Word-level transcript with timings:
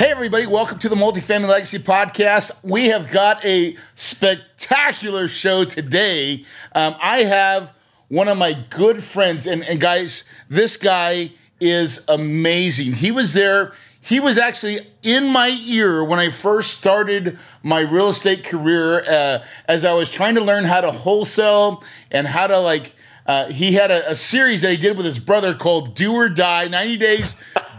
Hey, 0.00 0.12
everybody, 0.12 0.46
welcome 0.46 0.78
to 0.78 0.88
the 0.88 0.96
Multifamily 0.96 1.46
Legacy 1.46 1.78
Podcast. 1.78 2.64
We 2.64 2.86
have 2.86 3.12
got 3.12 3.44
a 3.44 3.76
spectacular 3.96 5.28
show 5.28 5.66
today. 5.66 6.46
Um, 6.74 6.96
I 7.02 7.18
have 7.24 7.74
one 8.08 8.26
of 8.26 8.38
my 8.38 8.54
good 8.70 9.04
friends, 9.04 9.46
and, 9.46 9.62
and 9.62 9.78
guys, 9.78 10.24
this 10.48 10.78
guy 10.78 11.32
is 11.60 12.00
amazing. 12.08 12.94
He 12.94 13.10
was 13.10 13.34
there, 13.34 13.74
he 14.00 14.20
was 14.20 14.38
actually 14.38 14.78
in 15.02 15.26
my 15.26 15.48
ear 15.66 16.02
when 16.02 16.18
I 16.18 16.30
first 16.30 16.78
started 16.78 17.38
my 17.62 17.80
real 17.80 18.08
estate 18.08 18.42
career 18.42 19.04
uh, 19.06 19.44
as 19.68 19.84
I 19.84 19.92
was 19.92 20.08
trying 20.08 20.36
to 20.36 20.40
learn 20.40 20.64
how 20.64 20.80
to 20.80 20.92
wholesale 20.92 21.84
and 22.10 22.26
how 22.26 22.46
to 22.46 22.58
like. 22.58 22.94
Uh, 23.26 23.52
he 23.52 23.72
had 23.72 23.90
a, 23.90 24.12
a 24.12 24.14
series 24.14 24.62
that 24.62 24.70
he 24.70 24.78
did 24.78 24.96
with 24.96 25.04
his 25.04 25.20
brother 25.20 25.54
called 25.54 25.94
Do 25.94 26.14
or 26.14 26.30
Die 26.30 26.68
90 26.68 26.96
Days 26.96 27.36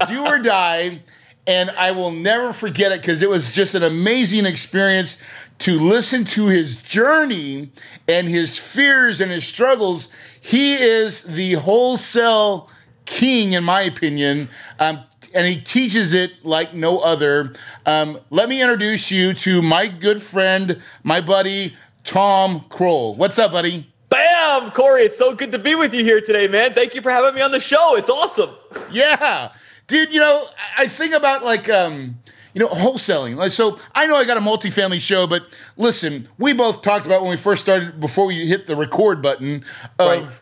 Do 0.08 0.24
or 0.24 0.38
Die 0.38 1.02
and 1.48 1.72
I 1.72 1.92
will 1.92 2.12
never 2.12 2.54
forget 2.54 2.92
it 2.92 3.02
because 3.02 3.24
it 3.24 3.30
was 3.30 3.52
just 3.52 3.76
an 3.76 3.84
amazing 3.84 4.46
experience 4.46 5.18
to 5.60 5.80
listen 5.80 6.26
to 6.26 6.48
his 6.48 6.78
journey 6.78 7.72
and 8.08 8.28
his 8.28 8.58
fears 8.58 9.22
and 9.22 9.32
his 9.32 9.46
struggles. 9.46 10.10
He 10.40 10.74
is 10.74 11.24
the 11.24 11.54
wholesale 11.54 12.70
king, 13.06 13.54
in 13.54 13.64
my 13.64 13.82
opinion, 13.82 14.50
um, 14.80 15.04
and 15.34 15.48
he 15.48 15.60
teaches 15.60 16.14
it 16.14 16.32
like 16.44 16.74
no 16.74 17.00
other. 17.00 17.54
Um, 17.86 18.20
let 18.30 18.50
me 18.50 18.62
introduce 18.62 19.12
you 19.12 19.34
to 19.36 19.62
my 19.62 19.88
good 19.88 20.22
friend, 20.22 20.82
my 21.04 21.22
buddy, 21.22 21.76
Tom 22.04 22.62
Krol. 22.70 23.16
What's 23.18 23.38
up, 23.40 23.52
buddy? 23.52 23.88
Bam, 24.10 24.72
Corey, 24.72 25.04
it's 25.04 25.18
so 25.18 25.34
good 25.34 25.52
to 25.54 25.60
be 25.60 25.74
with 25.74 25.94
you 25.94 26.04
here 26.04 26.20
today, 26.20 26.48
man. 26.48 26.74
Thank 26.74 26.96
you 26.96 27.02
for 27.02 27.12
having 27.12 27.34
me 27.34 27.42
on 27.42 27.52
the 27.52 27.60
show. 27.62 27.96
It's 27.96 28.10
awesome. 28.10 28.50
Yeah 28.92 29.52
dude. 29.92 30.12
You 30.12 30.20
know, 30.20 30.48
I 30.78 30.88
think 30.88 31.14
about 31.14 31.44
like 31.44 31.70
um, 31.70 32.18
you 32.54 32.62
know, 32.62 32.68
wholesaling. 32.68 33.36
Like, 33.36 33.52
so 33.52 33.78
I 33.94 34.08
know 34.08 34.16
I 34.16 34.26
got 34.26 34.38
a 34.38 34.42
multifamily 34.42 35.02
show, 35.02 35.28
but 35.28 35.44
listen, 35.78 36.28
we 36.38 36.54
both 36.54 36.82
talked 36.82 37.06
about 37.06 37.22
when 37.22 37.30
we 37.30 37.38
first 37.38 37.62
started 37.62 38.00
before 38.00 38.26
we 38.26 38.48
hit 38.48 38.68
the 38.68 38.76
record 38.76 39.22
button 39.22 39.64
of 40.00 40.22
right. 40.24 40.40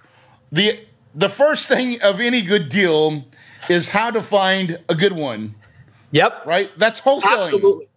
the 0.51 0.79
the 1.13 1.29
first 1.29 1.67
thing 1.67 2.01
of 2.01 2.19
any 2.19 2.41
good 2.41 2.69
deal 2.69 3.25
is 3.69 3.89
how 3.89 4.11
to 4.11 4.21
find 4.21 4.79
a 4.87 4.95
good 4.95 5.13
one. 5.13 5.55
Yep. 6.11 6.45
Right. 6.45 6.71
That's 6.77 7.01
wholesaling. 7.01 7.43
Absolutely. 7.43 7.89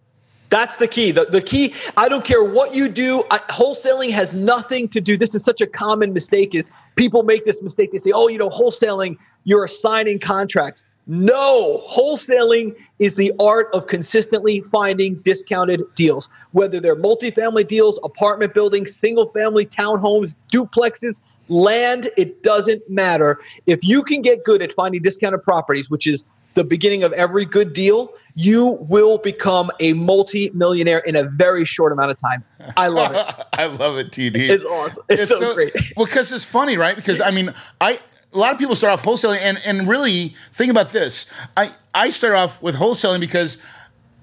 That's 0.49 0.77
the 0.77 0.87
key. 0.87 1.09
The, 1.11 1.23
the 1.23 1.41
key, 1.41 1.73
I 1.97 2.07
don't 2.07 2.23
care 2.23 2.43
what 2.43 2.75
you 2.75 2.87
do, 2.87 3.23
I, 3.31 3.39
wholesaling 3.49 4.11
has 4.11 4.35
nothing 4.35 4.87
to 4.89 5.01
do. 5.01 5.17
This 5.17 5.33
is 5.33 5.43
such 5.43 5.61
a 5.61 5.65
common 5.65 6.13
mistake 6.13 6.53
is 6.53 6.69
people 6.95 7.23
make 7.23 7.43
this 7.43 7.63
mistake. 7.63 7.91
They 7.91 7.97
say, 7.97 8.11
oh, 8.11 8.27
you 8.27 8.37
know, 8.37 8.51
wholesaling, 8.51 9.17
you're 9.45 9.63
assigning 9.63 10.19
contracts. 10.19 10.85
No, 11.05 11.81
wholesaling 11.89 12.75
is 12.99 13.15
the 13.15 13.33
art 13.39 13.67
of 13.73 13.87
consistently 13.87 14.61
finding 14.71 15.15
discounted 15.15 15.81
deals, 15.95 16.29
whether 16.51 16.79
they're 16.79 16.95
multifamily 16.95 17.67
deals, 17.67 17.99
apartment 18.03 18.53
buildings, 18.53 18.95
single 18.95 19.29
family 19.31 19.65
townhomes, 19.65 20.33
duplexes, 20.51 21.19
land, 21.49 22.09
it 22.17 22.41
doesn't 22.43 22.89
matter. 22.89 23.39
If 23.65 23.83
you 23.83 24.03
can 24.03 24.21
get 24.21 24.45
good 24.45 24.61
at 24.61 24.71
finding 24.73 25.01
discounted 25.01 25.43
properties, 25.43 25.89
which 25.89 26.07
is 26.07 26.23
the 26.53 26.63
beginning 26.63 27.03
of 27.03 27.11
every 27.13 27.45
good 27.45 27.73
deal, 27.73 28.13
you 28.35 28.77
will 28.81 29.17
become 29.17 29.71
a 29.79 29.93
multi-millionaire 29.93 30.99
in 30.99 31.15
a 31.15 31.23
very 31.23 31.65
short 31.65 31.91
amount 31.91 32.11
of 32.11 32.17
time. 32.17 32.43
I 32.77 32.87
love 32.87 33.13
it. 33.13 33.45
I 33.53 33.65
love 33.65 33.97
it, 33.97 34.11
TD. 34.11 34.35
It's 34.35 34.63
awesome. 34.65 35.03
It's, 35.09 35.23
it's 35.23 35.31
so, 35.31 35.39
so, 35.39 35.53
great. 35.53 35.73
Well, 35.97 36.05
because 36.05 36.31
it's 36.31 36.45
funny, 36.45 36.77
right? 36.77 36.95
Because 36.95 37.19
I 37.19 37.31
mean, 37.31 37.53
I 37.81 37.99
a 38.33 38.37
lot 38.37 38.53
of 38.53 38.59
people 38.59 38.75
start 38.75 38.93
off 38.93 39.03
wholesaling, 39.03 39.39
and 39.39 39.59
and 39.65 39.87
really 39.87 40.35
think 40.53 40.71
about 40.71 40.91
this. 40.91 41.25
I 41.55 41.71
I 41.93 42.09
started 42.09 42.37
off 42.37 42.61
with 42.61 42.75
wholesaling 42.75 43.19
because 43.19 43.57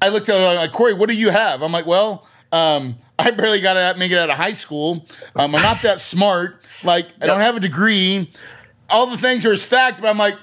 I 0.03 0.09
looked 0.09 0.28
at 0.28 0.41
it, 0.41 0.56
like 0.56 0.72
Corey, 0.72 0.94
what 0.94 1.09
do 1.09 1.15
you 1.15 1.31
have? 1.31 1.62
I'm 1.62 1.72
like, 1.72 1.87
well, 1.87 2.26
um, 2.53 2.97
I 3.19 3.31
barely 3.31 3.60
got 3.60 3.75
to 3.75 3.98
make 3.98 4.12
it 4.12 4.19
out 4.19 4.31
of 4.31 4.37
high 4.37 4.54
school. 4.54 5.06
Um, 5.37 5.54
I'm 5.54 5.62
not 5.62 5.82
that 5.82 6.00
smart. 6.00 6.62
Like 6.82 7.09
I 7.21 7.26
don't 7.26 7.41
have 7.41 7.56
a 7.56 7.60
degree. 7.60 8.31
All 8.88 9.06
the 9.06 9.19
things 9.19 9.44
are 9.47 9.56
stacked, 9.56 10.00
but 10.00 10.09
I'm 10.09 10.19
like, 10.19 10.37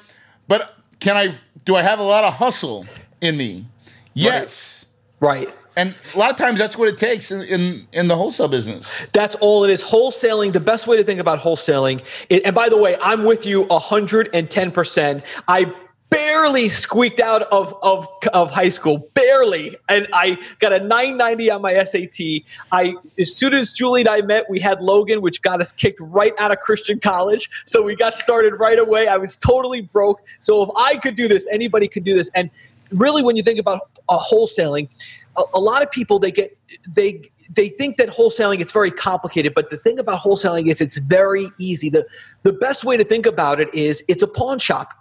but 0.48 0.76
can 1.00 1.18
I? 1.18 1.34
Do 1.66 1.76
I 1.76 1.82
have 1.82 2.00
a 2.00 2.04
lot 2.04 2.24
of 2.24 2.34
hustle 2.34 2.86
in 3.20 3.36
me? 3.36 3.66
Yes. 4.14 4.86
Right. 5.20 5.48
right. 5.48 5.56
And 5.78 5.96
a 6.16 6.18
lot 6.18 6.32
of 6.32 6.38
times 6.38 6.58
that's 6.58 6.76
what 6.76 6.90
it 6.90 6.98
takes 6.98 7.30
in, 7.30 7.44
in, 7.44 7.88
in, 7.94 8.08
the 8.08 8.16
wholesale 8.16 8.48
business. 8.48 8.92
That's 9.14 9.36
all 9.36 9.64
it 9.64 9.70
is. 9.70 9.84
Wholesaling, 9.84 10.52
the 10.52 10.60
best 10.60 10.88
way 10.88 10.98
to 10.98 11.04
think 11.04 11.20
about 11.20 11.40
wholesaling, 11.40 12.04
and 12.32 12.56
by 12.56 12.68
the 12.68 12.78
way, 12.78 12.98
I'm 13.00 13.24
with 13.24 13.46
you 13.46 13.66
110%. 13.68 15.24
I 15.48 15.74
barely 16.10 16.68
squeaked 16.68 17.20
out 17.20 17.44
of, 17.44 17.78
of, 17.84 18.08
of 18.34 18.50
high 18.50 18.70
school, 18.70 19.08
barely. 19.14 19.76
And 19.88 20.08
I 20.14 20.38
got 20.60 20.74
a 20.74 20.80
990 20.80 21.52
on 21.52 21.62
my 21.62 21.84
SAT. 21.84 22.44
I 22.72 22.96
as 23.20 23.36
soon 23.36 23.54
as 23.54 23.72
Julie 23.72 24.02
and 24.02 24.10
I 24.10 24.22
met, 24.22 24.50
we 24.50 24.60
had 24.60 24.82
Logan, 24.82 25.22
which 25.22 25.42
got 25.44 25.62
us 25.62 25.72
kicked 25.72 26.00
right 26.00 26.34
out 26.40 26.52
of 26.52 26.60
Christian 26.60 27.00
college. 27.00 27.50
So 27.66 27.84
we 27.84 27.96
got 27.96 28.16
started 28.16 28.56
right 28.56 28.80
away. 28.80 29.08
I 29.08 29.18
was 29.18 29.38
totally 29.38 29.82
broke. 29.82 30.22
So 30.40 30.64
if 30.64 30.70
I 30.76 30.96
could 30.98 31.16
do 31.16 31.28
this, 31.28 31.48
anybody 31.52 31.88
could 31.88 32.04
do 32.04 32.16
this. 32.16 32.32
And 32.34 32.50
really 32.92 33.22
when 33.22 33.36
you 33.36 33.44
think 33.44 33.60
about 33.60 33.90
uh, 34.10 34.18
wholesaling, 34.18 34.90
a, 35.38 35.44
a 35.56 35.60
lot 35.60 35.82
of 35.82 35.92
people 35.92 36.20
they 36.20 36.32
get 36.32 36.58
they 36.88 37.22
they 37.56 37.70
think 37.70 37.98
that 37.98 38.10
wholesaling 38.10 38.60
it's 38.60 38.74
very 38.74 38.92
complicated 38.92 39.54
but 39.56 39.70
the 39.70 39.78
thing 39.78 40.00
about 40.00 40.20
wholesaling 40.20 40.68
is 40.68 40.82
it's 40.82 40.98
very 40.98 41.48
easy. 41.60 41.90
The 41.90 42.06
the 42.44 42.54
best 42.54 42.84
way 42.84 42.98
to 42.98 43.04
think 43.04 43.26
about 43.26 43.60
it 43.60 43.74
is 43.74 44.04
it's 44.08 44.24
a 44.24 44.28
pawn 44.28 44.60
shop. 44.60 44.94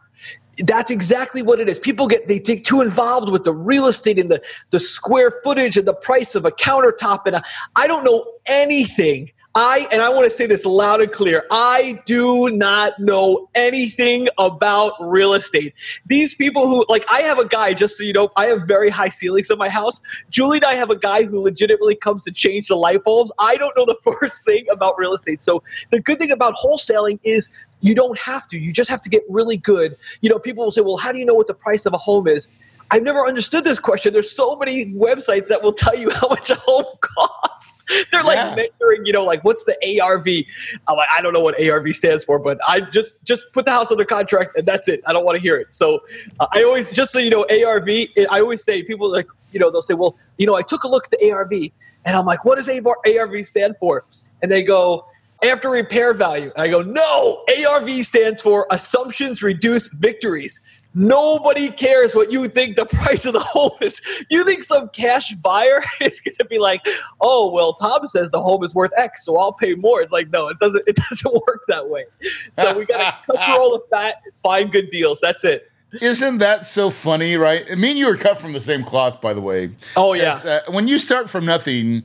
That's 0.67 0.91
exactly 0.91 1.43
what 1.43 1.61
it 1.61 1.69
is. 1.69 1.79
People 1.79 2.09
get 2.09 2.29
they 2.29 2.39
get 2.39 2.65
too 2.65 2.81
involved 2.81 3.31
with 3.31 3.45
the 3.45 3.53
real 3.53 3.87
estate 3.87 4.19
and 4.19 4.31
the 4.31 4.43
the 4.71 4.81
square 4.81 5.41
footage 5.45 5.77
and 5.77 5.87
the 5.87 5.95
price 5.95 6.35
of 6.35 6.45
a 6.45 6.51
countertop 6.51 7.27
and 7.27 7.43
I 7.77 7.87
don't 7.87 8.05
know 8.05 8.25
anything 8.47 9.31
I, 9.59 9.89
and 9.91 10.03
I 10.03 10.11
want 10.11 10.31
to 10.31 10.31
say 10.31 10.47
this 10.47 10.67
loud 10.67 11.01
and 11.01 11.11
clear, 11.11 11.43
I 11.51 11.99
do 12.05 12.51
not 12.51 12.99
know 12.99 13.49
anything 13.55 14.29
about 14.37 14.93
real 15.01 15.33
estate. 15.33 15.73
These 16.05 16.35
people 16.35 16.69
who, 16.69 16.85
like, 16.91 17.07
I 17.11 17.21
have 17.21 17.39
a 17.39 17.49
guy, 17.49 17.73
just 17.73 17.97
so 17.97 18.05
you 18.05 18.13
know, 18.13 18.31
I 18.37 18.49
have 18.49 18.69
very 18.69 18.91
high 18.91 19.09
ceilings 19.09 19.51
in 19.51 19.57
my 19.57 19.71
house. 19.71 20.03
Julie 20.29 20.59
and 20.59 20.67
I 20.67 20.75
have 20.75 20.91
a 20.91 20.99
guy 20.99 21.25
who 21.25 21.41
legitimately 21.41 21.97
comes 21.97 22.23
to 22.25 22.33
change 22.33 22.69
the 22.69 22.77
light 22.77 23.03
bulbs. 23.03 23.33
I 23.39 23.57
don't 23.57 23.75
know 23.79 23.87
the 23.87 23.97
first 24.21 24.45
thing 24.45 24.67
about 24.71 24.99
real 24.99 25.15
estate. 25.15 25.41
So 25.41 25.63
the 25.91 26.03
good 26.03 26.19
thing 26.19 26.33
about 26.33 26.55
wholesaling 26.57 27.19
is 27.25 27.49
you 27.81 27.95
don't 27.95 28.19
have 28.19 28.47
to. 28.49 28.59
You 28.59 28.75
just 28.75 28.91
have 28.91 29.01
to 29.01 29.09
get 29.09 29.23
really 29.27 29.57
good. 29.57 29.97
You 30.21 30.29
know, 30.29 30.39
people 30.39 30.65
will 30.65 30.71
say, 30.71 30.83
well, 30.83 30.99
how 30.99 31.13
do 31.13 31.19
you 31.19 31.25
know 31.25 31.35
what 31.35 31.47
the 31.47 31.55
price 31.55 31.87
of 31.87 31.95
a 31.95 31.99
home 31.99 32.29
is? 32.29 32.47
I've 32.91 33.03
never 33.03 33.27
understood 33.27 33.65
this 33.65 33.79
question. 33.79 34.13
There's 34.13 34.31
so 34.31 34.57
many 34.57 34.93
websites 34.95 35.49
that 35.49 35.63
will 35.63 35.73
tell 35.73 35.97
you 35.97 36.11
how 36.15 36.29
much 36.29 36.51
a 36.51 36.55
home 36.55 36.85
costs. 37.01 37.85
They're 38.13 38.23
like 38.23 38.37
yeah. 38.37 38.55
measuring, 38.55 39.07
you 39.07 39.13
know, 39.13 39.25
like 39.25 39.43
what's 39.45 39.65
the 39.65 39.77
ARV? 40.01 40.27
I'm 40.89 40.97
like, 40.97 41.09
I 41.17 41.21
don't 41.21 41.33
know 41.33 41.41
what 41.41 41.61
ARV 41.61 41.89
stands 41.89 42.25
for, 42.25 42.39
but 42.39 42.59
I 42.67 42.81
just 42.81 43.17
just 43.25 43.43
put 43.53 43.65
the 43.65 43.73
house 43.73 43.91
under 43.91 44.05
contract 44.05 44.57
and 44.57 44.67
that's 44.67 44.89
it. 44.89 45.01
I 45.07 45.13
don't 45.13 45.25
want 45.25 45.37
to 45.37 45.43
hear 45.43 45.57
it. 45.57 45.75
So 45.75 46.01
uh, 46.41 46.47
I 46.53 46.63
always, 46.63 46.91
just 46.93 47.13
so 47.13 47.19
you 47.19 47.31
know, 47.31 47.45
ARV. 47.51 47.89
I 47.89 48.41
always 48.41 48.63
say 48.63 48.83
people 48.83 49.11
like, 49.11 49.29
you 49.51 49.61
know, 49.61 49.71
they'll 49.71 49.83
say, 49.83 49.95
well, 49.95 50.17
you 50.39 50.47
know, 50.47 50.55
I 50.55 50.63
took 50.63 50.85
a 50.85 50.89
look 50.89 51.07
at 51.07 51.11
the 51.19 51.31
ARV, 51.31 51.53
and 52.05 52.17
I'm 52.17 52.27
like, 52.27 52.45
what 52.45 52.59
does 52.59 52.69
ARV 52.69 53.47
stand 53.47 53.77
for? 53.79 54.05
And 54.43 54.53
they 54.53 54.63
go, 54.63 55.07
after 55.45 55.71
repair 55.71 56.15
value. 56.15 56.51
And 56.57 56.63
I 56.63 56.69
go, 56.69 56.83
no, 56.83 57.45
ARV 57.69 57.89
stands 58.05 58.43
for 58.43 58.67
assumptions 58.71 59.43
reduce 59.43 59.89
victories 59.89 60.61
Nobody 60.99 61.69
cares 61.71 62.15
what 62.15 62.33
you 62.33 62.49
think 62.49 62.77
the 62.77 62.87
price 63.03 63.27
of 63.27 63.35
the 63.35 63.41
home 63.41 63.73
is. 63.83 64.01
You 64.31 64.45
think 64.45 64.65
some 64.65 64.89
cash 64.89 65.35
buyer 65.35 65.83
is 66.01 66.21
going 66.21 66.37
to 66.39 66.45
be 66.47 66.59
like, 66.59 66.81
"Oh, 67.21 67.51
well, 67.53 67.75
Tom 67.75 68.09
says 68.09 68.31
the 68.31 68.41
home 68.41 68.65
is 68.65 68.75
worth 68.75 68.93
X, 68.97 69.25
so 69.27 69.37
I'll 69.37 69.53
pay 69.53 69.75
more." 69.75 70.01
It's 70.01 70.11
like, 70.11 70.31
no, 70.31 70.49
it 70.49 70.59
doesn't. 70.59 70.83
It 70.89 70.97
doesn't 71.11 71.33
work 71.47 71.61
that 71.69 71.91
way. 71.91 72.07
So 72.55 72.77
we 72.77 72.87
got 72.87 72.97
to 73.27 73.33
cut 73.37 73.45
through 73.45 73.55
all 73.61 73.71
the 73.73 73.83
fat, 73.91 74.23
find 74.43 74.73
good 74.73 74.91
deals. 74.91 75.21
That's 75.21 75.45
it. 75.45 75.71
Isn't 76.01 76.39
that 76.39 76.65
so 76.67 76.89
funny, 76.91 77.37
right? 77.37 77.77
Me 77.79 77.91
and 77.91 77.99
you 77.99 78.07
were 78.07 78.17
cut 78.17 78.39
from 78.39 78.55
the 78.55 78.61
same 78.61 78.83
cloth, 78.83 79.21
by 79.21 79.35
the 79.35 79.41
way. 79.43 79.71
Oh 79.97 80.15
yeah. 80.15 80.33
As, 80.33 80.45
uh, 80.47 80.61
when 80.69 80.89
you 80.89 80.99
start 80.99 81.29
from 81.29 81.45
nothing, 81.45 82.05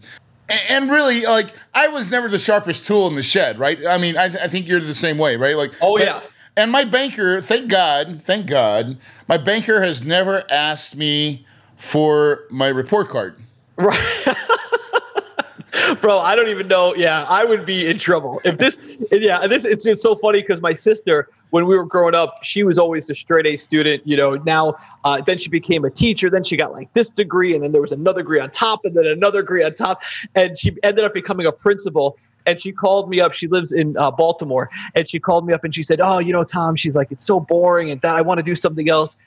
and 0.70 0.92
really, 0.92 1.22
like, 1.26 1.54
I 1.74 1.88
was 1.88 2.12
never 2.12 2.28
the 2.28 2.38
sharpest 2.40 2.86
tool 2.86 3.08
in 3.08 3.16
the 3.16 3.24
shed, 3.24 3.58
right? 3.58 3.86
I 3.88 3.98
mean, 3.98 4.18
I, 4.18 4.28
th- 4.28 4.44
I 4.44 4.48
think 4.50 4.68
you're 4.68 4.82
the 4.82 4.94
same 4.94 5.18
way, 5.18 5.38
right? 5.38 5.56
Like, 5.56 5.72
Oh, 5.82 5.98
but- 5.98 6.06
yeah. 6.06 6.22
And 6.58 6.72
my 6.72 6.84
banker, 6.84 7.42
thank 7.42 7.70
God, 7.70 8.22
thank 8.22 8.46
God, 8.46 8.98
my 9.28 9.38
banker 9.38 9.82
has 9.82 10.04
never 10.04 10.44
asked 10.52 10.96
me 10.96 11.46
for 11.78 12.44
my 12.50 12.68
report 12.68 13.10
card. 13.10 13.36
Right. 13.78 14.26
Bro, 16.02 16.20
I 16.20 16.36
don't 16.36 16.50
even 16.50 16.68
know. 16.68 16.94
Yeah, 16.96 17.26
I 17.30 17.46
would 17.46 17.66
be 17.66 17.88
in 17.88 17.98
trouble 17.98 18.42
if 18.44 18.58
this. 18.58 18.78
Yeah, 19.12 19.48
this 19.48 19.66
it's, 19.66 19.86
it's 19.86 20.04
so 20.04 20.16
funny 20.16 20.42
because 20.42 20.62
my 20.62 20.74
sister, 20.74 21.30
when 21.52 21.66
we 21.66 21.78
were 21.78 21.86
growing 21.86 22.16
up, 22.16 22.36
she 22.44 22.64
was 22.64 22.78
always 22.78 23.10
a 23.10 23.16
straight 23.16 23.46
A 23.46 23.56
student. 23.56 24.06
You 24.06 24.18
know, 24.18 24.36
now 24.36 24.76
uh, 25.04 25.22
then 25.22 25.38
she 25.38 25.50
became 25.50 25.86
a 25.86 25.90
teacher. 25.90 26.30
Then 26.30 26.44
she 26.44 26.58
got 26.58 26.74
like 26.74 26.92
this 26.94 27.10
degree, 27.10 27.54
and 27.54 27.64
then 27.64 27.72
there 27.72 27.82
was 27.82 27.92
another 27.92 28.22
degree 28.22 28.40
on 28.40 28.52
top, 28.52 28.84
and 28.84 28.96
then 28.96 29.06
another 29.08 29.42
degree 29.42 29.64
on 29.64 29.74
top, 29.74 30.02
and 30.36 30.58
she 30.58 30.76
ended 30.84 31.06
up 31.06 31.14
becoming 31.14 31.46
a 31.46 31.52
principal. 31.52 32.18
And 32.46 32.60
she 32.60 32.72
called 32.72 33.10
me 33.10 33.20
up. 33.20 33.34
She 33.34 33.48
lives 33.48 33.72
in 33.72 33.98
uh, 33.98 34.12
Baltimore, 34.12 34.70
and 34.96 35.08
she 35.08 35.20
called 35.20 35.46
me 35.46 35.54
up 35.54 35.64
and 35.64 35.74
she 35.74 35.84
said, 35.84 36.00
"Oh, 36.02 36.20
you 36.20 36.34
know, 36.34 36.44
Tom, 36.44 36.76
she's 36.76 36.96
like, 36.96 37.12
it's 37.12 37.26
so 37.26 37.40
boring, 37.40 37.92
and 37.92 38.02
that 38.02 38.16
I 38.16 38.22
want 38.22 38.40
to 38.40 38.44
do 38.44 38.56
something 38.56 38.90
else." 38.90 39.18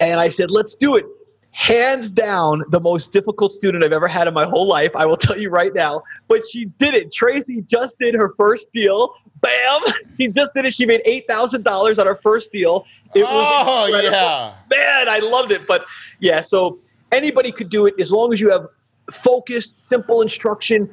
And 0.00 0.20
I 0.20 0.28
said, 0.28 0.50
let's 0.50 0.74
do 0.74 0.96
it. 0.96 1.04
Hands 1.52 2.10
down, 2.10 2.64
the 2.68 2.80
most 2.80 3.12
difficult 3.12 3.52
student 3.52 3.82
I've 3.82 3.92
ever 3.92 4.08
had 4.08 4.28
in 4.28 4.34
my 4.34 4.44
whole 4.44 4.68
life. 4.68 4.94
I 4.94 5.06
will 5.06 5.16
tell 5.16 5.38
you 5.38 5.48
right 5.48 5.72
now. 5.74 6.02
But 6.28 6.42
she 6.50 6.66
did 6.66 6.94
it. 6.94 7.12
Tracy 7.12 7.62
just 7.62 7.98
did 7.98 8.14
her 8.14 8.34
first 8.36 8.70
deal. 8.72 9.14
Bam! 9.40 9.80
She 10.16 10.28
just 10.28 10.54
did 10.54 10.64
it. 10.64 10.72
She 10.72 10.86
made 10.86 11.02
$8,000 11.06 11.98
on 11.98 12.06
her 12.06 12.18
first 12.22 12.50
deal. 12.50 12.86
It 13.14 13.22
was 13.22 13.64
oh, 13.66 13.84
incredible. 13.84 14.10
yeah. 14.10 14.54
Man, 14.70 15.08
I 15.10 15.18
loved 15.18 15.50
it. 15.50 15.66
But 15.66 15.84
yeah, 16.20 16.40
so 16.40 16.78
anybody 17.12 17.52
could 17.52 17.68
do 17.68 17.84
it 17.84 17.94
as 18.00 18.10
long 18.10 18.32
as 18.32 18.40
you 18.40 18.50
have 18.50 18.66
focused, 19.12 19.80
simple 19.80 20.22
instruction, 20.22 20.88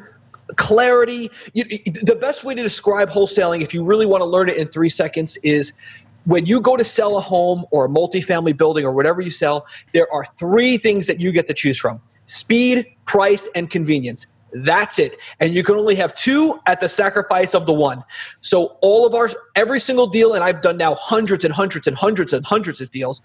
clarity. 0.56 1.30
You, 1.54 1.64
the 1.66 2.18
best 2.20 2.44
way 2.44 2.56
to 2.56 2.62
describe 2.62 3.10
wholesaling, 3.10 3.62
if 3.62 3.74
you 3.74 3.84
really 3.84 4.06
want 4.06 4.22
to 4.22 4.26
learn 4.26 4.50
it 4.50 4.58
in 4.58 4.68
three 4.68 4.90
seconds, 4.90 5.38
is 5.44 5.74
when 6.26 6.46
you 6.46 6.62
go 6.62 6.78
to 6.78 6.84
sell 6.84 7.18
a 7.18 7.22
home 7.22 7.66
or 7.72 7.86
a 7.86 7.90
multifamily 7.90 8.56
building 8.56 8.86
or 8.86 8.92
whatever 8.92 9.22
you 9.22 9.32
sell, 9.32 9.66
there 9.94 10.12
are 10.14 10.26
three 10.38 10.78
things 10.78 11.08
that 11.08 11.20
you 11.20 11.32
get 11.32 11.48
to 11.48 11.54
choose 11.54 11.78
from 11.78 12.02
speed, 12.26 12.86
price, 13.06 13.50
and 13.56 13.70
convenience. 13.70 14.28
That's 14.54 15.00
it. 15.00 15.18
And 15.40 15.54
you 15.54 15.64
can 15.64 15.76
only 15.76 15.96
have 15.96 16.14
two 16.16 16.60
at 16.68 16.80
the 16.80 16.88
sacrifice 16.88 17.56
of 17.56 17.66
the 17.66 17.74
one. 17.74 18.04
So, 18.42 18.78
all 18.82 19.06
of 19.06 19.16
our, 19.16 19.30
every 19.56 19.80
single 19.80 20.08
deal, 20.08 20.36
and 20.36 20.44
I've 20.44 20.62
done 20.62 20.78
now 20.78 20.94
hundreds 20.94 21.44
and 21.44 21.54
hundreds 21.54 21.88
and 21.88 21.98
hundreds 21.98 22.34
and 22.34 22.46
hundreds 22.46 22.80
of 22.80 22.92
deals, 22.92 23.22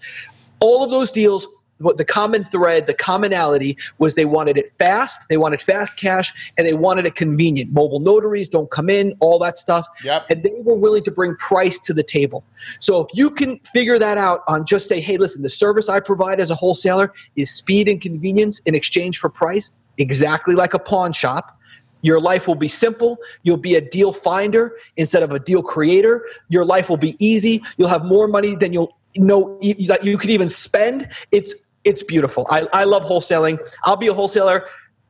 all 0.59 0.83
of 0.83 0.89
those 0.89 1.11
deals 1.11 1.47
what 1.79 1.97
the 1.97 2.05
common 2.05 2.43
thread, 2.43 2.87
the 2.87 2.93
commonality 2.93 3.77
was 3.97 4.15
they 4.15 4.25
wanted 4.25 4.57
it 4.57 4.71
fast, 4.77 5.27
they 5.29 5.37
wanted 5.37 5.61
fast 5.61 5.97
cash, 5.97 6.33
and 6.57 6.67
they 6.67 6.73
wanted 6.73 7.05
it 7.05 7.15
convenient. 7.15 7.71
Mobile 7.73 7.99
notaries 7.99 8.47
don't 8.47 8.69
come 8.69 8.89
in, 8.89 9.15
all 9.19 9.39
that 9.39 9.57
stuff. 9.57 9.87
Yep. 10.03 10.29
And 10.29 10.43
they 10.43 10.53
were 10.61 10.75
willing 10.75 11.03
to 11.03 11.11
bring 11.11 11.35
price 11.35 11.79
to 11.79 11.93
the 11.93 12.03
table. 12.03 12.43
So 12.79 13.01
if 13.01 13.07
you 13.13 13.31
can 13.31 13.59
figure 13.59 13.97
that 13.97 14.17
out 14.17 14.41
on 14.47 14.65
just 14.65 14.87
say, 14.87 14.99
hey, 14.99 15.17
listen, 15.17 15.41
the 15.41 15.49
service 15.49 15.89
I 15.89 15.99
provide 15.99 16.39
as 16.39 16.51
a 16.51 16.55
wholesaler 16.55 17.13
is 17.35 17.49
speed 17.49 17.87
and 17.87 17.99
convenience 17.99 18.59
in 18.65 18.75
exchange 18.75 19.17
for 19.17 19.29
price, 19.29 19.71
exactly 19.97 20.55
like 20.55 20.73
a 20.73 20.79
pawn 20.79 21.13
shop. 21.13 21.55
Your 22.01 22.21
life 22.21 22.47
will 22.47 22.55
be 22.55 22.69
simple. 22.69 23.17
You'll 23.43 23.57
be 23.57 23.75
a 23.75 23.81
deal 23.81 24.13
finder 24.13 24.77
instead 24.95 25.21
of 25.21 25.31
a 25.31 25.39
deal 25.39 25.61
creator. 25.61 26.25
Your 26.47 26.63
life 26.63 26.89
will 26.89 26.97
be 26.97 27.15
easy. 27.19 27.61
You'll 27.77 27.89
have 27.89 28.05
more 28.05 28.27
money 28.27 28.55
than 28.55 28.71
you'll 28.71 28.97
know 29.17 29.57
that 29.61 29.99
you 30.03 30.17
could 30.17 30.29
even 30.29 30.47
spend. 30.47 31.09
It's 31.31 31.53
it's 31.89 32.03
beautiful. 32.03 32.45
I, 32.49 32.67
I 32.71 32.83
love 32.83 33.03
wholesaling. 33.03 33.59
I'll 33.83 33.97
be 33.97 34.07
a 34.07 34.13
wholesaler 34.13 34.67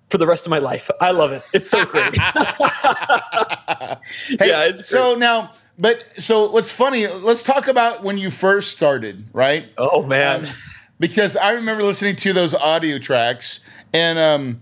for 0.10 0.18
the 0.18 0.26
rest 0.26 0.46
of 0.46 0.50
my 0.50 0.60
life. 0.60 0.90
I 1.02 1.12
love 1.12 1.32
it. 1.32 1.44
It's 1.54 1.70
so 1.70 1.86
great. 1.86 2.16
Hey, 4.40 4.48
yeah, 4.48 4.72
so 4.76 5.14
now, 5.14 5.52
but 5.78 6.04
so 6.18 6.50
what's 6.50 6.72
funny? 6.72 7.08
Let's 7.08 7.44
talk 7.44 7.68
about 7.68 8.04
when 8.04 8.18
you 8.18 8.32
first 8.32 8.72
started, 8.72 9.26
right? 9.34 9.68
oh 9.78 10.04
man. 10.04 10.46
Um, 10.46 10.52
because 11.00 11.36
I 11.36 11.52
remember 11.52 11.84
listening 11.84 12.16
to 12.18 12.34
those 12.34 12.56
audio 12.56 12.98
tracks, 12.98 13.60
and 13.94 14.18
um, 14.18 14.60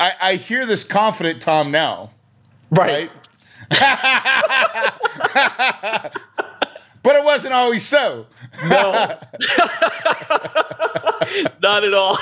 I, 0.00 0.12
I 0.20 0.34
hear 0.36 0.66
this 0.66 0.82
confident 0.82 1.40
Tom 1.40 1.70
now, 1.70 2.10
right. 2.70 3.10
right? 3.70 6.12
but 7.04 7.14
it 7.14 7.24
wasn't 7.24 7.54
always 7.54 7.84
so. 7.86 8.26
No. 8.64 9.18
Not 11.62 11.84
at 11.84 11.94
all. 11.94 12.18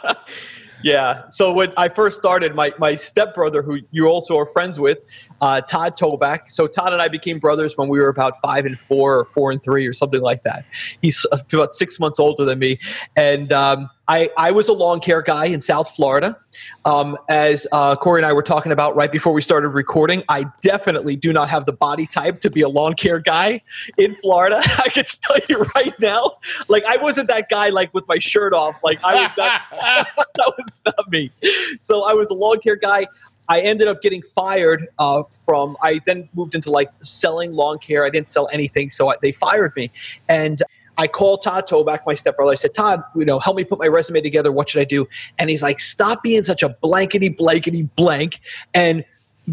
yeah. 0.82 1.28
So 1.30 1.52
when 1.52 1.72
I 1.76 1.88
first 1.88 2.16
started, 2.16 2.54
my, 2.54 2.70
my 2.78 2.94
stepbrother, 2.94 3.62
who 3.62 3.80
you 3.90 4.06
also 4.06 4.38
are 4.38 4.46
friends 4.46 4.78
with, 4.78 4.98
uh, 5.40 5.60
Todd 5.60 5.96
Toback. 5.96 6.50
So 6.50 6.66
Todd 6.66 6.92
and 6.92 7.02
I 7.02 7.08
became 7.08 7.40
brothers 7.40 7.76
when 7.76 7.88
we 7.88 7.98
were 7.98 8.08
about 8.08 8.40
five 8.40 8.64
and 8.64 8.78
four 8.78 9.18
or 9.18 9.24
four 9.24 9.50
and 9.50 9.62
three 9.62 9.86
or 9.86 9.92
something 9.92 10.22
like 10.22 10.44
that. 10.44 10.64
He's 11.02 11.26
about 11.32 11.74
six 11.74 11.98
months 11.98 12.20
older 12.20 12.44
than 12.44 12.60
me. 12.60 12.78
And 13.16 13.52
um, 13.52 13.90
I, 14.08 14.30
I 14.36 14.52
was 14.52 14.68
a 14.68 14.72
lawn 14.72 15.00
care 15.00 15.22
guy 15.22 15.46
in 15.46 15.60
South 15.60 15.94
Florida. 15.94 16.38
Um, 16.84 17.18
as 17.28 17.66
uh, 17.72 17.96
Corey 17.96 18.20
and 18.20 18.26
I 18.26 18.32
were 18.32 18.42
talking 18.42 18.72
about 18.72 18.94
right 18.94 19.10
before 19.10 19.32
we 19.32 19.42
started 19.42 19.68
recording, 19.70 20.22
I 20.28 20.44
definitely 20.62 21.16
do 21.16 21.32
not 21.32 21.48
have 21.48 21.66
the 21.66 21.72
body 21.72 22.06
type 22.06 22.40
to 22.40 22.50
be 22.50 22.62
a 22.62 22.68
lawn 22.68 22.94
care 22.94 23.18
guy 23.18 23.60
in 23.98 24.14
Florida. 24.14 24.60
I 24.64 24.88
can 24.90 25.04
tell 25.22 25.36
you 25.48 25.66
right 25.74 25.92
now, 26.00 26.38
like 26.68 26.84
I 26.84 26.96
wasn't 26.98 27.28
that 27.28 27.48
guy 27.48 27.70
like 27.70 27.92
with 27.92 28.06
my 28.08 28.18
shirt 28.18 28.54
off. 28.54 28.76
Like 28.82 29.02
I 29.02 29.22
was 29.22 29.32
not. 29.36 29.62
that 29.70 30.54
was 30.56 30.82
not 30.86 31.10
me. 31.10 31.30
So 31.80 32.08
I 32.08 32.14
was 32.14 32.30
a 32.30 32.34
lawn 32.34 32.60
care 32.60 32.76
guy. 32.76 33.06
I 33.48 33.60
ended 33.60 33.86
up 33.86 34.02
getting 34.02 34.22
fired 34.22 34.88
uh, 34.98 35.22
from. 35.44 35.76
I 35.82 36.00
then 36.06 36.28
moved 36.34 36.54
into 36.54 36.70
like 36.70 36.90
selling 37.02 37.52
lawn 37.52 37.78
care. 37.78 38.04
I 38.04 38.10
didn't 38.10 38.28
sell 38.28 38.48
anything, 38.52 38.90
so 38.90 39.10
I, 39.10 39.16
they 39.22 39.32
fired 39.32 39.72
me. 39.76 39.90
And 40.28 40.62
I 40.98 41.06
called 41.06 41.42
Todd 41.42 41.66
Toback, 41.66 42.00
my 42.06 42.14
stepbrother. 42.14 42.52
I 42.52 42.54
said, 42.54 42.74
Todd, 42.74 43.02
you 43.14 43.24
know, 43.24 43.38
help 43.38 43.56
me 43.56 43.64
put 43.64 43.78
my 43.78 43.86
resume 43.86 44.20
together. 44.20 44.50
What 44.50 44.68
should 44.68 44.80
I 44.80 44.84
do? 44.84 45.06
And 45.38 45.50
he's 45.50 45.62
like, 45.62 45.80
stop 45.80 46.22
being 46.22 46.42
such 46.42 46.62
a 46.62 46.70
blankety 46.70 47.28
blankety 47.28 47.84
blank 47.96 48.40
and 48.74 49.04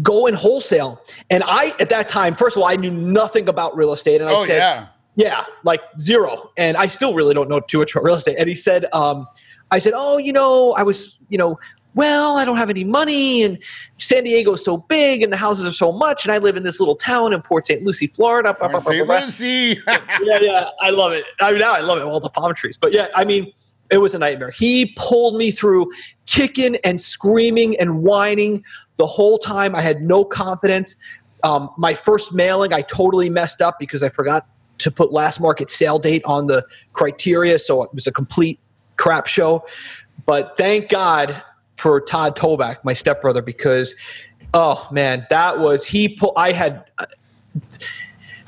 go 0.02 0.26
in 0.26 0.34
wholesale. 0.34 1.02
And 1.30 1.42
I, 1.46 1.72
at 1.78 1.90
that 1.90 2.08
time, 2.08 2.34
first 2.34 2.56
of 2.56 2.62
all, 2.62 2.68
I 2.68 2.76
knew 2.76 2.90
nothing 2.90 3.48
about 3.48 3.76
real 3.76 3.92
estate. 3.92 4.20
And 4.20 4.28
I 4.28 4.34
Oh 4.34 4.46
said, 4.46 4.58
yeah. 4.58 4.86
yeah, 5.16 5.44
like 5.62 5.80
zero. 6.00 6.50
And 6.56 6.76
I 6.76 6.86
still 6.86 7.14
really 7.14 7.34
don't 7.34 7.48
know 7.48 7.60
too 7.60 7.78
much 7.78 7.92
about 7.92 8.04
real 8.04 8.16
estate. 8.16 8.36
And 8.38 8.48
he 8.48 8.56
said, 8.56 8.86
um, 8.92 9.26
I 9.70 9.78
said, 9.78 9.92
oh, 9.94 10.18
you 10.18 10.32
know, 10.32 10.72
I 10.76 10.82
was, 10.82 11.18
you 11.28 11.38
know, 11.38 11.58
well, 11.94 12.36
I 12.36 12.44
don't 12.44 12.56
have 12.56 12.70
any 12.70 12.84
money, 12.84 13.42
and 13.42 13.58
San 13.96 14.24
Diego's 14.24 14.64
so 14.64 14.78
big, 14.78 15.22
and 15.22 15.32
the 15.32 15.36
houses 15.36 15.66
are 15.66 15.72
so 15.72 15.92
much, 15.92 16.24
and 16.24 16.32
I 16.32 16.38
live 16.38 16.56
in 16.56 16.62
this 16.64 16.80
little 16.80 16.96
town 16.96 17.32
in 17.32 17.40
Port 17.40 17.66
St. 17.66 17.82
Lucie, 17.84 18.08
Florida. 18.08 18.56
blah, 18.58 18.78
St. 18.78 19.06
blah, 19.06 19.18
blah." 19.18 19.24
Lucie. 19.24 19.78
yeah, 20.22 20.38
yeah, 20.40 20.70
I 20.80 20.90
love 20.90 21.12
it. 21.12 21.24
I 21.40 21.52
mean, 21.52 21.60
now 21.60 21.72
I 21.72 21.80
love 21.80 21.98
it. 21.98 22.02
All 22.02 22.20
the 22.20 22.28
palm 22.28 22.54
trees, 22.54 22.76
but 22.80 22.92
yeah, 22.92 23.08
I 23.14 23.24
mean, 23.24 23.52
it 23.90 23.98
was 23.98 24.14
a 24.14 24.18
nightmare. 24.18 24.50
He 24.50 24.92
pulled 24.96 25.36
me 25.36 25.50
through, 25.50 25.90
kicking 26.26 26.76
and 26.84 27.00
screaming 27.00 27.76
and 27.78 28.02
whining 28.02 28.64
the 28.96 29.06
whole 29.06 29.38
time. 29.38 29.74
I 29.74 29.80
had 29.80 30.02
no 30.02 30.24
confidence. 30.24 30.96
Um, 31.42 31.70
my 31.76 31.94
first 31.94 32.32
mailing, 32.32 32.72
I 32.72 32.82
totally 32.82 33.30
messed 33.30 33.60
up 33.60 33.78
because 33.78 34.02
I 34.02 34.08
forgot 34.08 34.46
to 34.78 34.90
put 34.90 35.12
last 35.12 35.40
market 35.40 35.70
sale 35.70 35.98
date 35.98 36.22
on 36.24 36.46
the 36.46 36.64
criteria, 36.92 37.58
so 37.58 37.82
it 37.84 37.94
was 37.94 38.06
a 38.06 38.12
complete 38.12 38.58
crap 38.96 39.26
show. 39.26 39.64
But 40.26 40.56
thank 40.56 40.88
God 40.88 41.42
for 41.76 42.00
Todd 42.00 42.36
Toback, 42.36 42.84
my 42.84 42.92
stepbrother, 42.92 43.42
because 43.42 43.94
oh 44.52 44.86
man, 44.90 45.26
that 45.30 45.58
was 45.58 45.84
he. 45.84 46.08
Pull, 46.08 46.32
I 46.36 46.52
had. 46.52 46.84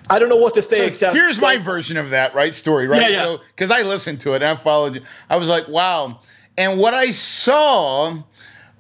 I 0.08 0.18
don't 0.18 0.28
know 0.28 0.36
what 0.36 0.54
to 0.54 0.62
say 0.62 0.86
except 0.86 1.16
Here's 1.16 1.40
my 1.40 1.56
version 1.56 1.96
of 1.96 2.10
that, 2.10 2.34
right? 2.34 2.54
Story, 2.54 2.86
right? 2.86 3.02
Yeah, 3.02 3.08
yeah. 3.08 3.22
So, 3.22 3.40
because 3.54 3.72
I 3.72 3.82
listened 3.82 4.20
to 4.20 4.34
it 4.34 4.36
and 4.36 4.44
I 4.44 4.54
followed 4.54 4.94
you, 4.96 5.02
I 5.28 5.36
was 5.36 5.48
like, 5.48 5.66
wow. 5.66 6.20
And 6.56 6.78
what 6.78 6.94
I 6.94 7.10
saw 7.10 8.22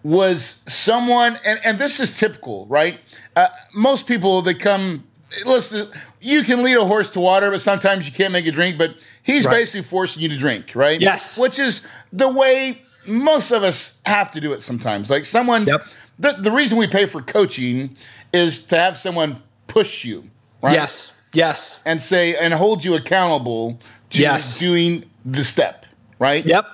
was 0.04 0.62
someone, 0.66 1.36
and, 1.44 1.58
and 1.64 1.78
this 1.80 1.98
is 1.98 2.16
typical, 2.16 2.66
right? 2.68 3.00
Uh, 3.34 3.48
most 3.74 4.06
people 4.06 4.40
that 4.42 4.60
come, 4.60 5.04
listen, 5.44 5.88
you 6.20 6.44
can 6.44 6.62
lead 6.62 6.76
a 6.76 6.84
horse 6.84 7.10
to 7.12 7.20
water, 7.20 7.50
but 7.50 7.60
sometimes 7.60 8.06
you 8.06 8.14
can't 8.14 8.32
make 8.32 8.46
it 8.46 8.52
drink. 8.52 8.78
But 8.78 8.94
he's 9.24 9.44
Right. 9.46 9.54
basically 9.54 9.82
forcing 9.82 10.22
you 10.22 10.28
to 10.28 10.36
drink, 10.38 10.76
right? 10.76 11.00
Yes. 11.00 11.36
Which 11.36 11.58
is 11.58 11.84
the 12.12 12.28
way 12.28 12.82
most 13.06 13.50
of 13.50 13.62
us 13.62 13.98
have 14.06 14.30
to 14.32 14.40
do 14.40 14.52
it 14.52 14.62
sometimes. 14.62 15.10
Like 15.10 15.24
someone, 15.24 15.64
Yep. 15.66 15.86
the, 16.18 16.32
the 16.32 16.50
reason 16.50 16.78
we 16.78 16.86
pay 16.86 17.06
for 17.06 17.22
coaching 17.22 17.96
is 18.32 18.62
to 18.64 18.76
have 18.78 18.96
someone 18.96 19.42
push 19.66 20.04
you, 20.04 20.24
right? 20.62 20.72
Yes, 20.72 21.12
yes. 21.32 21.80
and 21.86 22.00
say 22.02 22.36
and 22.36 22.52
hold 22.54 22.84
you 22.84 22.94
accountable 22.94 23.78
to 24.10 24.22
Yes. 24.22 24.58
doing 24.58 25.04
the 25.24 25.44
step, 25.44 25.86
right? 26.18 26.44
Yep. 26.44 26.66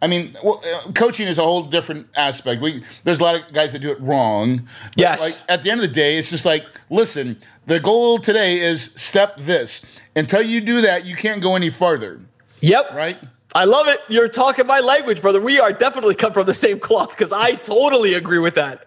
I 0.00 0.08
mean, 0.08 0.36
well, 0.42 0.60
uh, 0.86 0.90
coaching 0.92 1.28
is 1.28 1.38
a 1.38 1.42
whole 1.42 1.62
different 1.62 2.08
aspect. 2.16 2.60
We, 2.60 2.82
there's 3.04 3.20
a 3.20 3.22
lot 3.22 3.36
of 3.36 3.52
guys 3.52 3.70
that 3.72 3.78
do 3.78 3.90
it 3.92 4.00
wrong. 4.00 4.66
Yes. 4.96 5.20
Like 5.20 5.38
at 5.48 5.62
the 5.62 5.70
end 5.70 5.80
of 5.80 5.86
the 5.86 5.94
day, 5.94 6.18
it's 6.18 6.28
just 6.28 6.44
like, 6.44 6.66
listen, 6.90 7.36
the 7.66 7.78
goal 7.78 8.18
today 8.18 8.58
is 8.58 8.90
step 8.96 9.36
this. 9.36 9.80
Until 10.16 10.42
you 10.42 10.60
do 10.60 10.80
that, 10.80 11.04
you 11.06 11.14
can't 11.14 11.40
go 11.40 11.54
any 11.54 11.70
farther, 11.70 12.20
Yep. 12.62 12.90
right? 12.94 13.16
I 13.54 13.64
love 13.64 13.88
it. 13.88 14.00
You're 14.08 14.28
talking 14.28 14.66
my 14.66 14.80
language, 14.80 15.20
brother. 15.20 15.40
We 15.40 15.60
are 15.60 15.72
definitely 15.72 16.14
come 16.14 16.32
from 16.32 16.46
the 16.46 16.54
same 16.54 16.80
cloth 16.80 17.10
because 17.10 17.32
I 17.32 17.52
totally 17.52 18.14
agree 18.14 18.38
with 18.38 18.54
that. 18.54 18.86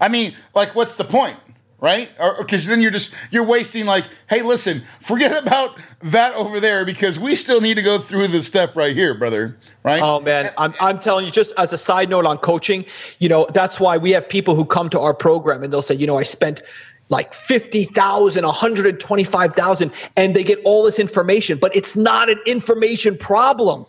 I 0.00 0.08
mean, 0.08 0.34
like, 0.54 0.74
what's 0.74 0.96
the 0.96 1.04
point, 1.04 1.36
right? 1.78 2.10
Because 2.38 2.66
then 2.66 2.80
you're 2.80 2.90
just 2.90 3.12
you're 3.30 3.44
wasting. 3.44 3.86
Like, 3.86 4.04
hey, 4.28 4.42
listen, 4.42 4.82
forget 5.00 5.40
about 5.40 5.78
that 6.00 6.34
over 6.34 6.58
there 6.58 6.84
because 6.84 7.18
we 7.18 7.34
still 7.36 7.60
need 7.60 7.76
to 7.76 7.82
go 7.82 7.98
through 7.98 8.28
the 8.28 8.42
step 8.42 8.74
right 8.74 8.96
here, 8.96 9.14
brother. 9.14 9.56
Right? 9.82 10.00
Oh 10.02 10.20
man, 10.20 10.52
I'm, 10.56 10.72
I'm 10.80 10.98
telling 10.98 11.26
you, 11.26 11.30
just 11.30 11.52
as 11.58 11.72
a 11.72 11.78
side 11.78 12.08
note 12.08 12.24
on 12.24 12.38
coaching, 12.38 12.84
you 13.18 13.28
know, 13.28 13.46
that's 13.52 13.78
why 13.78 13.98
we 13.98 14.10
have 14.12 14.28
people 14.28 14.54
who 14.54 14.64
come 14.64 14.88
to 14.90 15.00
our 15.00 15.14
program 15.14 15.62
and 15.62 15.72
they'll 15.72 15.82
say, 15.82 15.94
you 15.94 16.06
know, 16.06 16.18
I 16.18 16.24
spent 16.24 16.62
like 17.10 17.32
50,000, 17.34 18.44
125,000 18.44 19.92
and 20.16 20.36
they 20.36 20.44
get 20.44 20.58
all 20.64 20.84
this 20.84 20.98
information, 20.98 21.58
but 21.58 21.74
it's 21.74 21.96
not 21.96 22.28
an 22.28 22.38
information 22.46 23.16
problem. 23.16 23.86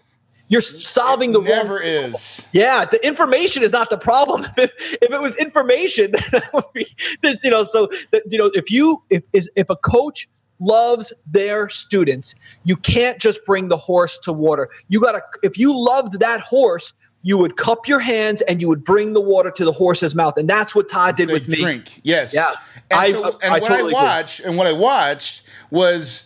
You're 0.49 0.61
solving 0.61 1.31
the 1.31 1.41
Never 1.41 1.75
wrong 1.75 1.83
is. 1.83 2.43
Yeah, 2.53 2.83
the 2.85 3.05
information 3.05 3.61
is 3.61 3.71
not 3.71 3.91
the 3.91 3.97
problem. 3.97 4.45
If, 4.57 4.71
if 5.01 5.11
it 5.11 5.21
was 5.21 5.35
information, 5.37 6.11
that 6.31 6.49
would 6.53 6.65
be 6.73 6.87
this, 7.21 7.43
you 7.43 7.51
know. 7.51 7.63
So 7.63 7.87
that, 8.11 8.23
you 8.29 8.37
know, 8.37 8.51
if 8.55 8.71
you 8.71 8.97
if 9.09 9.23
if 9.33 9.69
a 9.69 9.75
coach 9.75 10.27
loves 10.59 11.13
their 11.27 11.69
students, 11.69 12.33
you 12.63 12.75
can't 12.75 13.19
just 13.19 13.45
bring 13.45 13.69
the 13.69 13.77
horse 13.77 14.17
to 14.19 14.33
water. 14.33 14.69
You 14.89 14.99
gotta 14.99 15.21
if 15.43 15.57
you 15.57 15.77
loved 15.77 16.19
that 16.19 16.41
horse, 16.41 16.93
you 17.21 17.37
would 17.37 17.55
cup 17.55 17.87
your 17.87 17.99
hands 17.99 18.41
and 18.41 18.59
you 18.59 18.67
would 18.69 18.83
bring 18.83 19.13
the 19.13 19.21
water 19.21 19.51
to 19.51 19.63
the 19.63 19.71
horse's 19.71 20.15
mouth, 20.15 20.35
and 20.37 20.49
that's 20.49 20.73
what 20.73 20.89
Todd 20.89 21.15
did 21.15 21.29
with 21.29 21.47
me. 21.47 21.61
Drink. 21.61 22.01
Yes. 22.03 22.33
Yeah. 22.33 22.53
And, 22.89 22.99
I- 22.99 23.11
so, 23.11 23.39
and 23.43 23.53
I 23.53 23.59
what 23.59 23.67
totally 23.67 23.77
I 23.77 23.81
agree. 23.81 23.93
watched 23.93 24.39
and 24.39 24.57
what 24.57 24.65
I 24.65 24.73
watched 24.73 25.43
was 25.69 26.23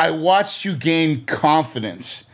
I 0.00 0.10
watched 0.10 0.64
you 0.64 0.74
gain 0.74 1.24
confidence. 1.26 2.24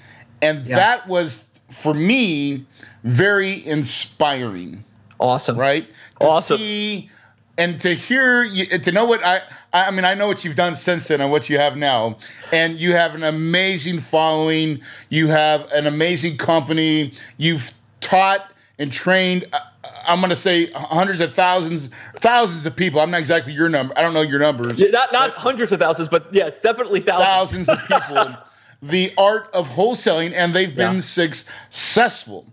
And 0.42 0.64
Yeah. 0.66 0.76
that 0.76 1.08
was 1.08 1.44
for 1.70 1.94
me 1.94 2.64
very 3.04 3.64
inspiring. 3.66 4.84
Awesome, 5.20 5.56
right? 5.58 5.86
To 6.20 6.26
Awesome. 6.26 6.58
See, 6.58 7.10
and 7.56 7.80
to 7.82 7.94
hear 7.94 8.44
you, 8.44 8.66
to 8.78 8.92
know 8.92 9.04
what 9.04 9.24
I, 9.24 9.40
I 9.72 9.90
mean, 9.90 10.04
I 10.04 10.14
know 10.14 10.28
what 10.28 10.44
you've 10.44 10.54
done 10.54 10.74
since 10.76 11.08
then 11.08 11.20
and 11.20 11.30
what 11.30 11.50
you 11.50 11.58
have 11.58 11.76
now, 11.76 12.16
and 12.52 12.76
you 12.78 12.92
have 12.92 13.14
an 13.16 13.24
amazing 13.24 13.98
following. 13.98 14.80
You 15.08 15.26
have 15.28 15.70
an 15.72 15.86
amazing 15.86 16.36
company. 16.36 17.12
You've 17.36 17.72
taught 18.00 18.48
and 18.78 18.92
trained. 18.92 19.44
uh, 19.52 19.58
I'm 20.06 20.20
going 20.20 20.30
to 20.30 20.36
say 20.36 20.70
hundreds 20.72 21.20
of 21.20 21.34
thousands, 21.34 21.90
thousands 22.16 22.64
of 22.64 22.76
people. 22.76 23.00
I'm 23.00 23.10
not 23.10 23.20
exactly 23.20 23.52
your 23.52 23.68
number. 23.68 23.92
I 23.98 24.02
don't 24.02 24.14
know 24.14 24.22
your 24.22 24.38
numbers. 24.38 24.78
Yeah, 24.78 24.90
not 24.90 25.12
not 25.12 25.32
hundreds 25.32 25.72
of 25.72 25.80
thousands, 25.80 26.08
but 26.08 26.32
yeah, 26.32 26.50
definitely 26.62 27.00
thousands. 27.00 27.66
Thousands 27.66 27.68
of 27.68 27.88
people. 27.88 28.36
the 28.82 29.12
art 29.18 29.50
of 29.52 29.68
wholesaling, 29.68 30.32
and 30.34 30.54
they've 30.54 30.74
been 30.74 30.96
Yeah. 30.96 31.00
successful. 31.00 32.46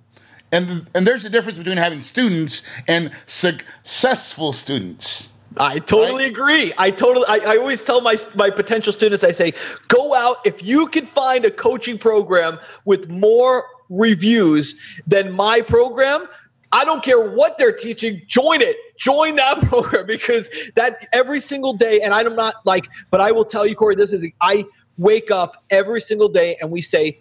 And, 0.52 0.88
and 0.96 1.06
there's 1.06 1.26
a 1.26 1.30
difference 1.30 1.58
between 1.58 1.78
having 1.78 2.02
students 2.02 2.62
and 2.88 3.12
successful 3.26 4.54
students. 4.54 5.30
I 5.58 5.80
totally 5.80 6.24
Right? 6.26 6.32
agree. 6.32 6.74
I 6.78 6.92
totally. 6.92 7.26
I, 7.30 7.54
I 7.54 7.58
always 7.58 7.82
tell 7.84 8.02
my 8.02 8.18
my 8.36 8.50
potential 8.50 8.92
students. 8.92 9.24
I 9.24 9.32
say, 9.32 9.54
go 9.88 10.14
out 10.14 10.38
if 10.46 10.62
you 10.62 10.88
can 10.88 11.06
find 11.06 11.46
a 11.46 11.52
coaching 11.52 11.98
program 11.98 12.60
with 12.84 13.10
more 13.10 13.64
reviews 13.90 14.76
than 15.08 15.32
my 15.32 15.62
program. 15.62 16.28
I 16.74 16.84
don't 16.84 17.02
care 17.02 17.30
what 17.32 17.58
they're 17.58 17.72
teaching. 17.72 18.22
Join 18.28 18.62
it. 18.62 18.76
Join 18.98 19.36
that 19.38 19.62
program 19.70 20.06
because 20.08 20.50
that 20.76 21.06
every 21.14 21.40
single 21.40 21.74
day. 21.74 22.02
And 22.02 22.14
I'm 22.14 22.36
not 22.36 22.56
like, 22.66 22.86
but 23.10 23.22
I 23.22 23.32
will 23.32 23.46
tell 23.46 23.66
you, 23.66 23.76
Corey. 23.76 23.96
This 23.96 24.12
is 24.12 24.28
I 24.42 24.66
wake 24.98 25.32
up 25.32 25.64
every 25.70 26.02
single 26.02 26.30
day 26.30 26.56
and 26.62 26.72
we 26.72 26.82
say 26.82 27.20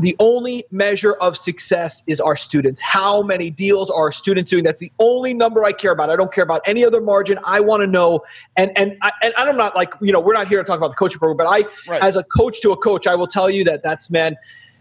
the 0.00 0.14
only 0.18 0.64
measure 0.70 1.14
of 1.14 1.36
success 1.36 2.02
is 2.06 2.20
our 2.20 2.36
students. 2.36 2.80
How 2.80 3.22
many 3.22 3.50
deals 3.50 3.90
are 3.90 4.02
our 4.02 4.12
students 4.12 4.50
doing? 4.50 4.64
That's 4.64 4.80
the 4.80 4.92
only 4.98 5.34
number 5.34 5.64
I 5.64 5.72
care 5.72 5.92
about. 5.92 6.10
I 6.10 6.16
don't 6.16 6.32
care 6.32 6.44
about 6.44 6.60
any 6.66 6.84
other 6.84 7.00
margin. 7.00 7.38
I 7.46 7.60
want 7.60 7.80
to 7.82 7.86
know. 7.86 8.20
And 8.56 8.70
and 8.76 8.96
I, 9.02 9.10
and 9.22 9.32
I'm 9.36 9.56
not 9.56 9.74
like 9.74 9.92
you 10.00 10.12
know 10.12 10.20
we're 10.20 10.34
not 10.34 10.48
here 10.48 10.58
to 10.58 10.64
talk 10.64 10.76
about 10.76 10.90
the 10.90 10.96
coaching 10.96 11.18
program, 11.18 11.36
but 11.38 11.46
I 11.46 11.64
Right. 11.90 12.02
as 12.02 12.16
a 12.16 12.24
coach 12.24 12.60
to 12.62 12.72
a 12.72 12.76
coach, 12.76 13.06
I 13.06 13.14
will 13.14 13.26
tell 13.26 13.48
you 13.48 13.64
that 13.64 13.82
that's 13.82 14.10
man. 14.10 14.36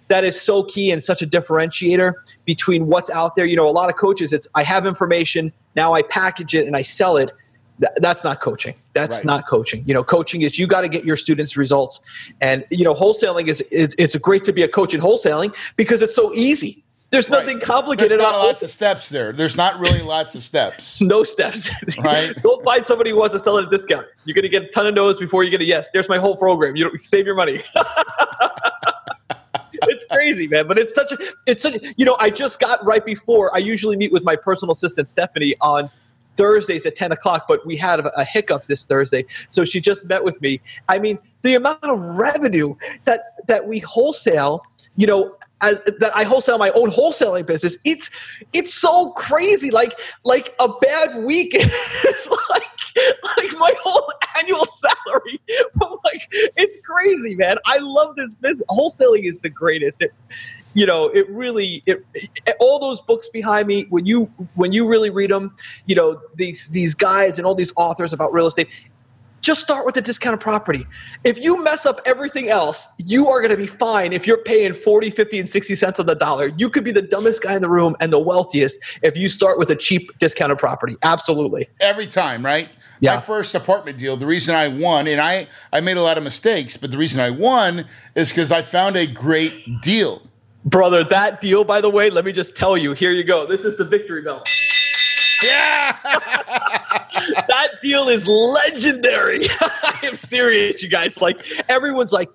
That 0.10 0.24
is 0.24 0.40
so 0.40 0.64
key 0.64 0.92
and 0.92 1.04
such 1.04 1.22
a 1.22 1.28
differentiator 1.28 2.14
between 2.46 2.88
what's 2.88 3.10
out 3.10 3.36
there. 3.36 3.46
You 3.46 3.58
know, 3.58 3.68
a 3.68 3.72
lot 3.72 3.90
of 3.90 3.98
coaches, 3.98 4.32
it's 4.32 4.48
I 4.56 4.64
have 4.64 4.86
information, 4.86 5.52
now 5.76 5.94
I 5.94 6.02
package 6.02 6.56
it 6.56 6.66
and 6.66 6.78
I 6.78 6.82
sell 6.82 7.18
it. 7.18 7.32
Th- 7.80 7.92
that's 7.98 8.24
not 8.24 8.42
coaching. 8.42 8.76
That's 8.94 9.18
Right. 9.18 9.26
not 9.26 9.48
coaching. 9.48 9.84
You 9.86 9.94
know, 9.94 10.04
coaching 10.04 10.42
is 10.42 10.58
you 10.58 10.66
got 10.68 10.82
to 10.82 10.88
get 10.90 11.06
your 11.06 11.16
students 11.18 11.56
results. 11.58 12.00
And 12.42 12.66
you 12.72 12.84
know, 12.84 12.94
wholesaling 12.96 13.48
is 13.48 13.62
it, 13.72 13.94
it's 13.98 14.16
great 14.18 14.44
to 14.46 14.54
be 14.54 14.64
a 14.64 14.68
coach 14.68 14.94
in 14.94 15.02
wholesaling 15.02 15.56
because 15.76 16.02
it's 16.02 16.16
so 16.16 16.34
easy. 16.34 16.84
There's 17.10 17.30
nothing 17.30 17.58
Right. 17.58 17.66
complicated 17.66 18.12
There's 18.12 18.22
not 18.22 18.36
about 18.36 18.46
lots 18.48 18.64
of 18.64 18.70
steps 18.70 19.08
there. 19.08 19.32
There's 19.32 19.56
not 19.56 19.80
really 19.80 20.02
lots 20.02 20.36
of 20.36 20.44
steps. 20.44 21.00
no 21.14 21.24
steps. 21.24 21.70
Right. 22.04 22.34
Go 22.44 22.60
find 22.64 22.86
somebody 22.86 23.12
who 23.12 23.18
wants 23.18 23.34
to 23.34 23.40
sell 23.40 23.58
at 23.58 23.64
a 23.64 23.70
discount. 23.70 24.08
You're 24.26 24.36
going 24.36 24.44
to 24.44 24.50
get 24.50 24.64
a 24.64 24.68
ton 24.68 24.88
of 24.88 24.94
no's 24.94 25.18
before 25.18 25.44
you 25.46 25.50
get 25.50 25.62
a 25.62 25.66
yes. 25.66 25.90
There's 25.92 26.10
my 26.10 26.18
whole 26.18 26.36
program. 26.36 26.76
You 26.76 26.84
don't 26.90 27.02
save 27.02 27.26
your 27.26 27.36
money. 27.36 27.64
it's 29.74 30.04
crazy, 30.12 30.48
man. 30.48 30.68
But 30.68 30.78
it's 30.78 30.94
such 30.94 31.12
a, 31.12 31.18
it's 31.46 31.64
such, 31.64 31.76
you 31.96 32.06
know, 32.06 32.18
I 32.20 32.30
just 32.30 32.60
got 32.60 32.84
right 32.86 33.06
before, 33.06 33.56
I 33.56 33.60
usually 33.60 33.96
meet 33.96 34.12
with 34.12 34.24
my 34.24 34.36
personal 34.36 34.72
assistant, 34.74 35.08
Stephanie, 35.10 35.56
on 35.62 35.90
Thursdays 36.38 36.86
at 36.86 36.96
10 36.96 37.12
o'clock, 37.12 37.46
but 37.48 37.66
we 37.66 37.76
had 37.76 38.00
a, 38.00 38.20
a 38.20 38.24
hiccup 38.24 38.66
this 38.68 38.86
Thursday. 38.86 39.26
So 39.50 39.66
she 39.66 39.82
just 39.82 40.08
met 40.08 40.24
with 40.24 40.40
me. 40.42 40.62
I 40.88 41.00
mean, 41.00 41.20
the 41.42 41.56
amount 41.56 41.84
of 41.84 42.00
revenue 42.00 42.76
that, 43.06 43.46
that 43.48 43.68
we 43.68 43.80
wholesale, 43.80 44.64
you 44.96 45.08
know, 45.08 45.36
as, 45.62 45.82
that 46.00 46.12
I 46.16 46.24
wholesale 46.24 46.58
my 46.58 46.70
own 46.72 46.92
wholesaling 46.92 47.46
business, 47.46 47.78
it's 47.84 48.10
it's 48.54 48.74
so 48.74 49.12
crazy. 49.12 49.72
Like 49.72 49.94
like 50.24 50.56
a 50.60 50.68
bad 50.68 51.24
week 51.24 51.56
is 51.56 52.30
like 52.50 52.64
like 53.38 53.58
my 53.58 53.74
whole 53.82 54.12
annual 54.38 54.66
salary. 54.66 55.40
I'm 55.82 55.98
like, 56.04 56.28
it's 56.32 56.78
crazy, 56.86 57.36
man. 57.36 57.58
I 57.66 57.80
love 57.80 58.16
this 58.16 58.36
business. 58.36 58.64
Wholesaling 58.70 59.24
is 59.24 59.42
the 59.42 59.50
greatest. 59.50 60.02
It, 60.02 60.14
you 60.78 60.86
know, 60.86 61.08
it 61.10 61.28
really 61.30 61.82
it, 61.88 62.06
it- 62.14 62.56
all 62.60 62.78
those 62.80 63.02
books 63.02 63.28
behind 63.30 63.68
me. 63.68 63.86
When 63.90 64.06
you 64.06 64.26
when 64.54 64.72
you 64.72 64.88
really 64.88 65.10
read 65.10 65.32
them, 65.32 65.56
you 65.88 65.96
know 65.96 66.22
these 66.36 66.68
these 66.68 66.94
guys 66.94 67.38
and 67.40 67.48
all 67.48 67.56
these 67.56 67.74
authors 67.76 68.14
about 68.14 68.32
real 68.32 68.46
estate. 68.48 68.70
Just 69.42 69.62
start 69.62 69.86
with 69.86 69.96
the 69.96 70.02
discounted 70.02 70.40
property. 70.42 70.86
If 71.24 71.40
you 71.40 71.64
mess 71.64 71.86
up 71.86 72.02
everything 72.06 72.50
else, 72.50 72.88
you 73.06 73.28
are 73.30 73.40
going 73.40 73.52
to 73.52 73.58
be 73.58 73.68
fine 73.68 74.12
if 74.12 74.26
you're 74.28 74.42
paying 74.44 74.74
40, 74.74 75.12
50, 75.12 75.40
and 75.40 75.50
60 75.50 75.76
cents 75.76 76.00
on 76.00 76.06
the 76.08 76.16
dollar. 76.16 76.50
You 76.58 76.70
could 76.70 76.84
be 76.84 76.92
the 76.92 77.04
dumbest 77.04 77.44
guy 77.44 77.56
in 77.56 77.62
the 77.62 77.70
room 77.70 77.96
and 78.00 78.12
the 78.12 78.20
wealthiest 78.20 78.78
if 79.04 79.16
you 79.16 79.30
start 79.30 79.58
with 79.60 79.70
a 79.70 79.76
cheap 79.76 80.12
discounted 80.18 80.58
property. 80.58 80.96
Absolutely. 81.04 81.70
Every 81.80 82.08
time, 82.08 82.44
right? 82.44 82.68
Yeah. 83.00 83.16
My 83.16 83.22
first 83.22 83.54
apartment 83.56 83.98
deal, 84.00 84.18
the 84.18 84.26
reason 84.26 84.56
I 84.56 84.68
won, 84.68 85.08
and 85.08 85.22
I, 85.22 85.48
I 85.72 85.82
made 85.82 85.98
a 85.98 86.02
lot 86.02 86.18
of 86.18 86.24
mistakes, 86.24 86.76
but 86.76 86.90
the 86.92 86.98
reason 86.98 87.22
I 87.22 87.30
won 87.30 87.86
is 88.16 88.30
because 88.30 88.52
I 88.52 88.64
found 88.64 88.96
a 88.96 89.06
great 89.06 89.54
deal. 89.82 90.24
Brother, 90.66 91.04
that 91.06 91.40
deal, 91.40 91.64
by 91.64 91.82
the 91.82 91.90
way, 91.90 92.10
let 92.10 92.26
me 92.26 92.32
just 92.32 92.56
tell 92.56 92.78
you 92.78 92.94
here 92.94 93.12
you 93.12 93.24
go. 93.24 93.46
This 93.46 93.62
is 93.62 93.78
the 93.78 93.86
victory 93.86 94.22
bell. 94.22 94.44
Yeah. 95.44 95.98
that 96.04 97.70
deal 97.82 98.08
is 98.10 98.28
legendary. 98.28 99.42
I 99.62 100.00
am 100.04 100.16
serious, 100.16 100.82
you 100.82 100.90
guys. 100.90 101.22
Like 101.22 101.46
everyone's 101.70 102.12
like, 102.12 102.30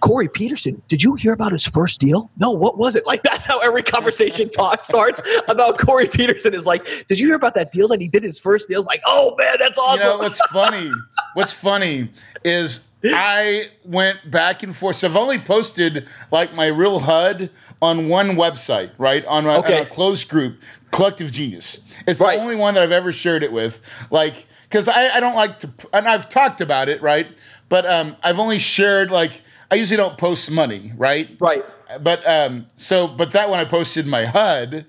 Corey 0.00 0.28
Peterson, 0.28 0.82
did 0.88 1.02
you 1.02 1.14
hear 1.14 1.32
about 1.32 1.52
his 1.52 1.64
first 1.64 2.00
deal? 2.00 2.30
No, 2.38 2.50
what 2.50 2.76
was 2.76 2.96
it? 2.96 3.06
Like 3.06 3.22
that's 3.22 3.44
how 3.46 3.60
every 3.60 3.82
conversation 3.82 4.50
talk 4.50 4.84
starts 4.84 5.22
about 5.48 5.78
Corey 5.78 6.06
Peterson 6.06 6.54
is 6.54 6.66
like, 6.66 6.84
did 7.08 7.18
you 7.18 7.26
hear 7.26 7.36
about 7.36 7.54
that 7.54 7.72
deal 7.72 7.88
that 7.88 8.00
he 8.00 8.08
did 8.08 8.22
his 8.22 8.38
first 8.38 8.68
deal? 8.68 8.80
It's 8.80 8.86
like, 8.86 9.02
oh 9.06 9.34
man, 9.38 9.56
that's 9.58 9.78
awesome. 9.78 10.00
You 10.00 10.12
know 10.12 10.18
what's 10.18 10.40
funny? 10.46 10.92
What's 11.34 11.52
funny 11.52 12.10
is 12.44 12.86
I 13.14 13.66
went 13.84 14.30
back 14.30 14.62
and 14.62 14.74
forth. 14.74 14.96
So 14.96 15.08
I've 15.08 15.16
only 15.16 15.38
posted 15.38 16.06
like 16.30 16.54
my 16.54 16.66
real 16.66 17.00
HUD 17.00 17.50
on 17.82 18.08
one 18.08 18.30
website, 18.36 18.90
right? 18.98 19.24
On 19.26 19.44
my, 19.44 19.56
on 19.56 19.58
Okay. 19.58 19.82
a 19.82 19.86
closed 19.86 20.28
group, 20.28 20.58
Collective 20.92 21.30
Genius. 21.30 21.78
It's 22.06 22.18
Right. 22.20 22.36
the 22.36 22.42
only 22.42 22.56
one 22.56 22.74
that 22.74 22.82
I've 22.82 22.92
ever 22.92 23.12
shared 23.12 23.42
it 23.42 23.52
with. 23.52 23.82
Like, 24.10 24.46
because 24.68 24.88
I, 24.88 25.08
I 25.16 25.20
don't 25.20 25.36
like 25.36 25.60
to, 25.60 25.70
and 25.92 26.08
I've 26.08 26.28
talked 26.28 26.60
about 26.60 26.88
it, 26.88 27.02
right? 27.02 27.26
But 27.68 27.84
um, 27.86 28.16
I've 28.22 28.38
only 28.38 28.58
shared 28.58 29.10
like 29.10 29.42
I 29.70 29.74
usually 29.74 29.96
don't 29.96 30.16
post 30.16 30.50
money, 30.50 30.92
right? 30.96 31.36
right. 31.40 31.64
But 32.00 32.26
um, 32.26 32.66
so, 32.76 33.06
but 33.08 33.30
that 33.32 33.48
one 33.50 33.58
I 33.58 33.64
posted 33.64 34.06
my 34.06 34.24
HUD, 34.24 34.86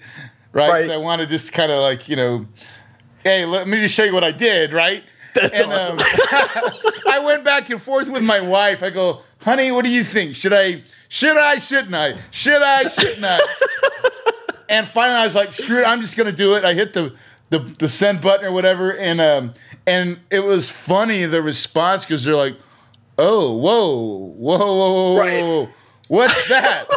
right? 0.54 0.70
Right. 0.70 0.86
So 0.86 0.94
I 0.94 0.98
want 0.98 1.22
to 1.22 1.28
just 1.28 1.52
kind 1.54 1.72
of 1.72 1.80
like 1.82 2.08
you 2.10 2.16
know, 2.16 2.46
hey, 3.24 3.46
let 3.46 3.68
me 3.68 3.80
just 3.80 3.94
show 3.94 4.04
you 4.04 4.14
what 4.14 4.24
I 4.24 4.32
did, 4.32 4.74
right? 4.74 5.04
That's 5.42 5.60
and 5.60 5.72
awesome. 5.74 6.00
um, 6.00 6.92
I 7.08 7.20
went 7.20 7.44
back 7.44 7.70
and 7.70 7.82
forth 7.82 8.10
with 8.10 8.24
my 8.24 8.40
wife. 8.40 8.84
I 8.84 8.90
go, 8.90 9.22
honey, 9.42 9.72
what 9.72 9.86
do 9.86 9.92
you 9.92 10.04
think? 10.04 10.36
Should 10.36 10.54
I, 10.54 10.84
should 11.10 11.38
I, 11.38 11.58
shouldn't 11.58 11.94
I? 11.96 12.18
Should 12.32 12.62
I, 12.62 12.84
shouldn't 12.88 13.24
I? 13.26 13.40
and 14.70 14.88
finally 14.88 15.18
I 15.20 15.26
was 15.26 15.36
like, 15.36 15.54
screw 15.54 15.80
it, 15.82 15.86
I'm 15.88 16.02
just 16.02 16.18
gonna 16.18 16.32
do 16.32 16.56
it. 16.56 16.66
I 16.66 16.74
hit 16.74 16.94
the 16.94 17.14
the, 17.50 17.60
the 17.60 17.88
send 17.88 18.20
button 18.22 18.46
or 18.46 18.52
whatever, 18.52 18.96
and 18.98 19.22
um 19.22 19.54
and 19.86 20.20
it 20.30 20.42
was 20.42 20.70
funny 20.70 21.24
the 21.26 21.42
response 21.42 22.04
because 22.04 22.26
they're 22.26 22.36
like, 22.36 22.58
oh, 23.18 23.56
whoa, 23.58 24.34
whoa, 24.36 24.58
whoa, 24.58 25.14
whoa, 25.14 25.18
Right. 25.20 25.42
whoa, 25.42 25.70
what's 26.10 26.48
that? 26.50 26.88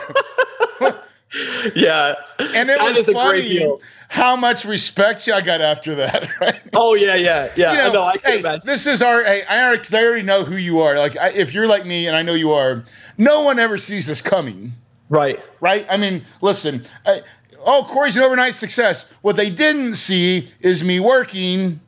yeah. 1.75 2.15
and 2.39 2.71
it 2.71 2.79
That 2.79 2.91
was 2.91 2.99
is 2.99 3.09
a 3.09 3.13
great 3.13 3.45
funny 3.61 3.71
how 4.09 4.35
much 4.35 4.65
respect 4.65 5.29
I 5.29 5.41
got 5.41 5.61
after 5.61 5.95
that, 5.95 6.29
right? 6.41 6.61
Oh 6.75 6.95
yeah, 6.95 7.15
yeah, 7.15 7.53
yeah. 7.57 7.71
you 7.73 7.79
know, 7.79 7.85
I 7.89 7.93
know. 7.93 8.03
I 8.03 8.17
can 8.17 8.33
hey, 8.33 8.39
imagine. 8.41 8.63
this 8.67 8.87
is 8.89 9.03
our. 9.03 9.23
Hey, 9.23 9.45
I 9.49 9.63
I 9.69 9.73
already 9.73 10.23
know 10.23 10.43
who 10.45 10.57
you 10.57 10.81
are. 10.81 10.99
Like, 10.99 11.17
I, 11.17 11.29
if 11.31 11.55
you're 11.55 11.69
like 11.69 11.87
me, 11.87 12.09
and 12.09 12.17
I 12.17 12.23
know 12.23 12.35
you 12.35 12.51
are, 12.51 12.83
no 13.19 13.43
one 13.43 13.61
ever 13.61 13.79
sees 13.79 14.07
this 14.09 14.21
coming, 14.21 14.73
Right. 15.09 15.39
right? 15.61 15.87
I 15.89 15.97
mean, 15.97 16.25
listen. 16.41 16.83
I, 17.07 17.23
oh, 17.65 17.87
Corey's 17.89 18.17
an 18.17 18.25
overnight 18.25 18.57
success. 18.57 19.07
What 19.23 19.37
they 19.37 19.49
didn't 19.49 19.95
see 19.95 20.49
is 20.61 20.83
me 20.83 20.99
working 20.99 21.79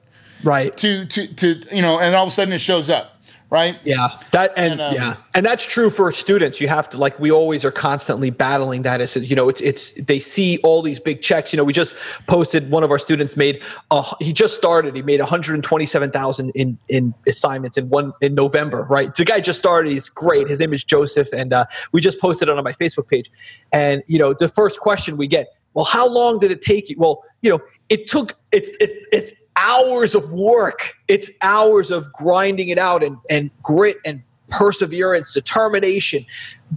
Right. 0.44 0.76
to 0.76 1.04
to 1.06 1.26
to 1.34 1.74
you 1.74 1.82
know, 1.82 1.98
and 1.98 2.14
all 2.14 2.22
of 2.24 2.28
a 2.28 2.32
sudden 2.32 2.52
it 2.54 2.60
shows 2.60 2.88
up, 2.88 3.11
right? 3.52 3.78
Yeah, 3.84 4.08
that 4.32 4.52
and, 4.56 4.72
And, 4.72 4.80
um, 4.80 4.94
yeah, 4.94 5.16
and 5.34 5.44
that's 5.44 5.64
true 5.64 5.90
for 5.90 6.10
students. 6.10 6.58
You 6.58 6.68
have 6.68 6.88
to 6.90 6.96
like 6.96 7.20
we 7.20 7.30
always 7.30 7.66
are 7.66 7.70
constantly 7.70 8.30
battling 8.30 8.80
that. 8.82 9.02
It's 9.02 9.14
you 9.14 9.36
know 9.36 9.50
it's 9.50 9.60
it's 9.60 9.92
they 9.92 10.18
see 10.18 10.58
all 10.64 10.80
these 10.80 10.98
big 10.98 11.20
checks. 11.20 11.52
You 11.52 11.58
know, 11.58 11.64
we 11.64 11.74
just 11.74 11.94
posted 12.26 12.70
one 12.70 12.82
of 12.82 12.90
our 12.90 12.98
students 12.98 13.36
made 13.36 13.62
uh, 13.90 14.14
he 14.20 14.32
just 14.32 14.56
started. 14.56 14.96
He 14.96 15.02
made 15.02 15.20
one 15.20 15.28
hundred 15.28 15.62
twenty 15.62 15.84
seven 15.84 16.10
thousand 16.10 16.50
in 16.54 16.78
in 16.88 17.14
assignments 17.28 17.76
in 17.76 17.90
one 17.90 18.12
in 18.22 18.34
November. 18.34 18.86
Right, 18.88 19.14
the 19.14 19.24
guy 19.24 19.40
just 19.40 19.58
started. 19.58 19.92
He's 19.92 20.08
great. 20.08 20.48
His 20.48 20.58
name 20.58 20.72
is 20.72 20.82
Joseph, 20.82 21.28
and 21.32 21.52
uh, 21.52 21.66
we 21.92 22.00
just 22.00 22.18
posted 22.18 22.48
it 22.48 22.56
on 22.56 22.64
my 22.64 22.72
Facebook 22.72 23.06
page. 23.08 23.30
And 23.70 24.02
you 24.06 24.18
know, 24.18 24.32
the 24.32 24.48
first 24.48 24.80
question 24.80 25.18
we 25.18 25.26
get, 25.26 25.48
well, 25.74 25.84
how 25.84 26.08
long 26.08 26.38
did 26.38 26.50
it 26.50 26.62
take 26.62 26.88
you? 26.88 26.96
Well, 26.98 27.22
you 27.42 27.50
know, 27.50 27.60
it 27.90 28.06
took 28.06 28.34
it's 28.50 28.70
it's 28.80 29.06
it's 29.12 29.41
hours 29.62 30.14
of 30.14 30.30
work. 30.30 30.94
It's 31.08 31.30
hours 31.42 31.90
of 31.90 32.12
grinding 32.12 32.68
it 32.68 32.78
out 32.78 33.02
and 33.02 33.16
and 33.30 33.50
grit 33.62 33.96
and 34.04 34.22
perseverance, 34.48 35.32
determination. 35.32 36.26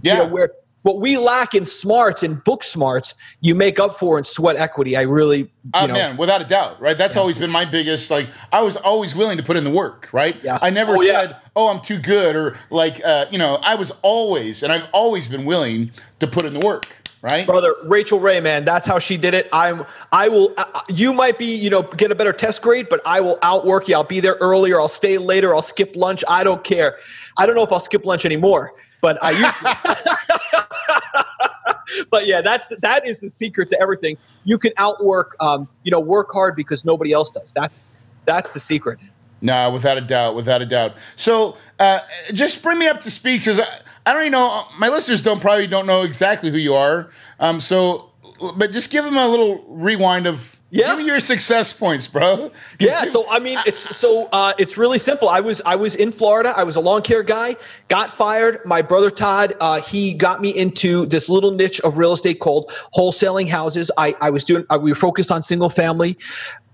Yeah. 0.02 0.12
You 0.12 0.18
know, 0.22 0.28
where 0.28 0.50
what 0.82 1.00
we 1.00 1.18
lack 1.18 1.52
in 1.52 1.66
smarts 1.66 2.22
and 2.22 2.44
book 2.44 2.62
smarts, 2.62 3.14
you 3.40 3.56
make 3.56 3.80
up 3.80 3.98
for 3.98 4.18
in 4.18 4.24
sweat 4.24 4.54
equity. 4.54 4.96
I 4.96 5.02
really, 5.02 5.38
you 5.40 5.50
Oh 5.74 5.86
know, 5.86 5.94
man, 5.94 6.16
without 6.16 6.40
a 6.40 6.44
doubt, 6.44 6.80
right? 6.80 6.96
That's 6.96 7.16
always 7.16 7.38
been 7.38 7.50
my 7.50 7.64
biggest. 7.64 8.08
Like, 8.08 8.28
I 8.52 8.62
was 8.62 8.76
always 8.76 9.12
willing 9.16 9.36
to 9.36 9.42
put 9.42 9.56
in 9.56 9.64
the 9.64 9.70
work, 9.70 10.08
right? 10.12 10.36
Yeah. 10.44 10.60
I 10.62 10.70
never 10.70 10.96
Oh, 10.96 11.00
yeah. 11.00 11.12
said, 11.22 11.36
"Oh, 11.56 11.68
I'm 11.70 11.80
too 11.80 11.98
good," 11.98 12.36
or 12.36 12.56
like, 12.70 13.04
uh, 13.04 13.26
you 13.32 13.38
know, 13.38 13.56
I 13.64 13.74
was 13.74 13.90
always, 14.02 14.62
and 14.62 14.72
I've 14.72 14.86
always 14.92 15.26
been 15.26 15.44
willing 15.44 15.90
to 16.20 16.26
put 16.28 16.44
in 16.44 16.54
the 16.54 16.60
work, 16.60 16.86
right? 17.26 17.46
brother 17.46 17.74
Rachel 17.84 18.20
Ray, 18.20 18.40
man, 18.40 18.64
that's 18.64 18.86
how 18.86 18.98
she 18.98 19.16
did 19.16 19.34
it. 19.34 19.48
I'm, 19.52 19.84
I 20.12 20.28
will. 20.28 20.54
Uh, 20.56 20.80
you 20.88 21.12
might 21.12 21.38
be, 21.38 21.54
you 21.56 21.68
know, 21.68 21.82
get 21.82 22.10
a 22.10 22.14
better 22.14 22.32
test 22.32 22.62
grade, 22.62 22.88
but 22.88 23.00
I 23.04 23.20
will 23.20 23.38
outwork 23.42 23.88
you. 23.88 23.96
I'll 23.96 24.04
be 24.04 24.20
there 24.20 24.36
earlier. 24.40 24.80
I'll 24.80 24.88
stay 24.88 25.18
later. 25.18 25.54
I'll 25.54 25.62
skip 25.62 25.96
lunch. 25.96 26.22
I 26.28 26.44
don't 26.44 26.62
care. 26.64 26.98
I 27.36 27.46
don't 27.46 27.56
know 27.56 27.64
if 27.64 27.72
I'll 27.72 27.80
skip 27.80 28.04
lunch 28.04 28.24
anymore, 28.24 28.72
but 29.00 29.22
I 29.22 29.30
used. 29.32 29.54
but 32.10 32.26
yeah, 32.26 32.40
that's 32.40 32.68
the, 32.68 32.76
that 32.82 33.06
is 33.06 33.20
the 33.20 33.30
secret 33.30 33.70
to 33.70 33.80
everything. 33.80 34.16
You 34.44 34.58
can 34.58 34.72
outwork, 34.76 35.36
um, 35.40 35.68
you 35.82 35.90
know, 35.90 36.00
work 36.00 36.30
hard 36.32 36.54
because 36.56 36.84
nobody 36.84 37.12
else 37.12 37.32
does. 37.32 37.52
That's 37.52 37.84
that's 38.24 38.52
the 38.52 38.60
secret. 38.60 38.98
No, 39.42 39.70
without 39.70 39.98
a 39.98 40.00
doubt, 40.00 40.34
without 40.34 40.62
a 40.62 40.66
doubt. 40.66 40.94
So, 41.14 41.58
uh, 41.78 42.00
just 42.32 42.62
bring 42.62 42.78
me 42.78 42.88
up 42.88 43.00
to 43.00 43.10
speed 43.10 43.38
because 43.38 43.60
I, 44.06 44.10
I 44.10 44.12
don't 44.12 44.22
even 44.22 44.32
know. 44.32 44.64
My 44.78 44.88
listeners 44.88 45.22
don't 45.22 45.40
probably 45.40 45.66
don't 45.66 45.86
know 45.86 46.02
exactly 46.02 46.50
who 46.50 46.58
you 46.58 46.74
are. 46.74 47.10
Um, 47.40 47.60
so, 47.60 48.10
but 48.56 48.72
just 48.72 48.90
give 48.90 49.04
them 49.04 49.16
a 49.16 49.26
little 49.28 49.64
rewind 49.68 50.26
of. 50.26 50.54
Yeah. 50.70 50.88
Give 50.88 50.98
me 50.98 51.04
your 51.04 51.20
success 51.20 51.72
points, 51.72 52.08
bro. 52.08 52.50
Yeah, 52.80 53.04
so 53.04 53.24
I 53.30 53.38
mean, 53.38 53.58
it's 53.66 53.96
so 53.96 54.28
uh, 54.32 54.52
it's 54.58 54.76
really 54.76 54.98
simple. 54.98 55.28
I 55.28 55.40
was 55.40 55.62
I 55.64 55.76
was 55.76 55.94
in 55.94 56.10
Florida. 56.12 56.52
I 56.56 56.64
was 56.64 56.76
a 56.76 56.80
lawn 56.80 57.02
care 57.02 57.22
guy. 57.22 57.56
Got 57.88 58.10
fired. 58.10 58.58
My 58.66 58.82
brother 58.82 59.10
Todd, 59.10 59.54
uh, 59.60 59.80
he 59.80 60.12
got 60.12 60.42
me 60.42 60.50
into 60.50 61.06
this 61.06 61.28
little 61.28 61.52
niche 61.52 61.80
of 61.80 61.96
real 61.96 62.12
estate 62.12 62.40
called 62.40 62.70
wholesaling 62.94 63.48
houses. 63.48 63.90
I 63.96 64.14
I 64.20 64.30
was 64.30 64.44
doing. 64.44 64.66
Uh, 64.68 64.78
we 64.82 64.90
were 64.90 64.96
focused 64.96 65.30
on 65.30 65.40
single 65.42 65.70
family. 65.70 66.18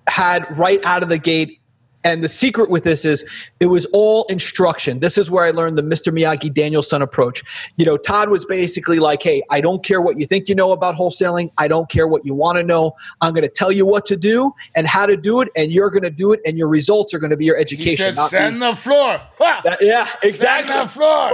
Had 0.08 0.46
right 0.58 0.84
out 0.84 1.02
of 1.02 1.08
the 1.08 1.18
gate. 1.18 1.60
And 2.04 2.22
the 2.22 2.28
secret 2.28 2.68
with 2.68 2.82
this 2.84 3.04
is 3.04 3.24
it 3.60 3.66
was 3.66 3.86
all 3.92 4.24
instruction. 4.24 4.98
This 5.00 5.16
is 5.16 5.30
where 5.30 5.44
I 5.44 5.50
learned 5.50 5.78
the 5.78 5.82
Mr. 5.82 6.12
Miyagi 6.12 6.52
Daniel-san 6.52 7.00
approach. 7.00 7.44
You 7.76 7.84
know, 7.84 7.96
Todd 7.96 8.28
was 8.28 8.44
basically 8.44 8.98
like, 8.98 9.22
hey, 9.22 9.42
I 9.50 9.60
don't 9.60 9.84
care 9.84 10.00
what 10.00 10.16
you 10.18 10.26
think 10.26 10.48
you 10.48 10.54
know 10.56 10.72
about 10.72 10.96
wholesaling. 10.96 11.50
I 11.58 11.68
don't 11.68 11.88
care 11.88 12.08
what 12.08 12.24
you 12.26 12.34
want 12.34 12.58
to 12.58 12.64
know. 12.64 12.92
I'm 13.20 13.32
going 13.32 13.42
to 13.44 13.48
tell 13.48 13.70
you 13.70 13.86
what 13.86 14.04
to 14.06 14.16
do 14.16 14.52
and 14.74 14.86
how 14.88 15.06
to 15.06 15.16
do 15.16 15.40
it, 15.42 15.48
and 15.56 15.70
you're 15.70 15.90
going 15.90 16.02
to 16.02 16.10
do 16.10 16.32
it, 16.32 16.40
and 16.44 16.58
your 16.58 16.68
results 16.68 17.14
are 17.14 17.18
going 17.20 17.30
to 17.30 17.36
be 17.36 17.44
your 17.44 17.56
He 17.56 17.62
education. 17.62 17.96
said, 17.96 18.16
not 18.16 18.32
me. 18.32 18.38
"Sand 18.38 18.62
the 18.62 18.74
floor." 18.74 19.20
That- 19.38 19.78
yeah, 19.80 20.08
exactly. 20.22 20.72
Sand 20.72 20.88
the 20.88 20.92
floor. 20.92 21.32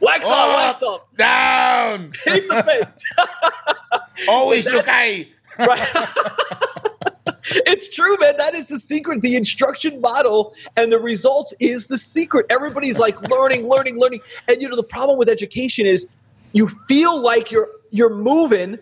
Wax 0.00 0.26
on, 0.26 0.48
wax. 0.54 0.82
Up, 0.82 1.08
down. 1.16 2.12
Hit 2.24 2.48
the 2.48 2.62
fence. 2.64 3.04
Always 4.28 4.66
look 4.66 4.86
high. 4.86 5.28
right. 5.58 6.08
it's 7.50 7.88
true, 7.94 8.16
man. 8.18 8.34
That 8.38 8.54
is 8.54 8.68
the 8.68 8.80
secret. 8.80 9.22
The 9.22 9.36
instruction 9.36 10.00
model 10.00 10.54
and 10.76 10.90
the 10.90 10.98
result 10.98 11.52
is 11.60 11.86
the 11.86 11.98
secret. 11.98 12.46
Everybody's 12.50 12.98
like 12.98 13.20
learning, 13.30 13.68
learning, 13.68 13.98
learning. 13.98 14.20
And 14.48 14.60
you 14.60 14.68
know, 14.68 14.76
the 14.76 14.82
problem 14.82 15.18
with 15.18 15.28
education 15.28 15.86
is 15.86 16.06
you 16.52 16.68
feel 16.86 17.20
like 17.20 17.50
you're 17.50 17.68
you're 17.90 18.14
moving, 18.14 18.78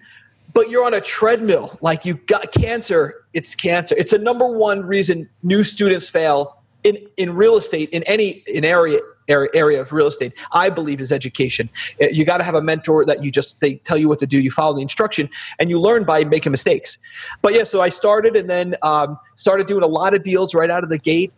but 0.54 0.70
you're 0.70 0.84
on 0.84 0.94
a 0.94 1.00
treadmill. 1.00 1.78
Like 1.80 2.04
you've 2.04 2.24
got 2.26 2.52
cancer. 2.52 3.24
It's 3.32 3.54
cancer. 3.54 3.94
It's 3.98 4.12
the 4.12 4.18
number 4.18 4.46
one 4.46 4.84
reason 4.84 5.28
new 5.42 5.64
students 5.64 6.08
fail 6.08 6.62
in, 6.84 6.98
in 7.16 7.34
real 7.34 7.56
estate, 7.56 7.90
in 7.90 8.02
any 8.04 8.42
in 8.46 8.64
area 8.64 8.98
area, 9.28 9.80
of 9.80 9.92
real 9.92 10.06
estate, 10.06 10.32
I 10.52 10.68
believe 10.68 11.00
is 11.00 11.12
education. 11.12 11.68
Uh, 12.00 12.06
You 12.10 12.24
got 12.24 12.38
to 12.38 12.44
have 12.44 12.54
a 12.54 12.62
mentor 12.62 13.04
that 13.04 13.22
you 13.22 13.30
just 13.30 13.58
they 13.60 13.76
tell 13.76 13.96
you 13.96 14.08
what 14.08 14.18
to 14.20 14.26
do. 14.26 14.38
You 14.40 14.50
follow 14.50 14.74
the 14.74 14.82
instruction, 14.82 15.28
and 15.58 15.70
you 15.70 15.78
learn 15.78 16.04
by 16.04 16.24
making 16.24 16.52
mistakes. 16.52 16.98
But 17.40 17.54
yeah, 17.54 17.64
so 17.64 17.80
I 17.80 17.88
started 17.88 18.36
and 18.36 18.48
then 18.48 18.74
um, 18.82 19.18
started 19.36 19.66
doing 19.66 19.82
a 19.82 19.88
lot 19.88 20.14
of 20.14 20.22
deals 20.22 20.54
right 20.54 20.70
out 20.70 20.82
of 20.84 20.90
the 20.90 20.98
gate. 20.98 21.32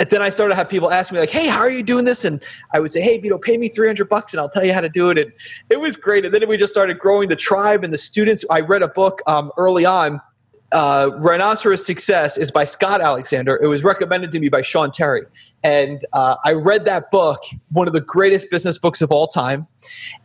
And 0.00 0.08
then 0.10 0.22
I 0.22 0.30
started 0.30 0.52
to 0.52 0.56
have 0.56 0.68
people 0.68 0.92
ask 0.92 1.12
me 1.12 1.18
like, 1.18 1.30
"Hey, 1.30 1.48
how 1.48 1.58
are 1.58 1.70
you 1.70 1.82
doing 1.82 2.04
this?" 2.04 2.24
And 2.24 2.40
I 2.72 2.78
would 2.78 2.92
say, 2.92 3.00
"Hey, 3.00 3.18
Vito, 3.18 3.36
pay 3.36 3.58
me 3.58 3.68
three 3.68 3.88
hundred 3.88 4.08
bucks, 4.08 4.32
and 4.32 4.40
I'll 4.40 4.48
tell 4.48 4.64
you 4.64 4.72
how 4.72 4.80
to 4.80 4.88
do 4.88 5.10
it." 5.10 5.18
And 5.18 5.32
it 5.70 5.80
was 5.80 5.96
great. 5.96 6.24
And 6.24 6.32
then 6.32 6.48
we 6.48 6.56
just 6.56 6.72
started 6.72 6.98
growing 7.00 7.28
the 7.28 7.36
tribe 7.36 7.82
and 7.82 7.92
the 7.92 7.98
students. 7.98 8.44
I 8.48 8.60
read 8.60 8.82
a 8.82 8.88
book 8.88 9.22
um, 9.26 9.50
early 9.56 9.84
on. 9.84 10.20
Uh, 10.70 11.10
Rhinoceros 11.16 11.84
Success 11.86 12.36
is 12.36 12.50
by 12.50 12.64
Scott 12.64 13.00
Alexander. 13.00 13.58
It 13.62 13.68
was 13.68 13.82
recommended 13.82 14.32
to 14.32 14.40
me 14.40 14.50
by 14.50 14.60
Sean 14.60 14.90
Terry, 14.90 15.22
and 15.64 16.04
uh, 16.12 16.36
I 16.44 16.52
read 16.52 16.84
that 16.84 17.10
book, 17.10 17.40
one 17.70 17.86
of 17.86 17.94
the 17.94 18.02
greatest 18.02 18.50
business 18.50 18.76
books 18.76 19.00
of 19.00 19.10
all 19.10 19.26
time. 19.26 19.66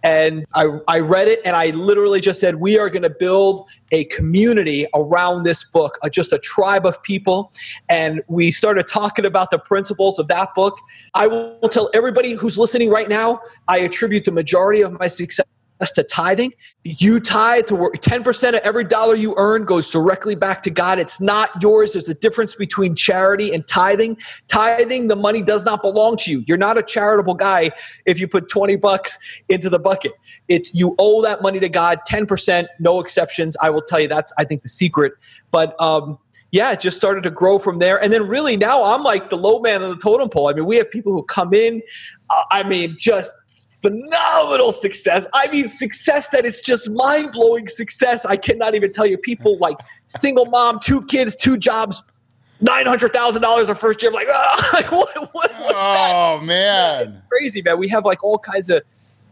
And 0.04 0.46
I, 0.54 0.68
I 0.90 1.00
read 1.00 1.30
it, 1.30 1.40
and 1.46 1.56
I 1.56 1.68
literally 1.70 2.20
just 2.20 2.42
said, 2.42 2.56
"We 2.56 2.78
are 2.78 2.90
going 2.90 3.04
to 3.04 3.10
build 3.10 3.70
a 3.94 4.04
community 4.06 4.86
around 4.94 5.44
this 5.44 5.64
book, 5.64 5.98
uh, 6.04 6.10
just 6.10 6.34
a 6.34 6.40
tribe 6.40 6.86
of 6.86 7.02
people." 7.04 7.50
And 7.88 8.22
we 8.28 8.52
started 8.52 8.86
talking 8.86 9.24
about 9.24 9.50
the 9.50 9.60
principles 9.60 10.20
of 10.20 10.28
that 10.28 10.54
book. 10.56 10.78
I 11.14 11.26
will 11.28 11.70
tell 11.70 11.90
everybody 11.94 12.34
who's 12.34 12.58
listening 12.58 12.90
right 12.90 13.08
now, 13.08 13.40
I 13.70 13.80
attribute 13.80 14.26
the 14.26 14.32
majority 14.32 14.82
of 14.82 14.92
my 15.00 15.08
success 15.08 15.46
to 15.92 16.04
tithing. 16.04 16.54
You 16.84 17.20
tithe 17.20 17.66
to 17.68 17.76
work 17.76 17.96
10% 17.96 18.50
of 18.50 18.56
every 18.56 18.84
dollar 18.84 19.16
you 19.16 19.34
earn 19.38 19.66
goes 19.66 19.90
directly 19.90 20.36
back 20.36 20.64
to 20.64 20.70
God. 20.70 21.00
It's 21.00 21.22
not 21.22 21.50
yours. 21.62 21.94
There's 21.94 22.10
a 22.10 22.14
difference 22.14 22.56
between 22.56 22.96
charity 22.96 23.54
and 23.54 23.66
tithing. 23.68 24.18
Tithing, 24.48 25.08
the 25.08 25.16
money 25.16 25.42
does 25.42 25.64
not 25.64 25.82
belong 25.82 26.18
to 26.18 26.32
you. 26.32 26.44
You're 26.48 26.58
not 26.58 26.78
a 26.78 26.84
charitable 26.84 27.36
guy 27.36 27.72
if 28.06 28.20
you 28.20 28.28
put 28.28 28.50
20 28.50 28.76
bucks 28.78 29.18
into 29.50 29.70
the 29.70 29.80
bucket. 29.80 30.14
It's 30.48 30.74
you 30.74 30.96
owe 31.00 31.22
that 31.22 31.42
money 31.42 31.60
to 31.60 31.70
God, 31.70 32.00
10%, 32.10 32.68
no 32.80 33.00
exceptions. 33.00 33.56
I 33.62 33.70
will 33.70 33.82
tell 33.82 34.00
you 34.00 34.08
that's 34.08 34.34
I 34.38 34.44
think 34.44 34.64
the 34.64 34.70
secret. 34.70 35.14
But 35.52 35.80
um 35.80 36.18
yeah, 36.54 36.72
it 36.72 36.80
just 36.80 36.96
started 36.96 37.24
to 37.24 37.32
grow 37.32 37.58
from 37.58 37.80
there. 37.80 38.00
And 38.00 38.14
then 38.14 38.28
really 38.28 38.56
now 38.56 38.84
I'm 38.84 39.02
like 39.02 39.32
the 39.32 39.38
low 39.38 39.60
man 39.60 39.82
on 39.82 39.90
the 39.90 39.98
totem 39.98 40.30
pole. 40.30 40.50
I 40.50 40.54
mean, 40.54 40.66
we 40.66 40.76
have 40.76 40.90
people 40.92 41.12
who 41.12 41.24
come 41.24 41.52
in, 41.52 41.82
uh, 42.30 42.44
I 42.52 42.62
mean, 42.62 42.96
just 43.00 43.34
phenomenal 43.84 44.72
success. 44.72 45.28
I 45.34 45.48
mean, 45.52 45.68
success 45.68 46.30
that 46.30 46.46
is 46.46 46.62
just 46.64 46.90
mind 46.90 47.32
blowing 47.34 47.68
success. 47.68 48.26
I 48.26 48.38
cannot 48.38 48.74
even 48.74 48.92
tell 48.92 49.06
you. 49.06 49.18
People 49.20 49.58
like 49.60 49.78
single 50.08 50.46
mom, 50.46 50.80
two 50.82 51.04
kids, 51.06 51.36
two 51.36 51.58
jobs, 51.58 52.02
nine 52.62 52.86
hundred 52.88 53.14
thousand 53.14 53.42
dollars 53.44 53.70
a 53.70 53.76
first 53.76 54.02
year. 54.02 54.10
I'm 54.10 54.16
like, 54.16 54.28
oh, 54.30 54.70
like 54.74 54.92
what, 54.92 55.16
what, 55.16 55.34
what's? 55.34 55.54
Oh 55.76 56.40
man, 56.42 57.22
Crazy 57.30 57.62
man. 57.62 57.78
We 57.78 57.88
have 57.90 58.06
like 58.06 58.24
all 58.24 58.40
kinds 58.40 58.70
of, 58.72 58.82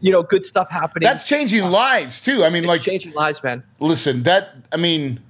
you 0.00 0.12
know, 0.12 0.22
good 0.22 0.44
stuff 0.44 0.70
happening. 0.70 1.06
that's 1.06 1.24
changing 1.24 1.64
lives 1.64 2.22
too. 2.22 2.44
I 2.44 2.50
mean, 2.50 2.64
It's 2.64 2.68
like, 2.68 2.82
changing 2.82 3.12
lives, 3.14 3.42
man. 3.42 3.62
listen, 3.80 4.22
that 4.24 4.54
I 4.72 4.76
mean, 4.76 5.20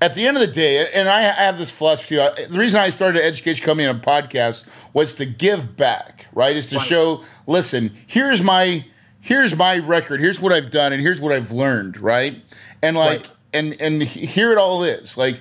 at 0.00 0.14
the 0.14 0.26
end 0.26 0.36
of 0.36 0.40
the 0.40 0.46
day, 0.52 0.88
and 0.92 1.08
I 1.08 1.22
have 1.22 1.58
this 1.58 1.70
philosophy. 1.70 2.18
uh, 2.18 2.30
The 2.48 2.58
reason 2.58 2.80
I 2.80 2.90
started 2.90 3.22
Education 3.24 3.64
Company 3.64 3.88
on 3.88 3.96
a 3.96 3.98
podcast 4.00 4.64
was 4.92 5.14
to 5.16 5.24
give 5.26 5.76
back, 5.76 6.26
right? 6.34 6.56
Is 6.56 6.66
to 6.68 6.76
Right. 6.76 6.86
show, 6.86 7.24
listen, 7.46 7.94
here's 8.06 8.42
my 8.42 8.84
here's 9.20 9.56
my 9.56 9.78
record, 9.78 10.20
here's 10.20 10.40
what 10.40 10.52
I've 10.52 10.70
done, 10.70 10.92
and 10.92 11.02
here's 11.02 11.20
what 11.20 11.32
I've 11.32 11.50
learned, 11.50 11.98
right? 12.00 12.40
And 12.82 12.96
like, 12.96 13.20
Right. 13.20 13.28
and 13.54 13.76
and 13.80 14.02
here 14.02 14.52
it 14.52 14.58
all 14.58 14.84
is. 14.84 15.16
Like, 15.16 15.40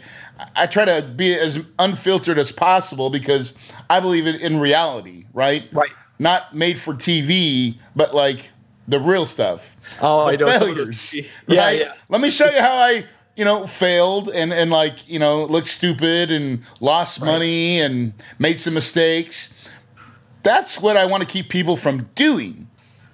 I- 0.56 0.66
try 0.66 0.86
to 0.86 1.02
be 1.04 1.36
as 1.38 1.60
unfiltered 1.78 2.40
as 2.40 2.52
possible 2.52 3.10
because 3.12 3.54
I 3.90 4.00
believe 4.00 4.26
in, 4.26 4.36
in 4.38 4.60
reality, 4.60 5.26
right? 5.34 5.66
Right. 5.72 5.92
Not 6.18 6.54
made 6.56 6.80
for 6.80 6.94
TV, 6.96 7.78
but 7.96 8.16
like 8.16 8.50
the 8.88 9.00
real 9.00 9.26
stuff. 9.28 9.78
Oh, 10.02 10.26
the 10.26 10.34
I 10.34 10.36
know 10.52 10.60
failures. 10.60 11.12
those- 11.12 11.26
Yeah, 11.48 11.70
yeah. 11.70 11.94
Let 12.10 12.22
me 12.22 12.30
show 12.32 12.50
you 12.50 12.60
how 12.62 12.74
I, 12.78 13.06
you 13.36 13.46
know, 13.46 13.68
failed 13.68 14.30
and 14.30 14.54
and 14.54 14.72
like 14.72 15.08
you 15.10 15.20
know 15.20 15.46
looked 15.46 15.68
stupid 15.68 16.32
and 16.32 16.62
lost 16.80 17.22
money 17.22 17.80
and 17.82 18.14
made 18.40 18.60
some 18.60 18.74
mistakes. 18.74 19.50
That's 20.44 20.80
what 20.80 20.96
I 20.96 21.06
want 21.06 21.22
to 21.22 21.28
keep 21.28 21.50
people 21.50 21.76
from 21.76 22.08
doing. 22.16 22.68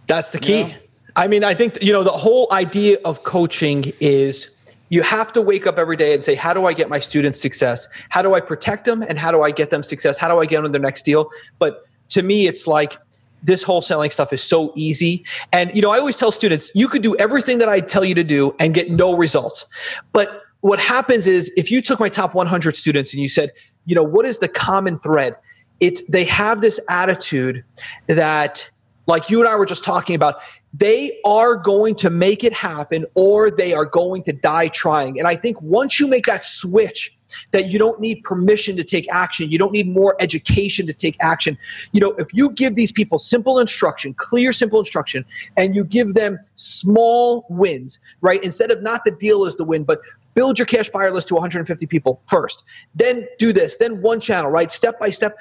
That's 0.08 0.32
the 0.34 0.40
key. 0.40 0.62
Yeah. 0.62 0.76
I 1.16 1.28
mean, 1.28 1.44
I 1.44 1.54
think, 1.54 1.82
you 1.82 1.92
know, 1.92 2.04
the 2.04 2.12
whole 2.12 2.48
idea 2.52 2.98
of 3.06 3.24
coaching 3.24 3.92
is 4.00 4.50
you 4.90 5.02
have 5.02 5.32
to 5.34 5.42
wake 5.42 5.66
up 5.66 5.78
every 5.78 5.96
day 5.96 6.14
and 6.14 6.24
say, 6.24 6.36
how 6.36 6.54
do 6.54 6.66
I 6.66 6.74
get 6.74 6.90
my 6.90 7.00
students 7.00 7.42
success? 7.42 7.88
How 8.10 8.22
do 8.22 8.34
I 8.34 8.42
protect 8.42 8.86
them? 8.86 9.02
And 9.04 9.18
how 9.18 9.32
do 9.32 9.42
I 9.42 9.52
get 9.52 9.70
them 9.70 9.84
success? 9.84 10.18
How 10.18 10.28
do 10.28 10.40
I 10.40 10.46
get 10.46 10.62
them 10.62 10.72
their 10.72 10.82
next 10.82 11.04
deal? 11.04 11.30
But 11.60 11.86
to 12.10 12.24
me, 12.24 12.48
it's 12.48 12.68
like 12.68 12.98
this 13.44 13.64
wholesaling 13.64 14.12
stuff 14.12 14.32
is 14.34 14.44
so 14.44 14.72
easy. 14.76 15.26
And, 15.52 15.74
you 15.76 15.82
know, 15.82 15.92
I 15.92 16.00
always 16.00 16.18
tell 16.18 16.32
students, 16.32 16.72
you 16.76 16.88
could 16.88 17.02
do 17.02 17.16
everything 17.18 17.58
that 17.60 17.70
I 17.70 17.80
tell 17.80 18.06
you 18.06 18.16
to 18.16 18.24
do 18.24 18.56
and 18.60 18.74
get 18.74 18.92
no 18.92 19.16
results. 19.16 19.66
But 20.14 20.44
what 20.62 20.80
happens 20.80 21.28
is 21.28 21.52
if 21.58 21.72
you 21.72 21.82
took 21.82 22.00
my 22.00 22.10
top 22.10 22.34
100 22.34 22.76
students 22.76 23.14
and 23.14 23.22
you 23.22 23.30
said, 23.30 23.52
you 23.86 23.96
know, 23.96 24.04
what 24.04 24.26
is 24.26 24.40
the 24.40 24.48
common 24.48 25.00
thread? 25.00 25.36
It's 25.80 26.04
they 26.04 26.24
have 26.26 26.62
this 26.62 26.80
attitude 26.90 27.64
that 28.08 28.70
like 29.08 29.30
you 29.30 29.40
and 29.40 29.50
I 29.50 29.56
were 29.56 29.66
just 29.66 29.84
talking 29.84 30.16
about, 30.16 30.36
they 30.74 31.20
are 31.26 31.56
going 31.56 31.96
to 31.96 32.10
make 32.10 32.44
it 32.44 32.54
happen 32.54 33.06
or 33.16 33.52
they 33.52 33.74
are 33.74 33.86
going 33.86 34.24
to 34.24 34.34
die 34.34 34.68
trying. 34.68 35.20
And 35.20 35.28
I 35.28 35.36
think 35.36 35.62
once 35.62 36.00
you 36.00 36.08
make 36.08 36.26
that 36.26 36.44
switch, 36.44 37.18
that 37.52 37.70
you 37.70 37.80
don't 37.80 38.00
need 38.00 38.24
permission 38.24 38.76
to 38.78 38.84
take 38.84 39.12
action, 39.12 39.52
you 39.52 39.58
don't 39.58 39.72
need 39.72 39.88
more 39.88 40.16
education 40.20 40.88
to 40.88 40.94
take 40.94 41.16
action. 41.22 41.58
You 41.92 42.02
know, 42.02 42.12
if 42.18 42.28
you 42.34 42.52
give 42.52 42.76
these 42.76 42.92
people 42.92 43.20
simple 43.20 43.60
instruction, 43.60 44.14
clear, 44.14 44.52
simple 44.52 44.80
instruction, 44.80 45.26
and 45.58 45.76
you 45.76 45.84
give 45.84 46.14
them 46.14 46.40
small 46.56 47.46
wins, 47.50 48.00
right? 48.22 48.44
Instead 48.44 48.72
of 48.72 48.82
not 48.82 49.04
the 49.06 49.12
deal 49.12 49.46
is 49.46 49.56
the 49.56 49.64
win, 49.64 49.84
but 49.84 50.00
build 50.34 50.58
your 50.58 50.66
cash 50.66 50.90
buyer 50.90 51.12
list 51.12 51.28
to 51.30 51.36
150 51.36 51.86
people 51.88 52.22
first, 52.28 52.64
then 52.96 53.28
do 53.38 53.52
this, 53.52 53.78
then 53.78 54.02
one 54.02 54.20
channel, 54.20 54.50
right? 54.50 54.72
Step 54.72 55.00
by 55.00 55.10
step. 55.10 55.38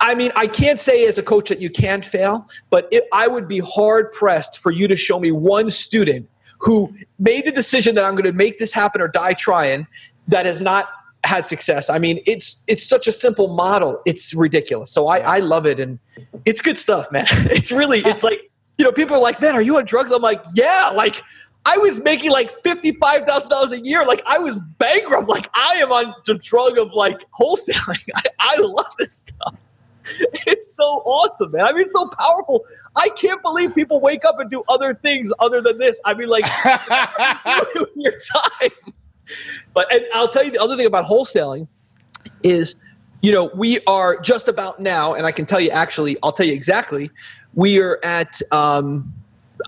I- 0.00 0.14
mean, 0.14 0.32
I 0.36 0.46
can't 0.46 0.78
say 0.78 1.06
as 1.06 1.18
a 1.18 1.22
coach 1.22 1.48
that 1.48 1.60
you 1.60 1.70
can't 1.70 2.04
fail, 2.04 2.48
but 2.70 2.88
it, 2.90 3.04
I 3.12 3.28
would 3.28 3.48
be 3.48 3.58
hard 3.58 4.12
pressed 4.12 4.58
for 4.58 4.70
you 4.70 4.88
to 4.88 4.96
show 4.96 5.20
me 5.20 5.32
one 5.32 5.70
student 5.70 6.28
who 6.58 6.94
made 7.18 7.46
the 7.46 7.52
decision 7.52 7.94
that 7.94 8.04
I'm 8.04 8.12
going 8.12 8.24
to 8.24 8.32
make 8.32 8.58
this 8.58 8.72
happen 8.72 9.00
or 9.00 9.08
die 9.08 9.32
trying 9.32 9.86
that 10.28 10.46
has 10.46 10.60
not 10.60 10.88
had 11.24 11.46
success. 11.46 11.90
I 11.90 11.98
mean, 11.98 12.18
it's 12.26 12.62
it's 12.66 12.86
such 12.86 13.06
a 13.06 13.12
simple 13.12 13.48
model. 13.48 14.00
It's 14.06 14.34
ridiculous. 14.34 14.90
So 14.90 15.06
I, 15.08 15.18
I 15.18 15.38
love 15.38 15.66
it, 15.66 15.78
and 15.78 15.98
it's 16.44 16.60
good 16.60 16.78
stuff, 16.78 17.10
man. 17.12 17.26
It's 17.50 17.70
really 17.72 17.98
it's 18.04 18.22
like 18.22 18.50
you 18.78 18.84
know 18.84 18.92
people 18.92 19.16
are 19.16 19.22
like, 19.22 19.40
man, 19.40 19.54
are 19.54 19.62
you 19.62 19.76
on 19.76 19.84
drugs? 19.84 20.12
I'm 20.12 20.22
like, 20.22 20.42
yeah, 20.54 20.92
like. 20.94 21.22
I 21.66 21.76
was 21.76 21.98
making 21.98 22.30
like 22.30 22.50
fifty-five 22.64 23.26
thousand 23.26 23.50
dollars 23.50 23.72
a 23.72 23.80
year. 23.80 24.06
Like 24.06 24.22
I 24.24 24.38
was 24.38 24.56
bankrupt. 24.78 25.28
Like 25.28 25.50
I 25.52 25.74
am 25.74 25.92
on 25.92 26.14
the 26.26 26.36
drug 26.36 26.78
of 26.78 26.94
like 26.94 27.22
wholesaling. 27.38 28.00
I, 28.14 28.22
I 28.38 28.60
love 28.60 28.90
this 28.98 29.18
stuff. 29.18 29.56
It's 30.46 30.74
so 30.74 31.02
awesome, 31.04 31.52
man. 31.52 31.66
I 31.66 31.72
mean, 31.72 31.82
it's 31.82 31.92
so 31.92 32.08
powerful. 32.18 32.64
I 32.96 33.10
can't 33.10 33.42
believe 33.42 33.74
people 33.74 34.00
wake 34.00 34.24
up 34.24 34.40
and 34.40 34.50
do 34.50 34.62
other 34.70 34.94
things 34.94 35.34
other 35.38 35.60
than 35.60 35.76
this. 35.76 36.00
I 36.06 36.14
mean, 36.14 36.30
like 36.30 36.46
your 37.94 38.12
time. 38.12 38.94
But 39.74 39.86
I'll 40.14 40.28
tell 40.28 40.44
you 40.44 40.50
the 40.50 40.62
other 40.62 40.76
thing 40.76 40.86
about 40.86 41.04
wholesaling 41.04 41.68
is, 42.42 42.76
you 43.22 43.32
know, 43.32 43.50
we 43.54 43.80
are 43.86 44.18
just 44.20 44.48
about 44.48 44.80
now, 44.80 45.14
and 45.14 45.26
I 45.26 45.32
can 45.32 45.46
tell 45.46 45.60
you 45.60 45.70
actually, 45.70 46.16
I'll 46.22 46.32
tell 46.32 46.46
you 46.46 46.54
exactly, 46.54 47.10
we 47.54 47.80
are 47.80 47.98
at, 48.04 48.40
um, 48.52 49.12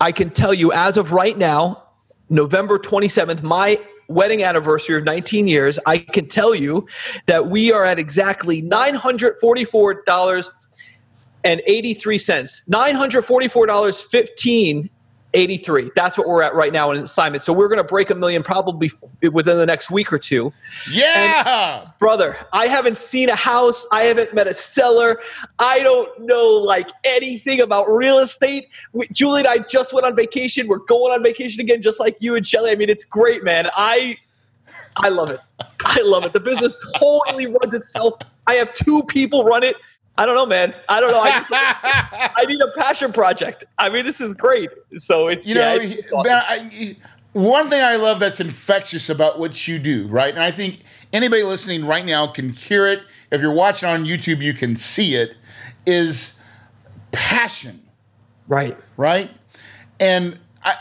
I 0.01 0.13
can 0.13 0.31
tell 0.31 0.55
you 0.55 0.73
as 0.73 0.97
of 0.97 1.13
right 1.13 1.37
now, 1.37 1.83
November 2.31 2.79
27th, 2.79 3.43
my 3.43 3.77
wedding 4.09 4.43
anniversary 4.43 4.97
of 4.97 5.05
19 5.05 5.47
years, 5.49 5.79
I 5.87 5.99
can 5.99 6.29
tell 6.29 6.55
you 6.55 6.87
that 7.27 7.49
we 7.49 7.71
are 7.73 7.85
at 7.85 7.99
exactly 7.99 8.63
$944 8.63 10.51
and 11.45 11.61
83 11.67 12.19
cents. 12.19 12.63
$944.15 12.71 14.89
83. 15.35 15.91
That's 15.95 16.19
what 16.19 16.29
we're 16.29 16.43
at 16.43 16.55
right 16.55 16.73
now 16.73 16.91
in 16.91 17.03
assignment. 17.03 17.43
So 17.43 17.53
we're 17.53 17.69
going 17.69 17.79
to 17.79 17.85
break 17.85 18.11
a 18.11 18.15
million 18.15 18.43
probably 18.43 18.91
within 19.33 19.57
the 19.59 19.67
next 19.67 19.91
week 19.91 20.13
or 20.13 20.19
two. 20.19 20.53
Yeah. 20.91 21.89
Brother, 21.99 22.37
I 22.53 22.67
haven't 22.67 22.97
seen 22.97 23.29
a 23.29 23.35
house. 23.35 23.87
I 23.93 24.03
haven't 24.03 24.35
met 24.35 24.47
a 24.47 24.55
seller. 24.55 25.21
I 25.59 25.81
don't 25.81 26.21
know 26.21 26.49
like 26.49 26.91
anything 27.05 27.61
about 27.61 27.87
real 27.89 28.19
estate. 28.19 28.69
We, 28.93 29.07
Julie 29.13 29.41
and 29.41 29.49
I 29.49 29.59
just 29.59 29.93
went 29.93 30.07
on 30.07 30.17
vacation. 30.17 30.69
We're 30.69 30.79
going 30.79 31.13
on 31.13 31.23
vacation 31.23 31.61
again, 31.61 31.83
just 31.83 32.01
like 32.01 32.17
you 32.21 32.37
and 32.37 32.47
Shelly. 32.47 32.71
I 32.71 32.75
mean, 32.75 32.91
it's 32.91 33.05
great, 33.05 33.45
man. 33.45 33.69
I 33.75 34.17
I 34.97 35.09
love 35.09 35.31
it. 35.31 35.41
I 35.85 36.03
love 36.03 36.25
it. 36.25 36.33
The 36.33 36.41
business 36.41 36.75
totally 36.97 37.47
runs 37.47 37.75
itself. 37.75 38.15
I 38.47 38.55
have 38.55 38.75
two 38.75 39.03
people 39.05 39.45
run 39.45 39.63
it. 39.63 39.77
I 40.19 40.27
don't 40.27 40.35
know, 40.35 40.47
man. 40.47 40.75
I 40.89 41.01
don't 41.01 41.11
know. 41.11 41.21
I, 41.21 41.39
just, 41.39 41.51
I 41.53 42.45
need 42.47 42.61
a 42.61 42.71
passion 42.79 43.13
project. 43.13 43.65
I 43.79 43.89
mean, 43.89 44.05
this 44.05 44.21
is 44.21 44.35
great. 44.35 44.69
So 44.99 45.29
it's 45.29 45.47
you 45.47 45.55
yeah, 45.55 45.77
know, 45.77 45.83
it's 45.83 46.13
awesome. 46.13 46.33
I, 46.33 46.97
one 47.33 47.71
thing 47.71 47.83
I 47.83 47.97
love 47.97 48.21
that's 48.21 48.41
infectious 48.41 49.09
about 49.09 49.39
what 49.39 49.67
you 49.67 49.79
do, 49.79 50.07
right? 50.09 50.33
And 50.33 50.43
I 50.43 50.51
think 50.51 50.83
anybody 51.13 51.43
listening 51.43 51.87
right 51.87 52.05
now 52.05 52.27
can 52.27 52.51
hear 52.51 52.87
it. 52.87 53.03
If 53.31 53.41
you're 53.41 53.53
watching 53.53 53.89
on 53.89 54.05
YouTube, 54.05 54.43
you 54.43 54.53
can 54.53 54.77
see 54.77 55.15
it. 55.15 55.35
Is 55.87 56.39
passion, 57.11 57.83
right. 58.49 58.77
right? 58.97 59.31
And 59.99 60.39
I 60.63 60.77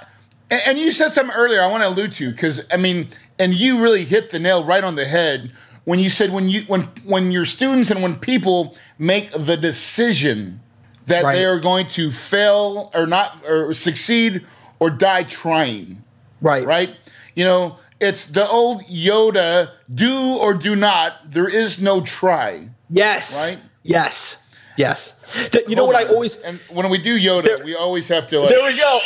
and, 0.52 0.62
and 0.65 0.78
you 0.78 0.91
said 0.91 1.10
something 1.10 1.36
earlier. 1.36 1.62
I 1.62 1.67
want 1.67 1.84
to 1.84 1.89
allude 1.89 2.13
to 2.15 2.32
because 2.32 2.62
I 2.72 2.78
mean, 2.78 3.08
and 3.39 3.54
you 3.54 3.82
really 3.82 4.04
hit 4.04 4.30
the 4.30 4.39
nail 4.39 4.65
right 4.65 4.84
on 4.84 4.96
the 4.96 5.06
head 5.06 5.54
when 5.86 6.00
you 6.00 6.10
said 6.10 6.32
when 6.32 6.48
you 6.50 6.62
when 6.67 6.82
when 7.04 7.32
your 7.32 7.46
students 7.46 7.89
and 7.91 8.02
when 8.04 8.15
people 8.15 8.76
make 9.00 9.32
the 9.32 9.58
decision 9.58 10.60
that 11.08 11.24
Right. 11.24 11.36
they 11.36 11.46
are 11.46 11.60
going 11.60 11.88
to 11.89 12.12
fail 12.12 12.91
or 12.94 13.08
not 13.08 13.38
or 13.48 13.74
succeed 13.74 14.46
or 14.80 14.89
die 14.89 15.24
trying 15.24 16.04
Right. 16.41 16.65
right 16.65 16.96
you 17.36 17.44
know 17.44 17.78
it's 18.00 18.26
the 18.28 18.48
old 18.48 18.84
yoda 18.88 19.72
do 19.94 20.36
or 20.38 20.54
do 20.54 20.76
not 20.76 21.32
there 21.32 21.48
is 21.48 21.80
no 21.82 22.02
try 22.02 22.70
Yes. 22.89 23.46
Right? 23.46 23.58
Yes. 23.84 24.38
Yes. 24.78 25.22
Th- 25.52 25.63
You 25.67 25.76
know 25.76 25.84
Hold 25.86 25.94
what 25.96 26.06
I 26.08 26.10
always. 26.13 26.36
and 26.38 26.60
when 26.70 26.89
we 26.89 26.98
do 26.98 27.17
yoda 27.20 27.44
There- 27.44 27.63
we 27.63 27.74
always 27.76 28.08
have 28.10 28.28
to 28.28 28.39
like 28.39 28.50
There 28.50 28.63
we 28.65 28.78
go. 28.78 29.00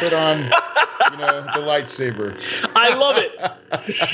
put 0.00 0.12
on 0.12 0.50
you 1.10 1.16
know 1.18 1.40
the 1.42 1.60
lightsaber 1.60 2.40
I 2.76 2.94
love 2.94 3.16
it. 3.18 3.36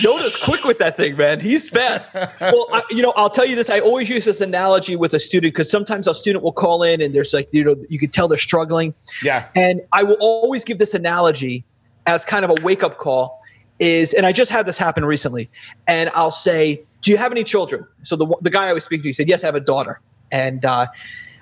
Yoda's 0.00 0.37
quick 0.37 0.64
with 0.64 0.79
that 0.79 0.96
thing, 0.96 1.16
man. 1.16 1.40
He's 1.40 1.68
fast. 1.70 2.14
Well, 2.14 2.66
I, 2.72 2.83
you 2.90 3.03
know, 3.03 3.12
I'll 3.16 3.31
tell 3.31 3.46
you 3.46 3.57
this. 3.57 3.70
I 3.70 3.81
always 3.81 4.09
use 4.09 4.24
this 4.24 4.40
analogy 4.40 4.96
with 4.96 5.14
a 5.14 5.20
student 5.20 5.55
because 5.55 5.70
sometimes 5.70 6.07
a 6.07 6.14
student 6.14 6.44
will 6.44 6.53
call 6.53 6.83
in 6.83 7.00
and 7.00 7.14
there's 7.14 7.33
like, 7.33 7.48
you 7.53 7.64
know, 7.64 7.74
you 7.88 7.98
can 7.98 8.11
tell 8.11 8.29
they're 8.29 8.38
struggling. 8.38 8.94
yeah 9.22 9.48
And 9.55 9.81
I 9.92 10.03
will 10.03 10.16
always 10.20 10.64
give 10.64 10.79
this 10.79 10.94
analogy 10.94 11.64
as 12.07 12.24
kind 12.24 12.44
of 12.44 12.50
a 12.50 12.62
wake 12.62 12.83
up 12.83 12.98
call 12.98 13.40
is, 13.79 14.12
and 14.12 14.26
I 14.26 14.33
just 14.33 14.50
had 14.50 14.66
this 14.66 14.79
happen 14.79 15.05
recently. 15.05 15.50
And 15.87 16.11
I'll 16.14 16.31
say, 16.31 16.83
Do 17.03 17.11
you 17.11 17.16
have 17.16 17.33
any 17.33 17.44
children? 17.44 17.87
So 18.03 18.16
the, 18.16 18.26
the 18.40 18.50
guy 18.50 18.68
I 18.68 18.72
was 18.72 18.85
speaking 18.85 19.03
to, 19.05 19.09
he 19.09 19.12
said, 19.12 19.29
Yes, 19.29 19.42
I 19.42 19.46
have 19.46 19.55
a 19.55 19.61
daughter. 19.61 20.00
And 20.33 20.64
uh, 20.64 20.87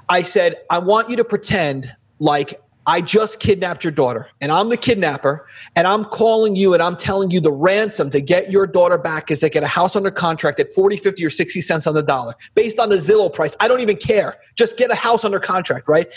I 0.09 0.23
said, 0.23 0.57
I 0.71 0.79
want 0.79 1.11
you 1.11 1.17
to 1.17 1.25
pretend 1.25 1.95
like 2.21 2.61
I 2.89 3.03
just 3.03 3.39
kidnapped 3.39 3.85
your 3.85 3.91
daughter 3.91 4.29
and 4.41 4.51
I'm 4.51 4.71
the 4.71 4.77
kidnapper 4.79 5.47
and 5.77 5.87
I'm 5.87 6.07
calling 6.07 6.57
you 6.57 6.73
and 6.73 6.83
I'm 6.83 6.97
telling 6.97 7.31
you 7.31 7.39
the 7.39 7.53
ransom 7.53 8.09
to 8.13 8.21
get 8.23 8.51
your 8.51 8.67
daughter 8.67 8.97
back 8.97 9.31
is 9.31 9.41
to 9.41 9.51
get 9.51 9.63
a 9.63 9.67
house 9.67 9.95
under 9.95 10.11
contract 10.11 10.59
at 10.59 10.73
40, 10.73 10.97
50, 10.97 11.23
or 11.23 11.29
60 11.29 11.61
cents 11.61 11.87
on 11.87 11.93
the 11.93 12.03
dollar 12.03 12.33
based 12.55 12.79
on 12.79 12.89
the 12.89 12.97
Zillow 12.97 13.31
price. 13.31 13.55
I 13.61 13.69
don't 13.69 13.81
even 13.81 13.99
care. 13.99 14.37
Just 14.55 14.79
get 14.79 14.91
a 14.91 14.95
house 14.95 15.23
under 15.23 15.39
contract, 15.39 15.87
right? 15.87 16.09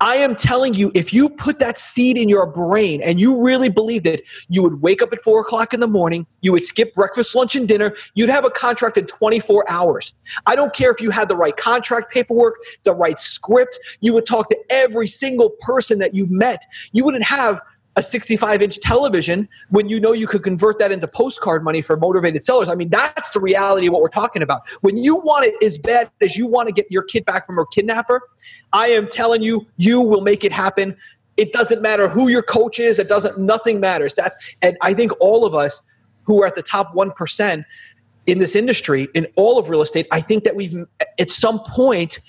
I 0.00 0.16
am 0.16 0.36
telling 0.36 0.74
you, 0.74 0.92
if 0.94 1.12
you 1.12 1.28
put 1.28 1.58
that 1.58 1.76
seed 1.76 2.16
in 2.16 2.28
your 2.28 2.46
brain 2.46 3.00
and 3.02 3.20
you 3.20 3.42
really 3.42 3.68
believed 3.68 4.06
it, 4.06 4.28
you 4.48 4.62
would 4.62 4.80
wake 4.80 5.02
up 5.02 5.12
at 5.12 5.24
four 5.24 5.40
o'clock 5.40 5.74
in 5.74 5.80
the 5.80 5.88
morning, 5.88 6.24
you 6.40 6.52
would 6.52 6.64
skip 6.64 6.94
breakfast, 6.94 7.34
lunch, 7.34 7.56
and 7.56 7.66
dinner, 7.66 7.96
you'd 8.14 8.30
have 8.30 8.44
a 8.44 8.50
contract 8.50 8.96
in 8.96 9.06
24 9.06 9.64
hours. 9.68 10.14
I 10.46 10.54
don't 10.54 10.72
care 10.72 10.92
if 10.92 11.00
you 11.00 11.10
had 11.10 11.28
the 11.28 11.36
right 11.36 11.56
contract 11.56 12.12
paperwork, 12.12 12.54
the 12.84 12.94
right 12.94 13.18
script, 13.18 13.78
you 14.00 14.14
would 14.14 14.26
talk 14.26 14.48
to 14.50 14.58
every 14.70 15.08
single 15.08 15.50
person 15.60 15.98
that 15.98 16.14
you 16.14 16.26
met. 16.28 16.64
You 16.92 17.04
wouldn't 17.04 17.24
have 17.24 17.60
a 17.98 18.02
65 18.02 18.62
inch 18.62 18.78
television 18.78 19.48
when 19.70 19.88
you 19.88 19.98
know 19.98 20.12
you 20.12 20.28
could 20.28 20.44
convert 20.44 20.78
that 20.78 20.92
into 20.92 21.08
postcard 21.08 21.64
money 21.64 21.82
for 21.82 21.96
motivated 21.96 22.44
sellers. 22.44 22.68
I 22.68 22.76
mean, 22.76 22.90
that's 22.90 23.32
the 23.32 23.40
reality 23.40 23.88
of 23.88 23.92
what 23.92 24.00
we're 24.02 24.08
talking 24.08 24.40
about. 24.40 24.62
When 24.82 24.96
you 24.96 25.16
want 25.16 25.44
it 25.46 25.62
as 25.64 25.76
bad 25.78 26.08
as 26.20 26.36
you 26.36 26.46
want 26.46 26.68
to 26.68 26.72
get 26.72 26.86
your 26.90 27.02
kid 27.02 27.24
back 27.24 27.44
from 27.44 27.56
her 27.56 27.66
kidnapper, 27.66 28.22
I 28.72 28.88
am 28.88 29.08
telling 29.08 29.42
you, 29.42 29.66
you 29.78 30.00
will 30.00 30.20
make 30.20 30.44
it 30.44 30.52
happen. 30.52 30.96
It 31.36 31.52
doesn't 31.52 31.82
matter 31.82 32.08
who 32.08 32.28
your 32.28 32.42
coach 32.42 32.78
is. 32.78 33.00
It 33.00 33.08
doesn't. 33.08 33.36
Nothing 33.36 33.80
matters. 33.80 34.14
That's 34.14 34.36
and 34.62 34.78
I 34.80 34.94
think 34.94 35.10
all 35.18 35.44
of 35.44 35.54
us 35.54 35.82
who 36.22 36.40
are 36.42 36.46
at 36.46 36.54
the 36.54 36.62
top 36.62 36.94
one 36.94 37.10
percent 37.10 37.66
in 38.26 38.38
this 38.38 38.54
industry, 38.54 39.08
in 39.14 39.26
all 39.34 39.58
of 39.58 39.70
real 39.70 39.82
estate, 39.82 40.06
I 40.12 40.20
think 40.20 40.44
that 40.44 40.54
we've 40.54 40.86
at 41.18 41.32
some 41.32 41.60
point, 41.60 42.20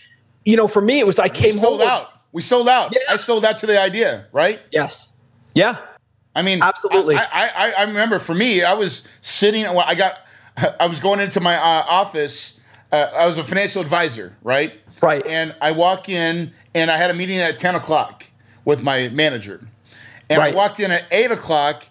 you 0.45 0.57
know, 0.57 0.67
for 0.67 0.81
me, 0.81 0.99
it 0.99 1.05
was 1.05 1.19
I 1.19 1.29
came 1.29 1.53
we 1.55 1.59
sold 1.59 1.81
home. 1.81 1.89
out. 1.89 2.09
We 2.31 2.41
sold 2.41 2.69
out. 2.69 2.91
Yeah. 2.91 3.13
I 3.13 3.17
sold 3.17 3.45
out 3.45 3.59
to 3.59 3.67
the 3.67 3.79
idea, 3.79 4.25
right? 4.31 4.61
Yes. 4.71 5.18
Yeah. 5.59 5.77
I 6.35 6.41
mean, 6.41 6.61
absolutely. 6.61 7.15
I, 7.15 7.47
I, 7.47 7.71
I 7.79 7.83
remember 7.83 8.17
for 8.17 8.33
me, 8.33 8.63
I 8.63 8.73
was 8.73 9.03
sitting. 9.21 9.65
I 9.65 9.95
got. 9.95 10.19
I 10.79 10.87
was 10.87 10.99
going 10.99 11.19
into 11.19 11.39
my 11.39 11.55
uh, 11.55 11.85
office. 11.87 12.59
Uh, 12.91 13.09
I 13.13 13.25
was 13.25 13.37
a 13.37 13.43
financial 13.43 13.81
advisor, 13.81 14.35
right? 14.43 14.73
Right. 15.01 15.25
And 15.25 15.55
I 15.61 15.71
walk 15.71 16.09
in, 16.09 16.51
and 16.75 16.91
I 16.91 16.97
had 16.97 17.11
a 17.11 17.13
meeting 17.13 17.39
at 17.39 17.59
ten 17.59 17.75
o'clock 17.75 18.25
with 18.65 18.83
my 18.83 19.09
manager, 19.09 19.61
and 20.29 20.39
right. 20.39 20.53
I 20.53 20.55
walked 20.55 20.79
in 20.79 20.91
at 20.91 21.05
eight 21.11 21.31
o'clock, 21.31 21.83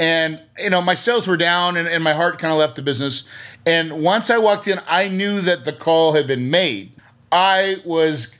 and 0.00 0.40
you 0.58 0.70
know 0.70 0.82
my 0.82 0.94
sales 0.94 1.28
were 1.28 1.36
down, 1.36 1.76
and, 1.76 1.86
and 1.86 2.02
my 2.02 2.12
heart 2.12 2.38
kind 2.38 2.52
of 2.52 2.58
left 2.58 2.76
the 2.76 2.82
business. 2.82 3.24
And 3.66 4.02
once 4.02 4.30
I 4.30 4.38
walked 4.38 4.66
in, 4.66 4.80
I 4.88 5.08
knew 5.08 5.40
that 5.42 5.64
the 5.64 5.72
call 5.72 6.14
had 6.14 6.26
been 6.26 6.50
made. 6.50 6.92
I 7.30 7.80
was 7.84 8.32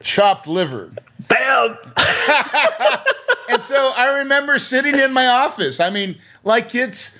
chopped 0.00 0.46
liver. 0.46 0.92
Bam! 1.28 1.78
and 3.48 3.62
so 3.62 3.92
I 3.96 4.18
remember 4.18 4.58
sitting 4.58 4.94
in 4.94 5.12
my 5.12 5.26
office. 5.26 5.80
I 5.80 5.90
mean, 5.90 6.16
like 6.44 6.74
it's 6.74 7.18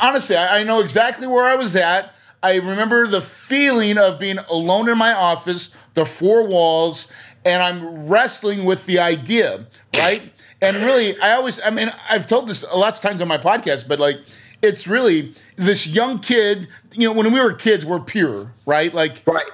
honestly, 0.00 0.36
I, 0.36 0.60
I 0.60 0.62
know 0.64 0.80
exactly 0.80 1.26
where 1.26 1.44
I 1.44 1.56
was 1.56 1.76
at. 1.76 2.14
I 2.42 2.56
remember 2.56 3.06
the 3.06 3.20
feeling 3.20 3.98
of 3.98 4.18
being 4.18 4.38
alone 4.38 4.88
in 4.88 4.98
my 4.98 5.12
office, 5.12 5.70
the 5.94 6.04
four 6.04 6.46
walls, 6.46 7.08
and 7.44 7.62
I'm 7.62 8.08
wrestling 8.08 8.64
with 8.64 8.84
the 8.86 8.98
idea, 8.98 9.66
right? 9.96 10.32
and 10.62 10.76
really, 10.76 11.18
I 11.20 11.32
always, 11.32 11.60
I 11.60 11.70
mean, 11.70 11.92
I've 12.08 12.26
told 12.26 12.48
this 12.48 12.62
a 12.62 12.76
lots 12.76 12.98
of 12.98 13.02
times 13.02 13.20
on 13.20 13.26
my 13.26 13.36
podcast, 13.36 13.88
but 13.88 13.98
like, 13.98 14.20
it's 14.62 14.86
really 14.86 15.34
this 15.56 15.88
young 15.88 16.20
kid. 16.20 16.68
You 16.92 17.08
know, 17.08 17.12
when 17.12 17.32
we 17.32 17.40
were 17.40 17.52
kids, 17.52 17.84
we're 17.84 17.98
pure, 17.98 18.52
right? 18.64 18.94
Like, 18.94 19.22
right. 19.26 19.46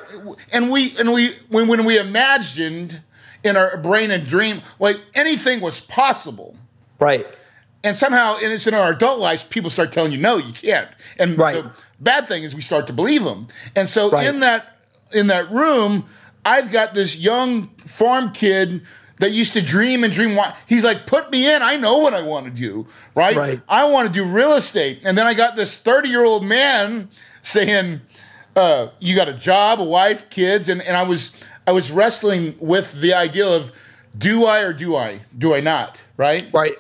And 0.53 0.71
we 0.71 0.95
and 0.99 1.15
we 1.15 1.35
when 1.49 1.67
when 1.67 1.87
we 1.87 1.99
imagined 1.99 3.01
in 3.45 3.57
our 3.57 3.77
brain 3.77 4.11
and 4.11 4.27
dream 4.27 4.63
like 4.79 4.97
anything 5.15 5.61
was 5.61 5.81
possible, 5.81 6.57
right? 6.99 7.27
And 7.85 7.97
somehow, 7.97 8.39
and 8.43 8.53
it's 8.53 8.67
in 8.67 8.75
our 8.75 8.93
adult 8.93 9.21
lives, 9.21 9.45
people 9.45 9.71
start 9.71 9.93
telling 9.93 10.11
you 10.11 10.19
no, 10.19 10.37
you 10.37 10.53
can't. 10.53 10.89
And 11.19 11.39
right. 11.39 11.63
the 11.63 11.73
bad 12.01 12.27
thing 12.27 12.43
is 12.43 12.55
we 12.55 12.63
start 12.63 12.87
to 12.89 12.93
believe 12.93 13.23
them. 13.23 13.47
And 13.77 13.89
so 13.89 14.11
right. 14.11 14.27
in 14.27 14.41
that 14.41 14.79
in 15.13 15.29
that 15.29 15.51
room, 15.51 16.05
I've 16.45 16.71
got 16.71 16.95
this 16.95 17.17
young 17.17 17.69
farm 17.79 18.33
kid 18.33 18.83
that 19.19 19.33
used 19.33 19.53
to 19.53 19.63
dream 19.63 20.05
and 20.05 20.13
dream. 20.13 20.39
He's 20.67 20.85
like, 20.85 21.07
put 21.07 21.31
me 21.31 21.53
in. 21.53 21.63
I 21.63 21.77
know 21.77 21.99
what 21.99 22.15
I 22.15 22.23
want 22.23 22.47
to 22.47 22.53
do, 22.53 22.87
right? 23.15 23.37
right. 23.37 23.61
I 23.69 23.85
want 23.85 24.07
to 24.07 24.13
do 24.13 24.25
real 24.25 24.55
estate. 24.55 25.01
And 25.05 25.17
then 25.17 25.27
I 25.27 25.35
got 25.35 25.57
this 25.57 25.77
30 25.77 26.09
year 26.09 26.25
old 26.25 26.45
man 26.45 27.09
saying, 27.43 28.01
uh, 28.57 28.89
you 28.99 29.15
got 29.15 29.29
a 29.29 29.33
job, 29.33 29.81
a 29.81 29.85
wife, 29.85 30.31
kids. 30.31 30.69
And, 30.69 30.83
and 30.83 30.97
I 30.97 31.03
was, 31.03 31.33
I 31.69 31.71
was 31.71 31.93
wrestling 31.93 32.55
with 32.61 32.99
the 32.99 33.13
idea 33.13 33.47
of 33.47 33.73
do 34.17 34.47
I 34.47 34.61
or 34.61 34.73
do 34.73 34.97
I? 34.97 35.21
Do 35.37 35.55
I 35.55 35.61
not? 35.61 36.01
Right? 36.17 36.49
Right. 36.51 36.73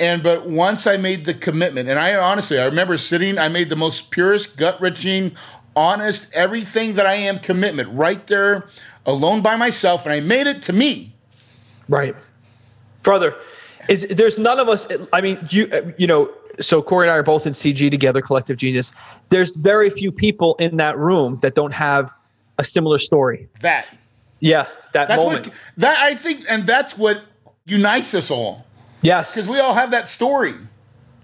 And 0.00 0.22
but 0.22 0.46
once 0.48 0.86
I 0.86 0.96
made 0.96 1.26
the 1.26 1.34
commitment, 1.34 1.90
and 1.90 1.98
I 1.98 2.14
honestly, 2.14 2.58
I 2.58 2.64
remember 2.64 2.96
sitting, 2.96 3.38
I 3.38 3.48
made 3.48 3.68
the 3.68 3.76
most 3.76 4.10
purest, 4.10 4.56
gut 4.56 4.80
wrenching, 4.80 5.36
honest, 5.76 6.32
everything 6.32 6.94
that 6.94 7.04
I 7.04 7.16
am 7.16 7.38
commitment 7.38 7.90
right 7.92 8.26
there 8.26 8.66
alone 9.04 9.42
by 9.42 9.56
myself. 9.56 10.06
And 10.06 10.14
I 10.14 10.20
made 10.20 10.46
it 10.46 10.62
to 10.62 10.72
me. 10.72 11.14
Right. 11.86 12.16
Brother, 13.02 13.36
is 13.90 14.06
there's 14.06 14.38
none 14.38 14.58
of 14.58 14.70
us 14.70 14.86
I 15.12 15.20
mean, 15.20 15.38
you 15.50 15.94
you 15.98 16.06
know, 16.06 16.32
so 16.60 16.80
Corey 16.80 17.08
and 17.08 17.12
I 17.12 17.18
are 17.18 17.22
both 17.22 17.46
in 17.46 17.52
CG 17.52 17.90
together, 17.90 18.22
Collective 18.22 18.56
Genius. 18.56 18.94
There's 19.28 19.54
very 19.54 19.90
few 19.90 20.10
people 20.10 20.54
in 20.54 20.78
that 20.78 20.96
room 20.96 21.40
that 21.42 21.54
don't 21.54 21.74
have 21.74 22.10
a 22.56 22.64
similar 22.64 22.98
story. 22.98 23.48
That. 23.60 23.86
Yeah, 24.44 24.66
that 24.92 25.08
that's 25.08 25.22
moment. 25.22 25.46
What, 25.46 25.56
that 25.78 25.98
I 26.00 26.14
think, 26.14 26.44
and 26.50 26.66
that's 26.66 26.98
what 26.98 27.22
unites 27.64 28.14
us 28.14 28.30
all. 28.30 28.66
Yes, 29.00 29.32
because 29.32 29.48
we 29.48 29.58
all 29.58 29.72
have 29.72 29.90
that 29.92 30.06
story. 30.06 30.52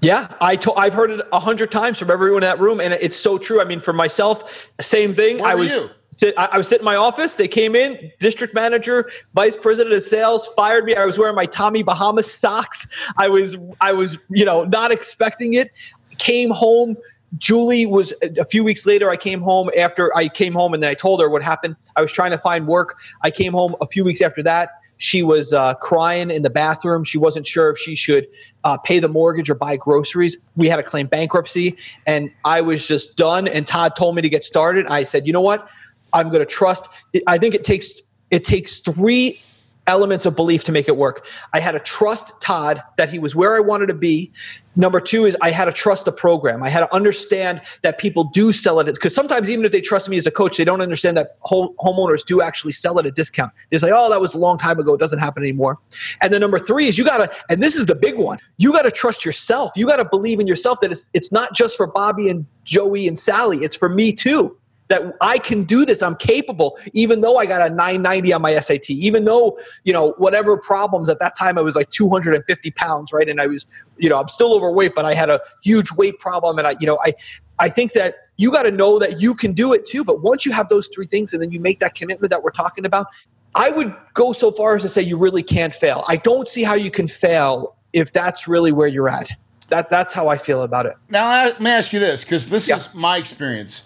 Yeah, 0.00 0.33
I 0.40 0.56
to, 0.56 0.72
I've 0.72 0.94
heard 0.94 1.11
it 1.11 1.20
a 1.30 1.38
hundred 1.38 1.70
times 1.70 1.98
from 1.98 2.11
everyone 2.11 2.42
in 2.42 2.48
that 2.48 2.59
room, 2.59 2.80
and 2.80 2.94
it's 2.94 3.18
so 3.18 3.37
true. 3.37 3.61
I 3.61 3.64
mean, 3.64 3.80
for 3.80 3.92
myself, 3.92 4.70
same 4.80 5.14
thing. 5.14 5.38
Where 5.40 5.50
I 5.50 5.54
was. 5.54 5.70
You? 5.70 5.90
I, 6.38 6.48
I 6.52 6.56
was 6.56 6.66
sitting 6.66 6.80
in 6.80 6.87
my 6.87 6.96
office. 6.96 7.35
They 7.35 7.46
came 7.46 7.76
in, 7.76 8.11
district 8.20 8.54
manager, 8.54 9.11
vice 9.35 9.54
president 9.54 9.94
of 9.94 10.02
sales, 10.02 10.46
fired 10.56 10.87
me. 10.87 10.94
I 10.94 11.04
was 11.04 11.18
wearing 11.18 11.35
my 11.35 11.46
Tommy 11.46 11.83
Bahama 11.83 12.22
socks. 12.22 12.87
I 13.18 13.28
was, 13.28 13.59
I 13.83 13.92
was, 13.92 14.18
you 14.30 14.46
know, 14.46 14.64
not 14.64 14.92
expecting 14.92 15.54
it. 15.54 15.70
Came 16.16 16.50
home. 16.50 16.96
Julie 17.38 17.87
was 17.87 18.12
a 18.23 18.45
few 18.45 18.64
weeks 18.64 18.87
later. 18.87 19.09
I 19.09 19.16
came 19.16 19.40
home 19.40 19.71
after 19.79 20.14
I 20.16 20.29
came 20.29 20.53
home, 20.53 20.75
and 20.75 20.83
then 20.83 20.90
I 20.90 20.95
told 20.95 21.21
her 21.21 21.29
what 21.29 21.43
happened. 21.43 21.77
I 21.97 22.03
was 22.03 22.12
trying 22.12 22.33
to 22.33 22.38
find 22.38 22.66
work. 22.66 22.99
I 23.23 23.31
came 23.31 23.53
home 23.53 23.77
a 23.81 23.87
few 23.87 24.05
weeks 24.05 24.21
after 24.21 24.43
that. 24.43 24.71
She 24.99 25.23
was 25.23 25.55
uh, 25.55 25.75
crying 25.75 26.31
in 26.31 26.43
the 26.43 26.51
bathroom. 26.51 27.05
She 27.05 27.16
wasn't 27.16 27.47
sure 27.47 27.71
if 27.71 27.79
she 27.79 27.95
should 27.95 28.27
uh, 28.64 28.77
pay 28.77 28.99
the 28.99 29.09
mortgage 29.09 29.49
or 29.49 29.55
buy 29.55 29.77
groceries. 29.77 30.37
We 30.57 30.69
had 30.69 30.77
to 30.77 30.83
claim 30.83 31.07
bankruptcy, 31.07 31.77
and 32.07 32.31
I 32.45 32.61
was 32.61 32.87
just 32.87 33.16
done. 33.16 33.49
And 33.49 33.66
Todd 33.66 33.97
told 33.97 34.14
me 34.14 34.23
to 34.23 34.29
get 34.29 34.45
started. 34.45 34.87
I 34.88 35.05
said, 35.05 35.27
you 35.27 35.33
know 35.33 35.40
what? 35.40 35.69
I'm 36.12 36.29
going 36.29 36.40
to 36.40 36.47
trust. 36.47 36.88
I 37.27 37.38
think 37.38 37.55
it 37.55 37.64
takes 37.64 37.95
it 38.31 38.45
takes 38.45 38.79
three 38.79 39.40
elements 39.87 40.27
of 40.27 40.37
belief 40.37 40.64
to 40.64 40.73
make 40.73 40.88
it 40.88 40.97
work. 40.97 41.27
I 41.53 41.61
had 41.61 41.73
to 41.73 41.81
trust 41.81 42.40
Todd 42.40 42.83
that 42.97 43.09
he 43.09 43.19
was 43.19 43.35
where 43.35 43.57
I 43.57 43.61
wanted 43.61 43.87
to 43.87 43.95
be. 43.95 44.31
Number 44.76 45.00
two 45.00 45.24
is 45.24 45.37
I 45.40 45.50
had 45.50 45.64
to 45.64 45.72
trust 45.72 46.04
the 46.04 46.12
program. 46.12 46.62
I 46.62 46.68
had 46.68 46.80
to 46.80 46.94
understand 46.94 47.61
that 47.83 47.98
people 47.98 48.24
do 48.24 48.52
sell 48.52 48.78
it 48.78 48.87
because 48.87 49.14
sometimes 49.14 49.50
even 49.50 49.64
if 49.64 49.72
they 49.72 49.80
trust 49.80 50.09
me 50.09 50.16
as 50.16 50.26
a 50.26 50.30
coach, 50.30 50.59
they 50.59 50.64
don't 50.64 50.80
understand 50.80 51.16
that 51.16 51.37
home, 51.40 51.74
homeowners 51.80 52.24
do 52.24 52.40
actually 52.40 52.72
sell 52.72 52.98
at 52.98 53.06
a 53.06 53.11
discount. 53.11 53.52
They 53.70 53.78
say, 53.78 53.90
"Oh, 53.92 54.09
that 54.11 54.20
was 54.20 54.35
a 54.35 54.38
long 54.38 54.59
time 54.59 54.78
ago. 54.78 54.94
It 54.94 55.00
doesn't 55.00 55.18
happen 55.18 55.42
anymore." 55.42 55.78
And 56.20 56.33
then 56.33 56.40
number 56.40 56.59
three 56.59 56.87
is 56.87 56.96
you 56.96 57.04
got 57.04 57.18
to, 57.18 57.30
and 57.48 57.62
this 57.62 57.76
is 57.76 57.87
the 57.87 57.96
big 57.96 58.16
one. 58.16 58.38
You 58.59 58.72
got 58.72 58.83
to 58.83 58.92
trust 58.92 59.24
yourself. 59.24 59.72
You 59.74 59.87
got 59.87 59.96
to 59.96 60.09
believe 60.09 60.38
in 60.38 60.46
yourself 60.46 60.80
that 60.83 60.92
it's 60.92 61.04
it's 61.14 61.33
not 61.33 61.52
just 61.52 61.76
for 61.76 61.88
Bobby 61.88 62.28
and 62.28 62.46
Joey 62.64 63.09
and 63.09 63.18
Sally. 63.18 63.59
It's 63.59 63.76
for 63.76 63.88
me 63.88 64.12
too 64.12 64.56
that 64.90 65.16
I 65.20 65.38
can 65.38 65.62
do 65.62 65.87
this. 65.87 66.03
I'm 66.03 66.16
capable, 66.16 66.76
even 66.92 67.20
though 67.20 67.38
I 67.38 67.46
got 67.46 67.62
a 67.62 67.72
990 67.72 68.33
on 68.33 68.42
my 68.42 68.59
SAT, 68.59 68.90
even 68.90 69.24
though, 69.24 69.57
you 69.85 69.92
know, 69.92 70.14
whatever 70.18 70.57
problems 70.57 71.09
at 71.09 71.20
that 71.20 71.38
time, 71.38 71.57
I 71.57 71.62
was 71.62 71.76
like 71.76 71.90
250 71.90 72.70
pounds, 72.72 73.12
right? 73.12 73.29
And 73.29 73.40
I 73.40 73.46
was, 73.46 73.68
you 73.98 74.11
know, 74.11 74.18
I'm 74.18 74.26
still 74.26 74.53
overweight, 74.53 74.96
but 74.96 75.05
I 75.05 75.14
had 75.14 75.31
a 75.31 75.40
huge 75.62 75.92
weight 75.92 76.18
problem. 76.18 76.59
And 76.59 76.66
I, 76.66 76.74
you 76.81 76.88
know, 76.88 76.98
I, 77.05 77.14
I 77.61 77.68
think 77.68 77.92
that 77.92 78.16
you 78.37 78.50
got 78.50 78.64
to 78.64 78.72
know 78.72 78.98
that 78.98 79.20
you 79.20 79.33
can 79.33 79.53
do 79.53 79.72
it 79.72 79.87
too. 79.87 80.05
But 80.05 80.22
once 80.22 80.44
you 80.44 80.50
have 80.50 80.68
those 80.68 80.88
three 80.92 81.07
things 81.07 81.33
and 81.33 81.40
then 81.40 81.53
you 81.53 81.61
make 81.61 81.79
that 81.79 81.94
commitment 81.94 82.33
that 82.33 82.42
we're 82.42 82.50
talking 82.50 82.85
about, 82.85 83.07
I 83.55 83.70
would 83.70 83.94
go 84.14 84.33
so 84.33 84.50
far 84.50 84.74
as 84.74 84.83
to 84.83 84.88
say 84.88 85.03
you 85.03 85.16
really 85.16 85.44
can't 85.44 85.72
fail. 85.72 86.03
I 86.09 86.16
don't 86.16 86.48
see 86.48 86.64
how 86.64 86.74
you 86.74 86.90
can 86.90 87.07
fail 87.07 87.76
if 87.92 88.12
that's 88.12 88.48
really 88.48 88.72
where 88.72 88.88
you're 88.88 89.09
at. 89.09 89.31
That, 89.68 89.88
that's 89.88 90.12
how 90.12 90.26
I 90.26 90.37
feel 90.37 90.62
about 90.62 90.87
it. 90.87 90.96
Now, 91.11 91.44
let 91.44 91.61
me 91.61 91.70
ask 91.70 91.92
you 91.92 92.00
this 92.00 92.24
because 92.24 92.48
this 92.48 92.68
yeah. 92.68 92.74
is 92.74 92.92
my 92.92 93.18
experience 93.18 93.85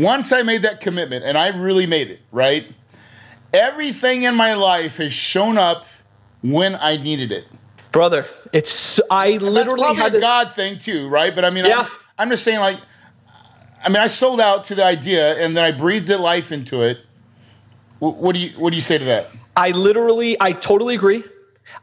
once 0.00 0.32
I 0.32 0.42
made 0.42 0.62
that 0.62 0.80
commitment, 0.80 1.24
and 1.24 1.36
I 1.36 1.48
really 1.48 1.86
made 1.86 2.10
it, 2.10 2.20
right? 2.32 2.66
Everything 3.52 4.22
in 4.22 4.34
my 4.34 4.54
life 4.54 4.96
has 4.96 5.12
shown 5.12 5.58
up 5.58 5.86
when 6.42 6.74
I 6.76 6.96
needed 6.96 7.32
it. 7.32 7.44
Brother, 7.92 8.26
it's 8.52 9.00
I 9.10 9.36
literally 9.38 9.94
had 9.94 10.14
a 10.14 10.20
God 10.20 10.52
thing 10.52 10.78
too, 10.78 11.08
right? 11.08 11.34
But 11.34 11.44
I 11.44 11.50
mean, 11.50 11.66
yeah. 11.66 11.80
I'm, 11.80 11.86
I'm 12.18 12.30
just 12.30 12.44
saying, 12.44 12.60
like, 12.60 12.78
I 13.84 13.88
mean, 13.88 13.98
I 13.98 14.06
sold 14.06 14.40
out 14.40 14.64
to 14.66 14.74
the 14.74 14.84
idea, 14.84 15.36
and 15.44 15.56
then 15.56 15.64
I 15.64 15.72
breathed 15.72 16.06
the 16.06 16.18
life 16.18 16.52
into 16.52 16.82
it. 16.82 16.98
What, 17.98 18.16
what 18.16 18.34
do 18.34 18.40
you 18.40 18.58
What 18.58 18.70
do 18.70 18.76
you 18.76 18.82
say 18.82 18.98
to 18.98 19.04
that? 19.04 19.30
I 19.56 19.72
literally, 19.72 20.36
I 20.40 20.52
totally 20.52 20.94
agree. 20.94 21.24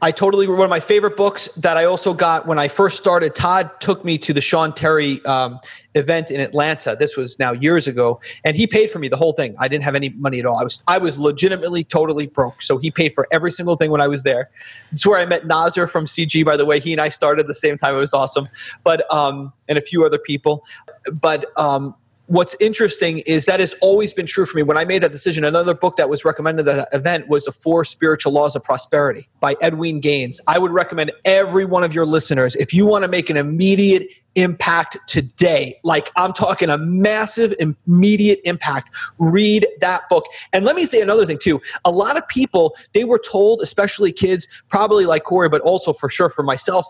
I 0.02 0.12
totally 0.12 0.46
one 0.46 0.60
of 0.60 0.70
my 0.70 0.80
favorite 0.80 1.16
books 1.16 1.48
that 1.56 1.76
I 1.76 1.84
also 1.84 2.14
got 2.14 2.46
when 2.46 2.58
I 2.58 2.68
first 2.68 2.96
started. 2.96 3.34
Todd 3.34 3.70
took 3.80 4.04
me 4.04 4.18
to 4.18 4.32
the 4.32 4.40
Sean 4.40 4.72
Terry 4.72 5.24
um, 5.24 5.58
event 5.94 6.30
in 6.30 6.40
Atlanta. 6.40 6.96
This 6.98 7.16
was 7.16 7.38
now 7.38 7.52
years 7.52 7.86
ago, 7.86 8.20
and 8.44 8.56
he 8.56 8.66
paid 8.66 8.90
for 8.90 8.98
me 8.98 9.08
the 9.08 9.16
whole 9.16 9.32
thing. 9.32 9.54
I 9.58 9.68
didn't 9.68 9.84
have 9.84 9.94
any 9.94 10.10
money 10.10 10.38
at 10.38 10.46
all. 10.46 10.58
I 10.58 10.64
was 10.64 10.82
I 10.86 10.98
was 10.98 11.18
legitimately 11.18 11.84
totally 11.84 12.26
broke. 12.26 12.62
So 12.62 12.78
he 12.78 12.90
paid 12.90 13.14
for 13.14 13.26
every 13.32 13.50
single 13.50 13.76
thing 13.76 13.90
when 13.90 14.00
I 14.00 14.08
was 14.08 14.22
there. 14.22 14.50
It's 14.92 15.06
where 15.06 15.18
I 15.18 15.26
met 15.26 15.46
Nazir 15.46 15.86
from 15.86 16.06
CG. 16.06 16.44
By 16.44 16.56
the 16.56 16.64
way, 16.66 16.80
he 16.80 16.92
and 16.92 17.00
I 17.00 17.08
started 17.08 17.42
at 17.42 17.48
the 17.48 17.54
same 17.54 17.78
time. 17.78 17.94
It 17.94 17.98
was 17.98 18.14
awesome. 18.14 18.48
But 18.84 19.12
um, 19.12 19.52
and 19.68 19.78
a 19.78 19.82
few 19.82 20.04
other 20.04 20.18
people. 20.18 20.64
But 21.12 21.46
um, 21.58 21.94
what's 22.28 22.54
interesting 22.60 23.18
is 23.20 23.46
that 23.46 23.58
has 23.58 23.74
always 23.80 24.12
been 24.12 24.26
true 24.26 24.46
for 24.46 24.56
me. 24.56 24.62
When 24.62 24.76
I 24.76 24.84
made 24.84 25.02
that 25.02 25.12
decision, 25.12 25.44
another 25.44 25.74
book 25.74 25.96
that 25.96 26.08
was 26.08 26.24
recommended 26.24 26.68
at 26.68 26.76
that 26.76 26.88
event 26.96 27.28
was 27.28 27.46
The 27.46 27.52
Four 27.52 27.84
Spiritual 27.84 28.32
Laws 28.32 28.54
of 28.54 28.62
Prosperity 28.62 29.28
by 29.40 29.54
Edwene 29.56 30.00
Gaines. 30.00 30.40
I 30.46 30.58
would 30.58 30.70
recommend 30.70 31.10
every 31.24 31.64
one 31.64 31.84
of 31.84 31.94
your 31.94 32.06
listeners, 32.06 32.54
if 32.56 32.72
you 32.72 32.86
want 32.86 33.02
to 33.02 33.08
make 33.08 33.30
an 33.30 33.38
immediate 33.38 34.08
impact 34.34 34.96
today. 35.06 35.78
Like 35.82 36.10
I'm 36.16 36.32
talking 36.32 36.70
a 36.70 36.78
massive, 36.78 37.54
immediate 37.58 38.40
impact. 38.44 38.90
Read 39.18 39.66
that 39.80 40.08
book. 40.08 40.24
And 40.52 40.64
let 40.64 40.76
me 40.76 40.86
say 40.86 41.00
another 41.00 41.26
thing 41.26 41.38
too. 41.38 41.60
A 41.84 41.90
lot 41.90 42.16
of 42.16 42.26
people, 42.28 42.76
they 42.94 43.04
were 43.04 43.18
told, 43.18 43.60
especially 43.62 44.12
kids, 44.12 44.46
probably 44.68 45.06
like 45.06 45.24
Corey, 45.24 45.48
but 45.48 45.60
also 45.62 45.92
for 45.92 46.08
sure 46.08 46.28
for 46.28 46.42
myself, 46.42 46.86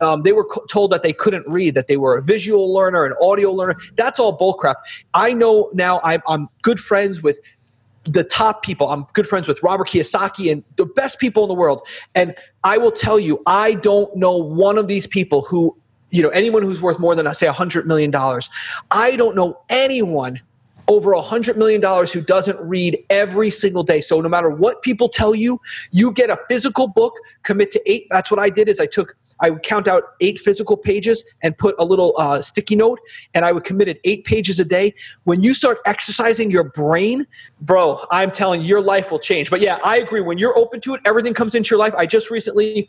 um, 0.00 0.22
they 0.22 0.32
were 0.32 0.46
told 0.68 0.90
that 0.92 1.02
they 1.02 1.12
couldn't 1.12 1.46
read, 1.48 1.74
that 1.74 1.88
they 1.88 1.96
were 1.96 2.16
a 2.16 2.22
visual 2.22 2.72
learner, 2.72 3.04
an 3.04 3.14
audio 3.20 3.50
learner. 3.50 3.76
That's 3.96 4.18
all 4.20 4.36
bullcrap. 4.36 4.76
I 5.14 5.32
know 5.32 5.70
now 5.74 6.00
I'm, 6.04 6.22
I'm 6.26 6.48
good 6.62 6.78
friends 6.78 7.22
with 7.22 7.38
the 8.04 8.24
top 8.24 8.62
people. 8.62 8.88
I'm 8.88 9.06
good 9.12 9.28
friends 9.28 9.46
with 9.46 9.62
Robert 9.62 9.88
Kiyosaki 9.88 10.50
and 10.50 10.64
the 10.76 10.86
best 10.86 11.18
people 11.20 11.44
in 11.44 11.48
the 11.48 11.54
world. 11.54 11.86
And 12.14 12.34
I 12.64 12.78
will 12.78 12.90
tell 12.90 13.18
you, 13.18 13.40
I 13.46 13.74
don't 13.74 14.14
know 14.16 14.36
one 14.36 14.76
of 14.78 14.88
these 14.88 15.06
people 15.06 15.42
who 15.42 15.76
you 16.12 16.22
know 16.22 16.28
anyone 16.28 16.62
who's 16.62 16.80
worth 16.80 17.00
more 17.00 17.16
than 17.16 17.26
I 17.26 17.32
say 17.32 17.48
a 17.48 17.52
hundred 17.52 17.86
million 17.86 18.10
dollars 18.10 18.48
i 18.90 19.16
don't 19.16 19.34
know 19.34 19.58
anyone 19.68 20.40
over 20.88 21.12
a 21.12 21.22
hundred 21.22 21.56
million 21.56 21.80
dollars 21.80 22.12
who 22.12 22.20
doesn't 22.20 22.58
read 22.60 23.02
every 23.10 23.50
single 23.50 23.82
day 23.82 24.00
so 24.00 24.20
no 24.20 24.28
matter 24.28 24.50
what 24.50 24.82
people 24.82 25.08
tell 25.08 25.34
you 25.34 25.60
you 25.90 26.12
get 26.12 26.30
a 26.30 26.38
physical 26.48 26.86
book 26.86 27.14
commit 27.42 27.70
to 27.70 27.80
eight 27.90 28.06
that's 28.10 28.30
what 28.30 28.38
i 28.38 28.48
did 28.50 28.68
is 28.68 28.78
i 28.78 28.86
took 28.86 29.16
I 29.42 29.50
would 29.50 29.64
count 29.64 29.88
out 29.88 30.14
eight 30.20 30.38
physical 30.38 30.76
pages 30.76 31.24
and 31.42 31.58
put 31.58 31.74
a 31.78 31.84
little 31.84 32.14
uh, 32.16 32.40
sticky 32.42 32.76
note, 32.76 33.00
and 33.34 33.44
I 33.44 33.50
would 33.50 33.64
commit 33.64 33.88
it 33.88 34.00
eight 34.04 34.24
pages 34.24 34.60
a 34.60 34.64
day. 34.64 34.94
When 35.24 35.42
you 35.42 35.52
start 35.52 35.78
exercising 35.84 36.48
your 36.48 36.62
brain, 36.62 37.26
bro, 37.60 37.98
I'm 38.12 38.30
telling 38.30 38.60
you, 38.60 38.68
your 38.68 38.80
life 38.80 39.10
will 39.10 39.18
change. 39.18 39.50
But 39.50 39.60
yeah, 39.60 39.78
I 39.84 39.98
agree. 39.98 40.20
When 40.20 40.38
you're 40.38 40.56
open 40.56 40.80
to 40.82 40.94
it, 40.94 41.00
everything 41.04 41.34
comes 41.34 41.56
into 41.56 41.70
your 41.70 41.80
life. 41.80 41.92
I 41.98 42.06
just 42.06 42.30
recently, 42.30 42.88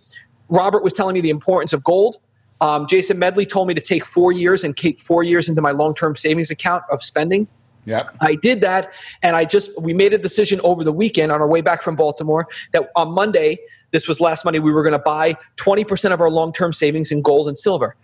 Robert 0.50 0.84
was 0.84 0.94
telling 0.94 1.16
me 1.16 1.22
the 1.22 1.32
importance 1.32 1.74
of 1.74 1.84
gold. 1.84 2.18
Um, 2.64 2.88
Jason 2.88 3.20
Medley 3.20 3.46
told 3.46 3.68
me 3.68 3.74
to 3.74 3.82
take 3.82 4.06
four 4.06 4.32
years 4.32 4.64
and 4.64 4.74
keep 4.74 5.02
four 5.02 5.22
years 5.22 5.50
into 5.50 5.62
my 5.62 5.72
long 5.72 5.94
term 5.94 6.16
savings 6.16 6.50
account 6.50 6.84
of 6.90 7.04
spending. 7.04 7.46
Yeah. 7.84 8.00
I 8.22 8.36
did 8.36 8.62
that, 8.62 8.94
and 9.22 9.36
I 9.36 9.44
just 9.44 9.70
we 9.82 9.94
made 9.94 10.14
a 10.14 10.18
decision 10.18 10.62
over 10.64 10.86
the 10.86 10.94
weekend 10.94 11.34
on 11.34 11.42
our 11.42 11.48
way 11.48 11.60
back 11.60 11.82
from 11.82 11.98
Baltimore 11.98 12.48
that 12.72 12.90
on 12.96 13.12
Monday, 13.12 13.58
this 13.92 14.08
was 14.08 14.22
last 14.22 14.46
Monday, 14.46 14.60
we 14.60 14.72
were 14.72 14.82
going 14.82 14.94
to 14.94 15.00
buy 15.00 15.36
20% 15.58 16.14
of 16.14 16.22
our 16.22 16.30
long 16.30 16.54
term 16.54 16.72
savings 16.72 17.12
in 17.12 17.22
gold 17.22 17.50
and 17.50 17.58
silver. 17.58 17.98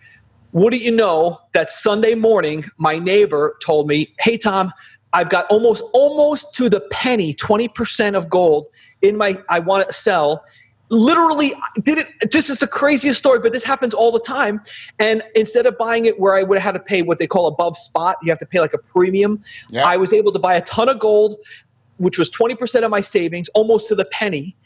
What 0.50 0.74
do 0.74 0.78
you 0.78 0.90
know? 0.90 1.40
That 1.54 1.70
Sunday 1.70 2.14
morning, 2.14 2.66
my 2.76 2.98
neighbor 2.98 3.56
told 3.64 3.88
me, 3.88 4.12
"Hey 4.20 4.36
Tom, 4.36 4.74
I've 5.14 5.30
got 5.30 5.46
almost 5.46 5.82
almost 5.94 6.54
to 6.56 6.68
the 6.68 6.80
penny 6.92 7.32
20% 7.34 8.14
of 8.14 8.28
gold 8.28 8.66
in 9.00 9.16
my 9.16 9.42
I 9.48 9.60
want 9.60 9.86
to 9.86 9.92
sell 9.94 10.44
literally 10.90 11.52
did 11.82 11.98
it 11.98 12.08
this 12.32 12.50
is 12.50 12.58
the 12.58 12.66
craziest 12.66 13.18
story 13.18 13.38
but 13.38 13.52
this 13.52 13.64
happens 13.64 13.94
all 13.94 14.10
the 14.10 14.20
time 14.20 14.60
and 14.98 15.22
instead 15.36 15.64
of 15.64 15.78
buying 15.78 16.04
it 16.04 16.18
where 16.18 16.34
i 16.34 16.42
would 16.42 16.58
have 16.58 16.74
had 16.74 16.78
to 16.78 16.84
pay 16.84 17.02
what 17.02 17.18
they 17.18 17.26
call 17.26 17.46
above 17.46 17.76
spot 17.76 18.16
you 18.22 18.30
have 18.30 18.38
to 18.38 18.46
pay 18.46 18.60
like 18.60 18.74
a 18.74 18.78
premium 18.78 19.40
yeah. 19.70 19.86
i 19.86 19.96
was 19.96 20.12
able 20.12 20.32
to 20.32 20.38
buy 20.38 20.54
a 20.54 20.60
ton 20.62 20.88
of 20.88 20.98
gold 20.98 21.36
which 21.98 22.18
was 22.18 22.30
20% 22.30 22.82
of 22.82 22.90
my 22.90 23.02
savings 23.02 23.50
almost 23.50 23.86
to 23.88 23.94
the 23.94 24.06
penny 24.06 24.56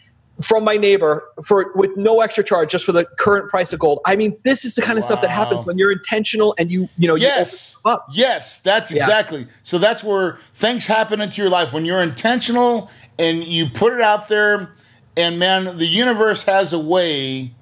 from 0.41 0.65
my 0.65 0.77
neighbor 0.77 1.29
for 1.45 1.73
with 1.75 1.91
no 1.97 2.21
extra 2.21 2.43
charge 2.43 2.71
just 2.71 2.85
for 2.85 2.93
the 2.93 3.05
current 3.19 3.49
price 3.49 3.73
of 3.73 3.79
gold 3.79 4.01
i 4.05 4.17
mean 4.17 4.37
this 4.45 4.65
is 4.65 4.75
the 4.75 4.83
kind 4.83 4.99
of 4.99 5.05
wow. 5.05 5.09
stuff 5.09 5.21
that 5.21 5.31
happens 5.31 5.65
when 5.65 5.79
you're 5.79 5.93
intentional 5.93 6.55
and 6.59 6.73
you 6.73 6.89
you 6.97 7.07
know 7.07 7.15
yes 7.15 7.77
you 7.87 7.97
yes 8.11 8.59
that's 8.61 8.91
exactly 8.91 9.41
yeah. 9.41 9.47
so 9.63 9.79
that's 9.79 10.03
where 10.03 10.39
things 10.55 10.87
happen 10.87 11.21
into 11.21 11.41
your 11.41 11.51
life 11.51 11.73
when 11.73 11.85
you're 11.85 12.03
intentional 12.03 12.91
and 13.19 13.45
you 13.45 13.69
put 13.69 13.93
it 13.93 14.01
out 14.01 14.27
there 14.27 14.73
and 15.17 15.39
man, 15.39 15.77
the 15.79 15.87
universe 15.87 16.43
has 16.45 16.73
a 16.73 16.79
way 16.79 17.53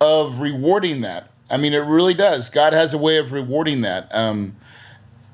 of 0.00 0.40
rewarding 0.40 1.02
that. 1.02 1.30
I 1.50 1.56
mean, 1.56 1.72
it 1.72 1.78
really 1.78 2.14
does. 2.14 2.48
God 2.50 2.72
has 2.72 2.94
a 2.94 2.98
way 2.98 3.18
of 3.18 3.32
rewarding 3.32 3.82
that. 3.82 4.12
Um, 4.14 4.56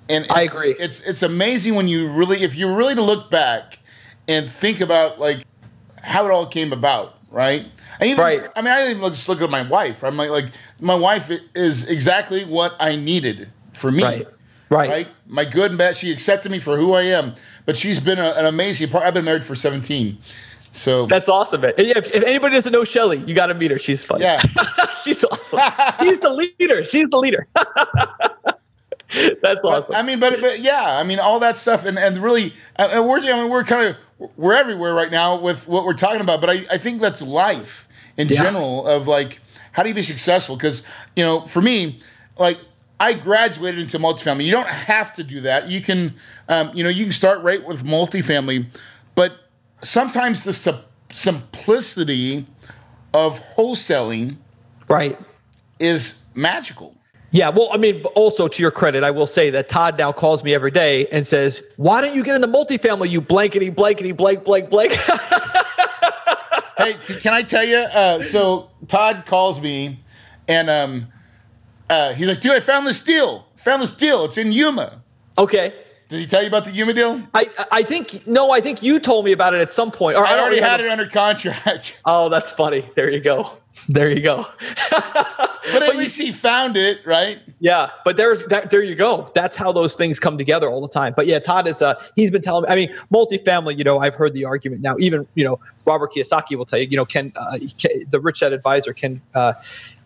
and 0.09 0.27
I 0.31 0.42
agree. 0.42 0.75
It's 0.79 1.01
it's 1.01 1.23
amazing 1.23 1.75
when 1.75 1.87
you 1.87 2.09
really, 2.09 2.42
if 2.42 2.57
you 2.57 2.73
really 2.75 2.94
to 2.94 3.03
look 3.03 3.31
back 3.31 3.79
and 4.27 4.51
think 4.51 4.81
about 4.81 5.21
like 5.21 5.44
how 6.03 6.25
it 6.27 6.31
all 6.31 6.47
came 6.47 6.73
about, 6.73 7.18
right? 7.31 7.66
And 8.01 8.11
even, 8.11 8.23
right. 8.23 8.51
I 8.57 8.62
mean, 8.62 8.73
I 8.73 8.83
didn't 8.83 8.99
even 8.99 9.11
just 9.11 9.29
look 9.29 9.42
at 9.42 9.51
my 9.51 9.62
wife. 9.62 10.03
I'm 10.03 10.16
like, 10.16 10.31
like 10.31 10.47
my 10.81 10.94
wife 10.94 11.31
is 11.55 11.88
exactly 11.88 12.44
what 12.44 12.75
I 12.81 12.97
needed 12.97 13.51
for 13.75 13.90
me. 13.90 14.03
Right. 14.03 14.27
Right. 14.71 14.90
right. 14.90 15.09
My 15.27 15.44
good 15.47 15.71
and 15.71 15.79
bad. 15.79 15.97
She 15.97 16.12
accepted 16.12 16.53
me 16.53 16.59
for 16.59 16.77
who 16.77 16.92
I 16.92 17.03
am, 17.03 17.35
but 17.64 17.77
she's 17.77 17.99
been 17.99 18.18
a, 18.18 18.31
an 18.33 18.44
amazing 18.44 18.90
part. 18.90 19.05
I've 19.05 19.14
been 19.14 19.25
married 19.25 19.44
for 19.44 19.57
17. 19.57 20.18
So 20.78 21.06
that's 21.06 21.28
awesome, 21.28 21.60
man. 21.60 21.74
If, 21.76 22.14
if 22.14 22.24
anybody 22.24 22.54
doesn't 22.54 22.72
know 22.72 22.84
Shelly, 22.84 23.18
you 23.18 23.34
got 23.34 23.46
to 23.46 23.54
meet 23.54 23.70
her. 23.70 23.78
She's 23.78 24.04
funny. 24.04 24.24
Yeah, 24.24 24.40
she's 25.04 25.24
awesome. 25.24 25.60
She's 26.00 26.20
the 26.20 26.30
leader. 26.30 26.84
She's 26.84 27.10
the 27.10 27.18
leader. 27.18 27.46
that's 29.42 29.64
awesome. 29.64 29.92
But, 29.92 29.96
I 29.96 30.02
mean, 30.02 30.20
but, 30.20 30.40
but 30.40 30.60
yeah, 30.60 30.98
I 30.98 31.02
mean, 31.02 31.18
all 31.18 31.40
that 31.40 31.56
stuff, 31.56 31.84
and 31.84 31.98
and 31.98 32.18
really, 32.18 32.52
uh, 32.76 32.88
and 32.92 33.06
we're 33.06 33.18
I 33.18 33.40
mean, 33.40 33.50
we're 33.50 33.64
kind 33.64 33.88
of 33.88 34.30
we're 34.36 34.54
everywhere 34.54 34.94
right 34.94 35.10
now 35.10 35.38
with 35.38 35.66
what 35.68 35.84
we're 35.84 35.94
talking 35.94 36.20
about. 36.20 36.40
But 36.40 36.50
I 36.50 36.66
I 36.70 36.78
think 36.78 37.00
that's 37.00 37.22
life 37.22 37.88
in 38.16 38.28
yeah. 38.28 38.42
general 38.42 38.86
of 38.86 39.08
like 39.08 39.40
how 39.72 39.82
do 39.82 39.88
you 39.88 39.94
be 39.94 40.02
successful? 40.02 40.56
Because 40.56 40.82
you 41.16 41.24
know, 41.24 41.46
for 41.46 41.60
me, 41.60 41.98
like 42.38 42.58
I 43.00 43.14
graduated 43.14 43.80
into 43.80 43.98
multifamily. 43.98 44.44
You 44.44 44.52
don't 44.52 44.68
have 44.68 45.14
to 45.14 45.24
do 45.24 45.40
that. 45.42 45.68
You 45.68 45.80
can, 45.80 46.14
um, 46.48 46.70
you 46.74 46.82
know, 46.82 46.90
you 46.90 47.04
can 47.04 47.12
start 47.12 47.42
right 47.42 47.64
with 47.64 47.84
multifamily, 47.84 48.66
but 49.14 49.47
sometimes 49.82 50.44
the 50.44 50.82
simplicity 51.12 52.46
of 53.14 53.40
wholesaling 53.54 54.36
right. 54.88 55.18
is 55.78 56.22
magical. 56.34 56.94
Yeah 57.30 57.50
well 57.50 57.68
i 57.72 57.76
mean 57.76 58.02
also 58.14 58.48
to 58.48 58.62
your 58.62 58.70
credit 58.70 59.04
i 59.04 59.10
will 59.10 59.26
say 59.26 59.50
that 59.50 59.68
todd 59.68 59.98
now 59.98 60.12
calls 60.12 60.42
me 60.42 60.54
every 60.54 60.70
day 60.70 61.06
and 61.08 61.26
says 61.26 61.62
why 61.76 62.00
don't 62.00 62.16
you 62.16 62.24
get 62.24 62.34
in 62.34 62.40
the 62.40 62.48
multifamily 62.48 63.10
you 63.10 63.20
blankety 63.20 63.68
blankety 63.68 64.12
blank 64.12 64.44
blank 64.44 64.70
blank? 64.70 64.94
Hey 66.78 66.94
can 67.20 67.34
i 67.34 67.42
tell 67.42 67.64
you 67.64 67.76
uh, 67.76 68.22
so 68.22 68.70
todd 68.86 69.24
calls 69.26 69.60
me 69.60 69.98
and 70.46 70.70
um, 70.70 71.08
uh, 71.90 72.14
he's 72.14 72.28
like 72.28 72.40
dude 72.40 72.52
i 72.52 72.60
found 72.60 72.86
this 72.86 73.02
deal. 73.02 73.46
Found 73.56 73.82
this 73.82 73.92
deal. 73.92 74.24
It's 74.24 74.38
in 74.38 74.50
yuma. 74.52 75.02
Okay 75.36 75.74
did 76.09 76.21
he 76.21 76.27
tell 76.27 76.40
you 76.40 76.49
about 76.49 76.64
the 76.64 76.71
Yuma 76.71 76.94
deal? 76.94 77.23
I 77.35 77.49
I 77.71 77.83
think 77.83 78.27
no. 78.27 78.51
I 78.51 78.61
think 78.61 78.83
you 78.83 78.99
told 78.99 79.25
me 79.25 79.33
about 79.33 79.55
it 79.55 79.61
at 79.61 79.73
some 79.73 79.90
point. 79.90 80.16
Or 80.16 80.25
I, 80.25 80.37
I 80.37 80.40
already 80.40 80.61
had 80.61 80.81
it 80.81 80.90
under 80.90 81.07
contract. 81.07 82.01
Oh, 82.05 82.29
that's 82.29 82.53
funny. 82.53 82.88
There 82.94 83.11
you 83.11 83.21
go. 83.21 83.53
There 83.88 84.10
you 84.10 84.20
go. 84.20 84.44
but 84.90 85.82
at 85.82 85.88
but 85.88 85.96
least 85.96 86.18
you, 86.18 86.26
he 86.26 86.32
found 86.32 86.76
it, 86.76 87.04
right? 87.04 87.38
Yeah, 87.60 87.90
but 88.04 88.16
there's 88.16 88.44
that. 88.46 88.70
There 88.70 88.82
you 88.82 88.94
go. 88.94 89.30
That's 89.34 89.56
how 89.56 89.72
those 89.72 89.94
things 89.94 90.18
come 90.18 90.38
together 90.38 90.68
all 90.68 90.80
the 90.80 90.88
time. 90.88 91.14
But 91.16 91.26
yeah, 91.26 91.38
Todd 91.38 91.66
is. 91.66 91.82
Uh, 91.82 91.94
he's 92.16 92.30
been 92.30 92.42
telling 92.42 92.62
me. 92.62 92.68
I 92.68 92.76
mean, 92.76 92.94
multifamily. 93.12 93.76
You 93.78 93.84
know, 93.84 93.98
I've 93.98 94.14
heard 94.14 94.34
the 94.34 94.44
argument 94.44 94.82
now. 94.82 94.96
Even 94.98 95.26
you 95.34 95.44
know, 95.44 95.58
Robert 95.84 96.12
Kiyosaki 96.12 96.56
will 96.56 96.66
tell 96.66 96.78
you. 96.78 96.86
You 96.88 96.96
know, 96.96 97.04
Ken, 97.04 97.32
uh, 97.36 97.58
the 98.10 98.20
Rich 98.20 98.40
Dad 98.40 98.52
Advisor, 98.52 98.92
Ken 98.92 99.20
uh, 99.34 99.54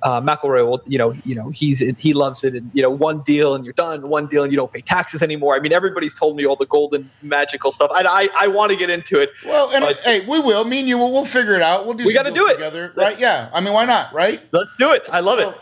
uh, 0.03 0.21
McElroy 0.21 0.67
will, 0.67 0.83
you 0.87 0.99
know, 0.99 1.15
you 1.25 1.35
know, 1.35 1.51
he's 1.51 1.81
he 1.99 2.13
loves 2.13 2.43
it, 2.45 2.55
and 2.55 2.71
you 2.75 2.83
know, 2.83 2.91
one 2.91 3.21
deal 3.23 3.55
and 3.55 3.65
you're 3.65 3.75
done, 3.75 4.09
one 4.09 4.27
deal 4.27 4.43
and 4.43 4.53
you 4.53 4.57
don't 4.57 4.73
pay 4.73 4.81
taxes 4.81 5.23
anymore. 5.23 5.55
I 5.55 5.61
mean, 5.61 5.73
everybody's 5.73 6.15
told 6.15 6.37
me 6.37 6.47
all 6.47 6.57
the 6.57 6.67
golden 6.67 7.11
magical 7.23 7.71
stuff. 7.71 7.91
I 7.95 8.03
I, 8.03 8.47
I 8.47 8.49
want 8.49 8.73
to 8.73 8.79
get 8.79 8.91
into 8.91 9.21
it. 9.21 9.31
Well, 9.45 9.71
and 9.71 9.85
hey, 9.99 10.27
we 10.27 10.41
will. 10.41 10.65
Me 10.65 10.81
and 10.81 10.89
you, 10.89 10.99
we'll, 10.99 11.13
we'll 11.13 11.25
figure 11.25 11.55
it 11.55 11.63
out. 11.63 11.85
We'll 11.85 11.95
do. 11.95 12.05
We 12.05 12.15
got 12.15 12.27
to 12.27 12.33
do 12.33 12.47
it 12.49 12.55
together, 12.55 12.93
right? 12.97 13.19
Yeah. 13.19 13.51
I 13.53 13.61
mean, 13.63 13.73
why 13.73 13.87
not, 13.87 14.13
right? 14.13 14.43
Let's 14.53 14.77
do 14.77 14.93
it. 14.93 15.03
I 15.11 15.21
love 15.21 15.41
so, 15.41 15.51
it. 15.51 15.57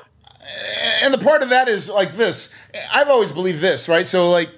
And 1.04 1.14
the 1.14 1.18
part 1.18 1.42
of 1.42 1.50
that 1.50 1.68
is 1.68 1.88
like 1.88 2.16
this. 2.16 2.50
I've 2.92 3.08
always 3.08 3.30
believed 3.30 3.60
this, 3.60 3.88
right? 3.88 4.06
So 4.06 4.30
like. 4.30 4.50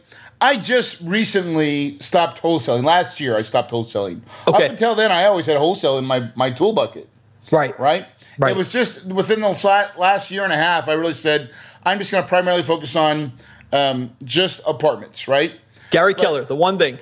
I 0.44 0.56
just 0.56 1.00
recently 1.02 2.00
stopped 2.00 2.42
wholesaling. 2.42 2.82
Last 2.82 3.20
year, 3.20 3.36
I 3.36 3.42
stopped 3.42 3.70
wholesaling. 3.70 4.22
Okay. 4.48 4.64
Up 4.64 4.70
until 4.72 4.96
then, 4.96 5.12
I 5.12 5.26
always 5.26 5.46
had 5.46 5.56
wholesale 5.56 5.98
in 5.98 6.04
my, 6.04 6.32
my 6.34 6.50
tool 6.50 6.72
bucket. 6.72 7.08
Right. 7.52 7.78
Right. 7.78 8.06
Right. 8.38 8.50
It 8.50 8.56
was 8.56 8.72
just 8.72 9.04
within 9.04 9.40
the 9.40 9.90
last 9.96 10.32
year 10.32 10.42
and 10.42 10.52
a 10.52 10.56
half, 10.56 10.88
I 10.88 10.94
really 10.94 11.14
said, 11.14 11.52
I'm 11.84 11.98
just 11.98 12.10
going 12.10 12.24
to 12.24 12.28
primarily 12.28 12.64
focus 12.64 12.96
on 12.96 13.34
um, 13.72 14.10
just 14.24 14.60
apartments, 14.66 15.28
right? 15.28 15.52
Gary 15.92 16.14
but, 16.14 16.22
Keller, 16.22 16.44
the 16.44 16.56
one 16.56 16.76
thing. 16.76 16.98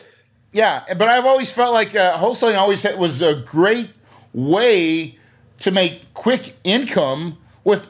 Yeah, 0.52 0.84
but 0.88 1.08
I've 1.08 1.24
always 1.24 1.50
felt 1.50 1.72
like 1.72 1.96
uh, 1.96 2.18
wholesaling 2.18 2.58
always 2.58 2.84
was 2.98 3.22
a 3.22 3.36
great 3.36 3.88
way 4.34 5.16
to 5.60 5.70
make 5.70 6.12
quick 6.14 6.56
income 6.64 7.38
with 7.64 7.88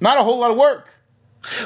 not 0.00 0.18
a 0.18 0.22
whole 0.22 0.38
lot 0.38 0.50
of 0.50 0.56
work. 0.56 0.88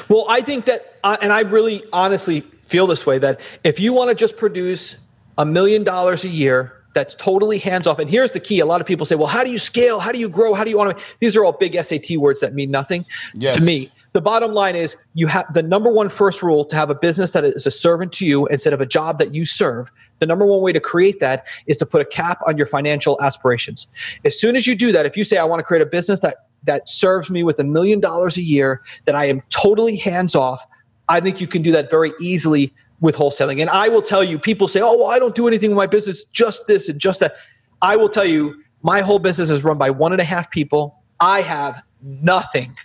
Well, 0.09 0.25
I 0.27 0.41
think 0.41 0.65
that, 0.65 0.95
uh, 1.03 1.17
and 1.21 1.31
I 1.31 1.41
really 1.41 1.83
honestly 1.93 2.41
feel 2.65 2.87
this 2.87 3.05
way 3.05 3.19
that 3.19 3.39
if 3.63 3.79
you 3.79 3.93
want 3.93 4.09
to 4.09 4.15
just 4.15 4.37
produce 4.37 4.95
a 5.37 5.45
million 5.45 5.83
dollars 5.83 6.23
a 6.23 6.29
year 6.29 6.73
that's 6.93 7.13
totally 7.13 7.59
hands 7.59 7.85
off. 7.85 7.99
And 7.99 8.09
here's 8.09 8.31
the 8.31 8.39
key: 8.39 8.59
a 8.59 8.65
lot 8.65 8.81
of 8.81 8.87
people 8.87 9.05
say, 9.05 9.13
"Well, 9.13 9.27
how 9.27 9.43
do 9.43 9.51
you 9.51 9.59
scale? 9.59 9.99
How 9.99 10.11
do 10.11 10.17
you 10.17 10.27
grow? 10.27 10.55
How 10.55 10.63
do 10.63 10.71
you 10.71 10.77
automate?" 10.77 10.99
These 11.19 11.35
are 11.37 11.45
all 11.45 11.51
big 11.51 11.75
SAT 11.75 12.17
words 12.17 12.39
that 12.39 12.55
mean 12.55 12.71
nothing 12.71 13.05
yes. 13.35 13.55
to 13.55 13.61
me. 13.61 13.91
The 14.13 14.21
bottom 14.21 14.53
line 14.53 14.75
is 14.75 14.97
you 15.13 15.27
have 15.27 15.51
the 15.53 15.63
number 15.63 15.91
one 15.91 16.09
first 16.09 16.41
rule 16.41 16.65
to 16.65 16.75
have 16.75 16.89
a 16.89 16.95
business 16.95 17.33
that 17.33 17.43
is 17.43 17.65
a 17.65 17.71
servant 17.71 18.11
to 18.13 18.25
you 18.25 18.47
instead 18.47 18.73
of 18.73 18.81
a 18.81 18.85
job 18.85 19.19
that 19.19 19.33
you 19.33 19.45
serve. 19.45 19.91
The 20.19 20.25
number 20.25 20.45
one 20.45 20.61
way 20.61 20.73
to 20.73 20.79
create 20.79 21.19
that 21.19 21.47
is 21.67 21.77
to 21.77 21.85
put 21.85 22.01
a 22.01 22.05
cap 22.05 22.39
on 22.47 22.57
your 22.57 22.65
financial 22.65 23.21
aspirations. 23.21 23.87
As 24.25 24.39
soon 24.39 24.55
as 24.55 24.65
you 24.65 24.75
do 24.75 24.91
that, 24.91 25.05
if 25.05 25.15
you 25.15 25.23
say, 25.23 25.37
I 25.37 25.43
want 25.43 25.59
to 25.59 25.63
create 25.63 25.81
a 25.81 25.85
business 25.85 26.21
that 26.21 26.47
that 26.63 26.89
serves 26.89 27.29
me 27.29 27.43
with 27.43 27.59
a 27.59 27.63
million 27.63 27.99
dollars 27.99 28.37
a 28.37 28.41
year, 28.41 28.81
that 29.05 29.15
I 29.15 29.25
am 29.25 29.41
totally 29.49 29.95
hands 29.95 30.35
off, 30.35 30.65
I 31.07 31.19
think 31.19 31.39
you 31.39 31.47
can 31.47 31.61
do 31.61 31.71
that 31.71 31.89
very 31.89 32.11
easily 32.19 32.73
with 32.99 33.15
wholesaling. 33.15 33.61
And 33.61 33.69
I 33.69 33.87
will 33.89 34.01
tell 34.01 34.23
you, 34.23 34.39
people 34.39 34.67
say, 34.67 34.81
oh, 34.81 34.97
well, 34.97 35.07
I 35.07 35.19
don't 35.19 35.35
do 35.35 35.47
anything 35.47 35.69
with 35.69 35.77
my 35.77 35.87
business, 35.87 36.23
just 36.25 36.67
this 36.67 36.89
and 36.89 36.99
just 36.99 37.19
that. 37.19 37.35
I 37.81 37.95
will 37.95 38.09
tell 38.09 38.25
you, 38.25 38.61
my 38.81 39.01
whole 39.01 39.19
business 39.19 39.49
is 39.49 39.63
run 39.63 39.77
by 39.77 39.89
one 39.89 40.11
and 40.11 40.21
a 40.21 40.25
half 40.25 40.49
people. 40.49 41.01
I 41.19 41.41
have 41.41 41.81
nothing 42.01 42.75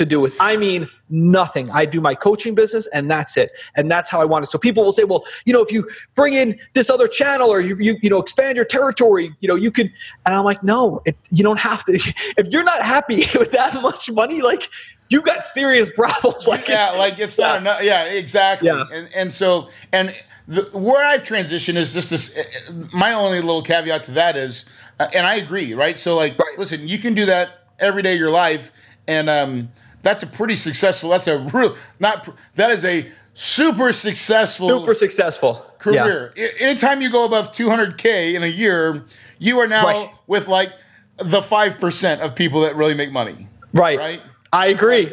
to 0.00 0.06
do 0.06 0.18
with. 0.18 0.34
I 0.40 0.56
mean, 0.56 0.88
nothing. 1.10 1.68
I 1.70 1.84
do 1.84 2.00
my 2.00 2.14
coaching 2.14 2.54
business 2.54 2.86
and 2.88 3.10
that's 3.10 3.36
it. 3.36 3.52
And 3.76 3.90
that's 3.90 4.08
how 4.08 4.20
I 4.20 4.24
want 4.24 4.44
it. 4.44 4.50
So 4.50 4.58
people 4.58 4.82
will 4.82 4.92
say, 4.92 5.04
well, 5.04 5.24
you 5.44 5.52
know, 5.52 5.62
if 5.62 5.70
you 5.70 5.88
bring 6.14 6.32
in 6.32 6.58
this 6.72 6.88
other 6.88 7.06
channel 7.06 7.50
or 7.50 7.60
you, 7.60 7.76
you, 7.78 7.96
you 8.02 8.08
know, 8.08 8.18
expand 8.18 8.56
your 8.56 8.64
territory, 8.64 9.34
you 9.40 9.48
know, 9.48 9.54
you 9.54 9.70
can. 9.70 9.92
and 10.24 10.34
I'm 10.34 10.44
like, 10.44 10.62
no, 10.62 11.02
it, 11.04 11.16
you 11.30 11.44
don't 11.44 11.58
have 11.58 11.84
to. 11.84 11.92
If 12.36 12.46
you're 12.48 12.64
not 12.64 12.82
happy 12.82 13.24
with 13.38 13.50
that 13.52 13.74
much 13.82 14.10
money, 14.10 14.40
like 14.40 14.70
you 15.10 15.20
got 15.20 15.44
serious 15.44 15.90
problems. 15.94 16.48
Like, 16.48 16.68
yeah, 16.68 16.88
it's, 16.88 16.98
like 16.98 17.18
it's 17.18 17.38
yeah. 17.38 17.46
not 17.46 17.60
enough. 17.60 17.82
Yeah, 17.82 18.04
exactly. 18.04 18.68
Yeah. 18.68 18.84
And, 18.92 19.08
and 19.14 19.32
so, 19.32 19.68
and 19.92 20.14
the, 20.48 20.62
where 20.72 21.04
I've 21.06 21.22
transitioned 21.22 21.76
is 21.76 21.92
just 21.92 22.08
this, 22.08 22.70
my 22.92 23.12
only 23.12 23.40
little 23.40 23.62
caveat 23.62 24.04
to 24.04 24.12
that 24.12 24.36
is, 24.36 24.64
uh, 24.98 25.08
and 25.14 25.26
I 25.26 25.34
agree, 25.36 25.74
right? 25.74 25.98
So 25.98 26.16
like, 26.16 26.38
right. 26.38 26.58
listen, 26.58 26.88
you 26.88 26.98
can 26.98 27.14
do 27.14 27.26
that 27.26 27.66
every 27.78 28.02
day 28.02 28.14
of 28.14 28.18
your 28.18 28.30
life. 28.30 28.72
And, 29.06 29.28
um, 29.28 29.70
that's 30.02 30.22
a 30.22 30.26
pretty 30.26 30.56
successful. 30.56 31.10
That's 31.10 31.26
a 31.26 31.38
real 31.38 31.76
not. 31.98 32.28
That 32.54 32.70
is 32.70 32.84
a 32.84 33.10
super 33.34 33.92
successful, 33.92 34.68
super 34.68 34.94
successful 34.94 35.64
career. 35.78 36.32
Yeah. 36.36 36.48
Anytime 36.58 37.00
you 37.00 37.10
go 37.10 37.24
above 37.24 37.52
200k 37.52 38.34
in 38.34 38.42
a 38.42 38.46
year, 38.46 39.04
you 39.38 39.58
are 39.60 39.66
now 39.66 39.84
right. 39.84 40.10
with 40.26 40.48
like 40.48 40.72
the 41.16 41.42
five 41.42 41.78
percent 41.78 42.20
of 42.20 42.34
people 42.34 42.60
that 42.62 42.76
really 42.76 42.94
make 42.94 43.12
money. 43.12 43.48
Right. 43.72 43.98
Right. 43.98 44.22
I 44.52 44.68
agree. 44.68 45.12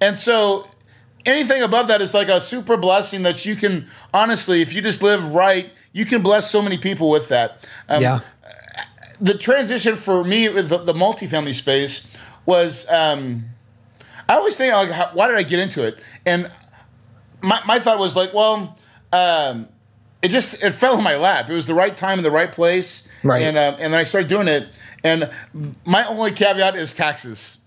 And 0.00 0.18
so 0.18 0.68
anything 1.24 1.62
above 1.62 1.88
that 1.88 2.00
is 2.00 2.14
like 2.14 2.28
a 2.28 2.40
super 2.40 2.76
blessing 2.76 3.22
that 3.22 3.44
you 3.44 3.56
can 3.56 3.88
honestly, 4.14 4.62
if 4.62 4.74
you 4.74 4.82
just 4.82 5.02
live 5.02 5.34
right, 5.34 5.70
you 5.92 6.04
can 6.04 6.22
bless 6.22 6.50
so 6.50 6.62
many 6.62 6.78
people 6.78 7.10
with 7.10 7.28
that. 7.28 7.66
Um, 7.88 8.02
yeah. 8.02 8.20
The 9.20 9.36
transition 9.36 9.96
for 9.96 10.22
me 10.24 10.48
with 10.48 10.68
the, 10.68 10.78
the 10.78 10.92
multifamily 10.92 11.54
space 11.54 12.06
was. 12.44 12.88
Um, 12.88 13.44
I 14.28 14.34
always 14.34 14.56
think 14.56 14.72
like, 14.72 14.90
how, 14.90 15.10
why 15.12 15.28
did 15.28 15.36
I 15.36 15.42
get 15.42 15.60
into 15.60 15.84
it? 15.84 15.98
And 16.24 16.50
my 17.42 17.60
my 17.66 17.78
thought 17.78 17.98
was 17.98 18.16
like, 18.16 18.34
well, 18.34 18.76
um, 19.12 19.68
it 20.22 20.28
just 20.28 20.62
it 20.62 20.72
fell 20.72 20.98
in 20.98 21.04
my 21.04 21.16
lap. 21.16 21.48
It 21.48 21.54
was 21.54 21.66
the 21.66 21.74
right 21.74 21.96
time 21.96 22.18
in 22.18 22.24
the 22.24 22.30
right 22.30 22.50
place, 22.50 23.06
right? 23.22 23.42
And 23.42 23.56
uh, 23.56 23.76
and 23.78 23.92
then 23.92 24.00
I 24.00 24.04
started 24.04 24.28
doing 24.28 24.48
it. 24.48 24.68
And 25.04 25.30
my 25.84 26.04
only 26.06 26.32
caveat 26.32 26.74
is 26.74 26.92
taxes. 26.92 27.58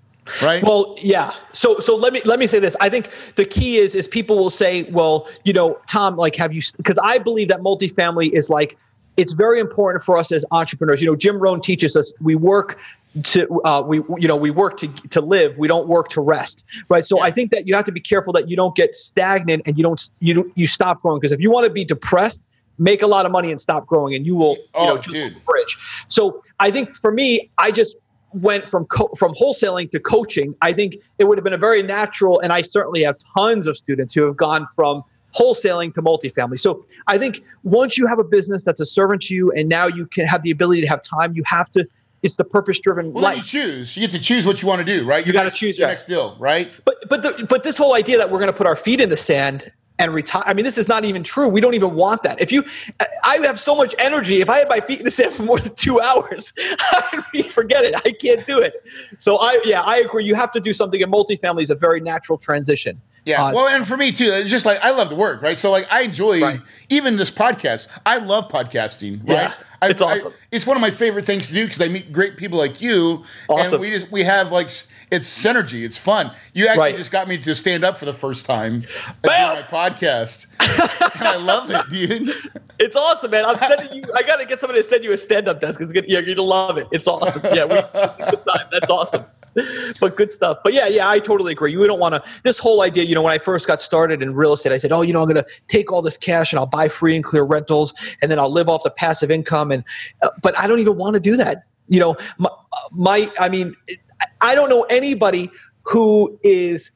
Right. 0.43 0.62
Well, 0.62 0.95
yeah. 1.01 1.34
So 1.53 1.80
so 1.80 1.95
let 1.95 2.14
me 2.14 2.22
let 2.26 2.39
me 2.39 2.47
say 2.47 2.60
this. 2.60 2.76
I 2.80 2.89
think 2.89 3.10
the 3.36 3.45
key 3.45 3.78
is 3.78 3.95
is 3.95 4.07
people 4.07 4.38
will 4.38 4.49
say, 4.49 4.84
well, 4.84 5.28
you 5.43 5.53
know, 5.53 5.80
Tom, 5.88 6.18
like, 6.18 6.36
have 6.36 6.53
you? 6.53 6.62
Because 6.78 6.99
I 7.01 7.18
believe 7.18 7.47
that 7.47 7.62
multifamily 7.62 8.32
is 8.34 8.49
like 8.49 8.78
it's 9.18 9.34
very 9.34 9.60
important 9.60 10.03
for 10.03 10.18
us 10.18 10.32
as 10.32 10.45
entrepreneurs. 10.51 11.01
You 11.01 11.10
know, 11.10 11.16
Jim 11.16 11.39
Rohn 11.39 11.62
teaches 11.62 11.95
us 11.95 12.14
we 12.22 12.36
work 12.36 12.78
to 13.24 13.62
uh, 13.64 13.82
we 13.82 13.97
you 14.18 14.28
know 14.28 14.36
we 14.36 14.51
work 14.51 14.78
to 14.78 14.88
to 15.10 15.22
live. 15.22 15.57
We 15.57 15.68
don't 15.68 15.88
work 15.88 16.10
to 16.10 16.22
rest 16.22 16.64
right? 16.89 17.05
So 17.05 17.22
i 17.22 17.32
think 17.32 17.51
that 17.51 17.68
you 17.68 17.76
have 17.76 17.86
to 17.86 17.91
be 17.91 17.99
careful 17.99 18.34
that 18.34 18.49
you 18.49 18.55
don't 18.55 18.76
get 18.76 18.95
stagnant 18.95 19.64
and 19.66 19.78
you 19.78 19.84
don't 19.84 20.10
you 20.20 20.51
you 20.55 20.68
stop 20.68 21.01
growing. 21.01 21.20
Because 21.20 21.32
if 21.32 21.39
you 21.39 21.49
want 21.51 21.66
to 21.66 21.72
be 21.72 21.84
depressed 21.84 22.43
make 22.78 23.01
a 23.01 23.07
lot 23.07 23.26
of 23.26 23.32
money 23.32 23.51
and 23.51 23.60
stop 23.60 23.86
growing 23.86 24.16
and 24.16 24.26
you 24.26 24.36
will 24.36 24.55
you 24.55 24.64
oh, 24.76 24.86
know 24.95 24.97
dude. 25.01 25.36
bridge. 25.45 25.78
So 26.07 26.43
i 26.60 26.72
think 26.72 26.95
for 26.95 27.12
me 27.12 27.49
i 27.57 27.72
just 27.72 27.97
went 28.34 28.68
from 28.68 28.86
co- 28.86 29.10
from 29.18 29.34
wholesaling 29.34 29.89
to 29.89 29.99
coaching. 29.99 30.55
I 30.62 30.72
think 30.72 30.95
it 31.18 31.28
would 31.28 31.38
have 31.39 31.43
been 31.43 31.53
a 31.53 31.57
very 31.57 31.82
natural 31.82 32.39
and 32.39 32.53
i 32.53 32.62
certainly 32.62 33.03
have 33.03 33.18
tons 33.36 33.68
of 33.68 33.78
students 33.78 34.14
who 34.14 34.24
have 34.24 34.38
gone 34.38 34.68
from 34.76 35.03
wholesaling 35.36 35.93
to 35.95 36.01
multifamily. 36.01 36.60
So 36.60 36.86
i 37.07 37.18
think 37.18 37.43
once 37.64 37.97
you 37.97 38.07
have 38.07 38.20
a 38.20 38.24
business 38.24 38.64
that's 38.64 38.82
a 38.82 38.86
servant 38.86 39.24
to 39.24 39.36
you 39.36 39.51
and 39.51 39.68
now 39.68 39.88
you 39.88 40.05
can 40.05 40.26
have 40.26 40.43
the 40.43 40.51
ability 40.51 40.82
to 40.82 40.88
have 40.88 41.01
time 41.01 41.34
you 41.36 41.43
have 41.45 41.70
to 41.72 41.88
it's 42.24 42.36
the 42.36 42.43
purpose 42.43 42.80
driven 42.80 43.13
well, 43.13 43.24
life. 43.24 43.38
You 43.38 43.43
choose. 43.43 43.95
You 43.95 44.07
get 44.07 44.11
to 44.11 44.20
choose 44.20 44.45
what 44.45 44.61
you 44.61 44.67
want 44.67 44.80
to 44.80 44.86
do, 44.86 45.05
right? 45.05 45.26
You, 45.26 45.34
got 45.34 45.43
to 45.43 45.51
choose 45.51 45.78
your 45.78 45.88
next 45.88 46.05
deal, 46.05 46.36
right? 46.39 46.72
But 46.86 46.97
but 47.09 47.24
the, 47.24 47.45
but 47.47 47.63
this 47.63 47.78
whole 47.78 47.95
idea 47.95 48.17
that 48.17 48.30
we're 48.30 48.39
going 48.39 48.51
to 48.51 48.57
put 48.57 48.67
our 48.67 48.76
feet 48.76 48.99
in 48.99 49.09
the 49.09 49.17
sand 49.17 49.72
and 49.99 50.13
retire. 50.13 50.43
I 50.45 50.53
mean, 50.53 50.63
this 50.63 50.78
is 50.78 50.88
not 50.88 51.03
even 51.05 51.24
true. 51.24 51.47
We 51.47 51.59
don't 51.61 51.74
even 51.74 51.93
want 51.93 52.24
that. 52.24 52.41
If 52.41 52.51
you, 52.51 52.63
I 53.24 53.38
have 53.43 53.59
so 53.59 53.76
much 53.76 53.93
energy. 53.99 54.41
If 54.41 54.49
I 54.49 54.59
had 54.59 54.70
my 54.70 54.80
feet 54.80 54.99
in 54.99 55.05
the 55.05 55.11
sand 55.11 55.36
for 55.36 55.43
more 55.43 55.59
than 55.59 55.76
two 55.76 55.99
hours, 55.99 56.53
I 56.57 57.22
mean, 57.34 57.43
forget 57.43 57.84
it. 57.84 57.95
I 58.05 58.13
can't 58.13 58.45
do 58.47 58.59
it. 58.59 58.82
So 59.20 59.38
I, 59.38 59.59
yeah, 59.65 59.82
I 59.82 59.97
agree. 59.97 60.24
You 60.24 60.36
have 60.36 60.51
to 60.53 60.61
do 60.61 60.74
something. 60.74 61.03
And 61.03 61.11
multifamily 61.11 61.63
is 61.63 61.70
a 61.70 61.76
very 61.76 61.99
natural 61.99 62.38
transition. 62.38 62.97
Yeah. 63.26 63.45
Uh, 63.45 63.53
well, 63.53 63.67
and 63.67 63.88
for 63.88 63.97
me 63.97 64.11
too, 64.11 64.32
it's 64.32 64.49
just 64.49 64.65
like 64.65 64.80
I 64.84 64.91
love 64.91 65.09
to 65.09 65.15
work, 65.15 65.41
right? 65.41 65.57
So 65.57 65.72
like 65.72 65.88
I 65.91 66.01
enjoy 66.01 66.41
right. 66.41 66.59
even 66.89 67.17
this 67.17 67.32
podcast. 67.32 67.88
I 68.05 68.17
love 68.17 68.49
podcasting, 68.49 69.20
right? 69.28 69.30
Yeah, 69.30 69.53
I, 69.82 69.89
it's 69.89 70.01
awesome. 70.01 70.34
I, 70.34 70.36
it's 70.51 70.65
one 70.65 70.78
of 70.78 70.82
my 70.82 70.91
favorite 70.91 71.26
things 71.26 71.47
to 71.47 71.53
do 71.53 71.65
because 71.65 71.82
I 71.82 71.88
meet 71.88 72.11
great 72.11 72.38
people 72.38 72.57
like 72.57 72.82
you, 72.82 73.24
awesome. 73.47 73.76
and 73.76 73.82
we 73.82 73.91
just 73.91 74.11
we 74.11 74.24
have 74.24 74.51
like 74.51 74.70
it's 75.11 75.43
synergy. 75.43 75.84
It's 75.84 75.97
fun. 75.97 76.32
You 76.53 76.67
actually 76.67 76.84
right. 76.84 76.95
just 76.95 77.11
got 77.11 77.28
me 77.28 77.38
to 77.38 77.55
stand 77.55 77.84
up 77.84 77.97
for 77.97 78.05
the 78.05 78.13
first 78.13 78.45
time 78.45 78.84
on 79.24 79.30
my 79.30 79.65
podcast, 79.70 80.47
and 81.17 81.28
I 81.28 81.36
love 81.38 81.70
it, 81.72 81.89
dude. 81.89 82.30
It's 82.80 82.95
awesome, 82.95 83.32
man. 83.32 83.45
I'm 83.45 83.57
sending 83.57 83.93
you. 83.93 84.03
I 84.15 84.24
gotta 84.24 84.45
get 84.45 84.59
somebody 84.59 84.82
to 84.82 84.88
send 84.88 85.03
you 85.03 85.11
a 85.11 85.17
stand-up 85.17 85.61
desk. 85.61 85.82
It's 85.82 85.91
gonna, 85.91 86.07
you're 86.07 86.24
gonna 86.24 86.41
love 86.41 86.78
it. 86.78 86.88
It's 86.91 87.07
awesome. 87.07 87.41
Yeah, 87.53 87.65
we, 87.65 87.76
good 87.76 88.45
time. 88.45 88.67
That's 88.72 88.89
awesome. 88.89 89.26
but 89.99 90.15
good 90.15 90.31
stuff. 90.31 90.59
But 90.63 90.73
yeah, 90.73 90.87
yeah, 90.87 91.09
I 91.09 91.19
totally 91.19 91.51
agree. 91.51 91.71
You 91.71 91.85
don't 91.87 91.99
want 91.99 92.15
to. 92.15 92.23
This 92.43 92.59
whole 92.59 92.81
idea, 92.81 93.03
you 93.03 93.15
know, 93.15 93.21
when 93.21 93.33
I 93.33 93.37
first 93.37 93.67
got 93.67 93.81
started 93.81 94.21
in 94.21 94.33
real 94.35 94.53
estate, 94.53 94.71
I 94.71 94.77
said, 94.77 94.91
oh, 94.91 95.01
you 95.01 95.13
know, 95.13 95.21
I'm 95.21 95.27
going 95.27 95.43
to 95.43 95.49
take 95.67 95.91
all 95.91 96.01
this 96.01 96.17
cash 96.17 96.51
and 96.51 96.59
I'll 96.59 96.65
buy 96.65 96.87
free 96.87 97.15
and 97.15 97.23
clear 97.23 97.43
rentals, 97.43 97.93
and 98.21 98.31
then 98.31 98.39
I'll 98.39 98.51
live 98.51 98.69
off 98.69 98.83
the 98.83 98.91
passive 98.91 99.31
income. 99.31 99.71
And 99.71 99.83
uh, 100.21 100.29
but 100.41 100.57
I 100.57 100.67
don't 100.67 100.79
even 100.79 100.97
want 100.97 101.15
to 101.15 101.19
do 101.19 101.37
that. 101.37 101.63
You 101.87 101.99
know, 101.99 102.17
my, 102.37 102.49
my 102.91 103.29
I 103.39 103.49
mean, 103.49 103.75
I 104.41 104.55
don't 104.55 104.69
know 104.69 104.83
anybody 104.83 105.49
who 105.83 106.37
is 106.43 106.91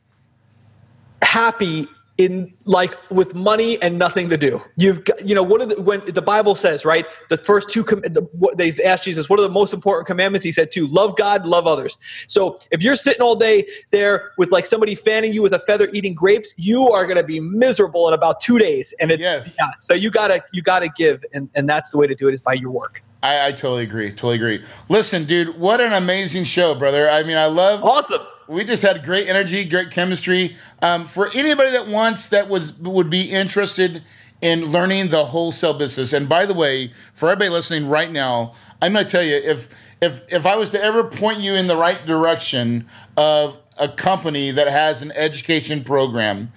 happy 1.22 1.88
in 2.18 2.54
like 2.66 2.96
with 3.10 3.34
money 3.34 3.82
and 3.82 3.98
nothing 3.98 4.30
to 4.30 4.38
do. 4.38 4.62
You've 4.76 5.04
got, 5.04 5.28
you 5.28 5.34
know, 5.34 5.42
what 5.42 5.62
are 5.62 5.66
the, 5.66 5.82
when 5.82 6.06
the 6.06 6.22
Bible 6.22 6.54
says, 6.54 6.86
right? 6.86 7.06
The 7.30 7.38
first 7.38 7.70
two, 7.70 7.84
com- 7.84 8.02
the, 8.02 8.22
what 8.34 8.58
they 8.58 8.72
asked 8.86 9.06
Jesus, 9.06 9.30
what 9.30 9.40
are 9.40 9.44
the 9.44 9.50
most 9.50 9.74
important 9.74 10.06
commandments? 10.06 10.46
He 10.46 10.52
said, 10.52 10.72
two, 10.72 10.86
love 10.88 11.18
God, 11.18 11.48
love 11.48 11.66
others. 11.66 11.98
So 12.28 12.60
if 12.70 12.84
you're 12.84 12.96
sitting 12.96 13.22
all 13.22 13.36
day 13.36 13.68
there 13.92 14.32
with 14.38 14.52
like 14.52 14.68
somebody 14.68 14.94
fanning 14.94 15.34
you 15.34 15.42
with 15.42 15.54
a 15.54 15.60
feather 15.60 15.90
eating 15.92 16.14
grapes, 16.14 16.54
you 16.56 16.88
are 16.92 17.06
going 17.06 17.18
to 17.18 17.24
be 17.24 17.40
miserable 17.40 18.08
in 18.08 18.14
about 18.14 18.42
two 18.42 18.60
days. 18.60 18.94
And 19.00 19.12
it's, 19.12 19.24
yes. 19.24 19.58
yeah, 19.60 19.72
so 19.80 19.96
you 19.96 20.12
gotta, 20.12 20.44
you 20.52 20.62
gotta 20.62 20.90
give. 20.90 21.26
And, 21.34 21.50
and 21.56 21.68
that's 21.68 21.90
the 21.90 21.98
way 21.98 22.06
to 22.06 22.16
do 22.16 22.28
it 22.28 22.36
is 22.36 22.42
by 22.42 22.54
your 22.54 22.70
work. 22.70 23.04
I, 23.24 23.48
I 23.48 23.52
totally 23.54 23.84
agree. 23.84 24.12
Totally 24.12 24.36
agree. 24.36 24.64
Listen, 24.90 25.26
dude, 25.26 25.58
what 25.58 25.82
an 25.82 25.94
amazing 25.94 26.44
show, 26.44 26.76
brother. 26.76 27.10
I 27.10 27.24
mean, 27.24 27.38
I 27.38 27.46
love 27.46 27.84
awesome 27.84 28.22
we 28.48 28.64
just 28.64 28.84
had 28.84 29.06
great 29.06 29.28
energy, 29.28 29.66
great 29.66 29.92
chemistry. 29.92 30.56
Um, 30.82 31.08
for 31.08 31.30
anybody 31.34 31.72
that 31.72 31.88
wants 31.88 32.28
that 32.30 32.50
was 32.50 32.74
would 32.80 33.10
be 33.10 33.32
interested 33.32 34.04
in 34.42 34.66
learning 34.72 35.08
the 35.08 35.24
wholesale 35.24 35.74
business. 35.74 36.12
And 36.12 36.28
by 36.28 36.46
the 36.46 36.54
way, 36.54 36.92
for 37.14 37.30
everybody 37.30 37.50
listening 37.50 37.88
right 37.88 38.12
now, 38.12 38.54
I'm 38.82 38.92
going 38.92 39.06
to 39.06 39.10
tell 39.10 39.24
you 39.24 39.36
if 39.36 39.70
if 40.02 40.22
if 40.32 40.46
I 40.46 40.56
was 40.56 40.70
to 40.72 40.84
ever 40.84 41.06
point 41.06 41.40
you 41.40 41.54
in 41.54 41.68
the 41.68 41.78
right 41.78 42.06
direction 42.06 42.88
of 43.16 43.58
a 43.78 43.88
company 43.88 44.52
that 44.52 44.68
has 44.68 45.02
an 45.02 45.12
education 45.14 45.84
program, 45.84 46.52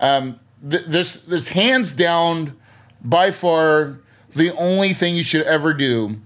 um, 0.00 0.38
th- 0.68 0.84
this 0.86 1.22
this 1.22 1.48
hands 1.48 1.92
down 1.92 2.56
by 3.02 3.32
far 3.32 3.98
the 4.34 4.54
only 4.56 4.94
thing 4.94 5.16
you 5.16 5.24
should 5.24 5.42
ever 5.42 5.74
do 5.74 6.16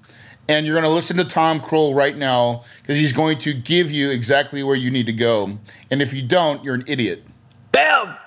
and 0.49 0.67
you're 0.67 0.75
going 0.75 0.85
to 0.85 0.91
listen 0.91 1.17
to 1.17 1.25
Tom 1.25 1.61
Krol 1.61 1.95
right 1.95 2.17
now 2.17 2.65
because 2.83 2.97
he's 2.97 3.13
going 3.13 3.39
to 3.41 3.53
give 3.53 3.91
you 3.91 4.11
exactly 4.11 4.63
where 4.63 4.77
you 4.77 4.91
need 4.91 5.07
to 5.07 5.13
go. 5.13 5.59
And 5.91 6.01
if 6.01 6.13
you 6.13 6.23
don't, 6.23 6.63
you're 6.63 6.75
an 6.75 6.85
idiot. 6.87 7.25
Bam! 7.73 8.17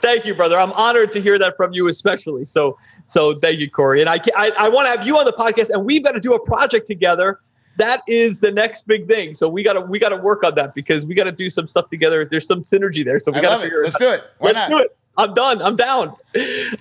thank 0.00 0.24
you, 0.24 0.34
brother. 0.34 0.58
I'm 0.58 0.72
honored 0.72 1.12
to 1.12 1.20
hear 1.20 1.38
that 1.38 1.56
from 1.56 1.72
you, 1.72 1.88
especially. 1.88 2.44
So, 2.44 2.78
so 3.06 3.38
thank 3.38 3.58
you, 3.58 3.70
Corey. 3.70 4.00
And 4.00 4.10
I, 4.10 4.18
I, 4.36 4.52
I 4.58 4.68
want 4.68 4.86
to 4.86 4.98
have 4.98 5.06
you 5.06 5.16
on 5.16 5.24
the 5.24 5.32
podcast, 5.32 5.70
and 5.70 5.84
we've 5.84 6.02
got 6.02 6.12
to 6.12 6.20
do 6.20 6.34
a 6.34 6.44
project 6.44 6.86
together. 6.86 7.40
That 7.76 8.02
is 8.06 8.40
the 8.40 8.52
next 8.52 8.86
big 8.86 9.08
thing. 9.08 9.34
So 9.34 9.48
we 9.48 9.64
got 9.64 9.72
to 9.72 9.80
we 9.80 9.98
got 9.98 10.10
to 10.10 10.16
work 10.16 10.44
on 10.44 10.54
that 10.54 10.74
because 10.74 11.06
we 11.06 11.14
got 11.14 11.24
to 11.24 11.32
do 11.32 11.50
some 11.50 11.66
stuff 11.66 11.90
together. 11.90 12.24
There's 12.24 12.46
some 12.46 12.62
synergy 12.62 13.04
there. 13.04 13.18
So 13.18 13.32
we 13.32 13.40
got 13.40 13.56
to 13.56 13.62
figure 13.64 13.80
it. 13.80 13.84
Let's 13.84 13.98
do 13.98 14.10
it. 14.10 14.22
Why 14.38 14.52
Let's 14.52 14.70
not? 14.70 14.70
do 14.70 14.78
it. 14.78 14.96
I'm 15.16 15.34
done. 15.34 15.62
I'm 15.62 15.76
down. 15.76 16.14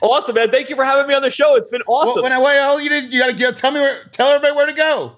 Awesome, 0.02 0.36
man. 0.36 0.50
Thank 0.52 0.70
you 0.70 0.76
for 0.76 0.84
having 0.84 1.08
me 1.08 1.14
on 1.14 1.22
the 1.22 1.30
show. 1.30 1.56
It's 1.56 1.68
been 1.68 1.84
awesome. 1.88 2.16
Well, 2.16 2.24
when 2.24 2.32
I, 2.32 2.40
well, 2.40 2.82
you, 2.82 2.92
you 2.92 3.20
got 3.20 3.38
to 3.38 3.54
tell 3.54 3.72
me 3.72 3.80
where, 3.80 4.06
tell 4.06 4.28
everybody 4.28 4.56
where 4.56 4.66
to 4.66 4.74
go. 4.74 5.16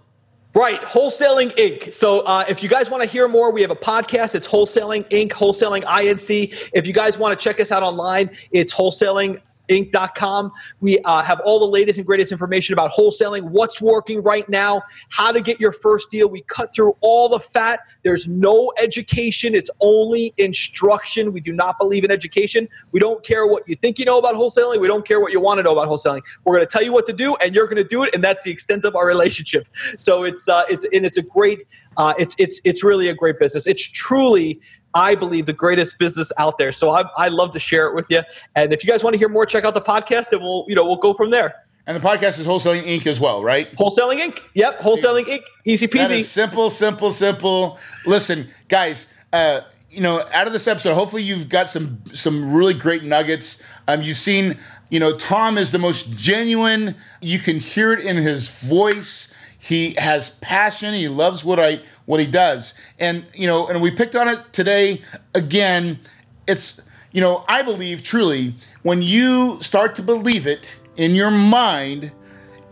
Right, 0.54 0.82
Wholesaling 0.84 1.54
Inc. 1.58 1.92
So 1.94 2.22
uh, 2.22 2.46
if 2.48 2.64
you 2.64 2.70
guys 2.70 2.90
want 2.90 3.04
to 3.04 3.10
hear 3.10 3.28
more, 3.28 3.52
we 3.52 3.62
have 3.62 3.72
a 3.72 3.76
podcast. 3.76 4.36
It's 4.36 4.48
Wholesaling 4.48 5.04
Inc. 5.10 5.32
Wholesaling 5.32 5.84
INC. 5.84 6.70
If 6.74 6.88
you 6.88 6.94
guys 6.94 7.18
want 7.18 7.38
to 7.38 7.44
check 7.44 7.60
us 7.60 7.74
out 7.74 7.84
online, 7.84 8.30
it's 8.52 8.74
Wholesaling 8.74 9.42
inc.com. 9.70 10.52
We 10.82 11.00
uh, 11.00 11.22
have 11.22 11.40
all 11.42 11.60
the 11.60 11.66
latest 11.66 11.98
and 11.98 12.06
greatest 12.06 12.32
information 12.32 12.74
about 12.74 12.92
wholesaling, 12.92 13.44
what's 13.50 13.82
working 13.82 14.22
right 14.24 14.48
now, 14.50 14.82
how 15.10 15.32
to 15.32 15.42
get 15.42 15.60
your 15.60 15.72
first 15.72 16.12
deal. 16.12 16.30
We 16.30 16.42
cut 16.42 16.74
through 16.74 16.96
all 17.02 17.30
the 17.30 17.40
fat. 17.40 17.80
There's 18.04 18.28
no 18.28 18.72
education, 18.82 19.56
it's 19.56 19.70
only 19.80 20.34
instruction. 20.38 21.34
We 21.34 21.42
do 21.42 21.54
not 21.54 21.78
believe 21.80 22.04
in 22.04 22.12
education. 22.12 22.68
We 22.92 23.00
don't 23.00 23.24
care 23.24 23.48
what 23.48 23.68
you 23.68 23.76
think 23.76 24.00
you 24.00 24.06
know 24.06 24.20
about 24.20 24.36
wholesaling. 24.36 24.80
We 24.80 24.88
don't 24.88 25.08
care 25.08 25.20
what 25.20 25.32
you 25.32 25.40
want 25.40 25.60
to 25.60 25.64
know 25.64 25.78
about 25.78 25.88
wholesaling. 25.88 26.22
We're 26.44 26.56
going 26.56 26.66
to 26.66 26.72
tell 26.72 26.84
you 26.84 26.94
what 26.94 27.06
to 27.08 27.14
do, 27.14 27.36
and 27.38 27.54
you're 27.54 27.68
going 27.68 27.78
to 27.78 27.84
do 27.84 28.04
it, 28.04 28.14
and 28.14 28.24
that's 28.24 28.44
the 28.44 28.52
extent 28.52 28.86
of 28.86 28.96
our 28.96 29.06
relationship. 29.06 29.68
So 29.98 30.24
it's 30.24 30.48
uh, 30.48 30.64
it's 30.70 30.86
and 30.94 31.06
it's 31.06 31.18
a 31.18 31.22
great 31.22 31.68
uh, 31.98 32.14
it's 32.20 32.36
it's 32.38 32.62
it's 32.64 32.84
really 32.84 33.08
a 33.08 33.16
great 33.16 33.40
business. 33.40 33.68
It's 33.68 33.86
truly 33.86 34.60
I 34.96 35.14
believe, 35.14 35.46
the 35.46 35.54
greatest 35.54 36.00
business 36.00 36.32
out 36.38 36.58
there. 36.58 36.72
So 36.72 36.90
I, 36.90 37.04
I 37.18 37.28
love 37.28 37.52
to 37.54 37.60
share 37.60 37.88
it 37.88 37.94
with 37.94 38.10
you. 38.10 38.22
And 38.56 38.74
if 38.74 38.84
you 38.84 38.90
guys 38.90 39.04
want 39.04 39.14
to 39.14 39.18
hear 39.18 39.30
more, 39.30 39.46
check 39.46 39.66
out 39.66 39.74
the 39.74 39.82
podcast, 39.82 40.32
and 40.32 40.42
we'll 40.42 40.66
you 40.68 40.76
know 40.76 40.86
we'll 40.86 40.96
go 40.96 41.14
from 41.14 41.30
there. 41.30 41.54
And 41.88 41.96
the 41.96 42.06
podcast 42.06 42.40
is 42.40 42.48
Wholesaling 42.48 42.84
Inc. 42.84 43.06
as 43.06 43.20
well, 43.20 43.44
right? 43.44 43.72
Wholesaling 43.76 44.20
Inc. 44.20 44.40
Yep, 44.56 44.80
Wholesaling 44.80 45.26
Inc. 45.26 45.42
Easy 45.66 45.88
peasy. 45.88 46.24
Simple, 46.24 46.72
simple, 46.72 47.12
simple. 47.12 47.78
Listen, 48.06 48.48
guys. 48.70 49.08
Uh, 49.32 49.62
you 49.96 50.02
know, 50.02 50.26
out 50.34 50.46
of 50.46 50.52
this 50.52 50.68
episode, 50.68 50.94
hopefully 50.94 51.24
you've 51.24 51.48
got 51.48 51.70
some 51.70 52.02
some 52.12 52.54
really 52.54 52.74
great 52.74 53.04
nuggets. 53.04 53.62
Um, 53.88 54.02
you've 54.02 54.18
seen, 54.18 54.58
you 54.90 55.00
know, 55.00 55.18
Tom 55.18 55.58
is 55.58 55.72
the 55.72 55.80
most 55.80 56.18
genuine. 56.18 56.96
You 57.22 57.40
can 57.40 57.60
hear 57.60 57.94
it 57.94 58.02
in 58.02 58.18
his 58.18 58.50
voice. 58.50 59.30
He 59.66 59.96
has 59.98 60.30
passion. 60.42 60.94
He 60.94 61.08
loves 61.08 61.44
what 61.44 61.60
I 61.60 61.82
what 62.06 62.20
he 62.20 62.28
does. 62.28 62.76
And 63.00 63.26
you 63.34 63.48
know, 63.48 63.68
and 63.68 63.82
we 63.82 63.90
picked 63.90 64.16
on 64.16 64.28
it 64.28 64.40
today 64.54 65.02
again. 65.34 66.00
It's 66.48 66.82
you 67.14 67.22
know, 67.22 67.44
I 67.48 67.64
believe 67.64 68.04
truly 68.04 68.54
when 68.84 69.02
you 69.02 69.58
start 69.62 69.96
to 69.96 70.04
believe 70.04 70.46
it 70.46 70.72
in 70.98 71.16
your 71.16 71.32
mind, 71.32 72.12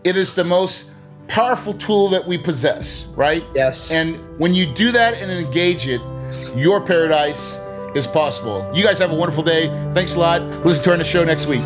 it 0.03 0.15
is 0.15 0.35
the 0.35 0.43
most 0.43 0.91
powerful 1.27 1.73
tool 1.73 2.09
that 2.09 2.27
we 2.27 2.37
possess, 2.37 3.05
right? 3.15 3.43
Yes. 3.55 3.91
And 3.91 4.19
when 4.39 4.53
you 4.53 4.71
do 4.71 4.91
that 4.91 5.15
and 5.15 5.31
engage 5.31 5.87
it, 5.87 6.01
your 6.55 6.79
paradise 6.79 7.57
is 7.95 8.05
possible. 8.05 8.69
You 8.71 8.83
guys 8.83 8.99
have 8.99 9.11
a 9.11 9.15
wonderful 9.15 9.43
day. 9.43 9.67
Thanks 9.95 10.13
a 10.13 10.19
lot. 10.19 10.43
Listen 10.63 10.83
to 10.83 10.97
our 10.97 11.03
show 11.03 11.23
next 11.23 11.47
week. 11.47 11.63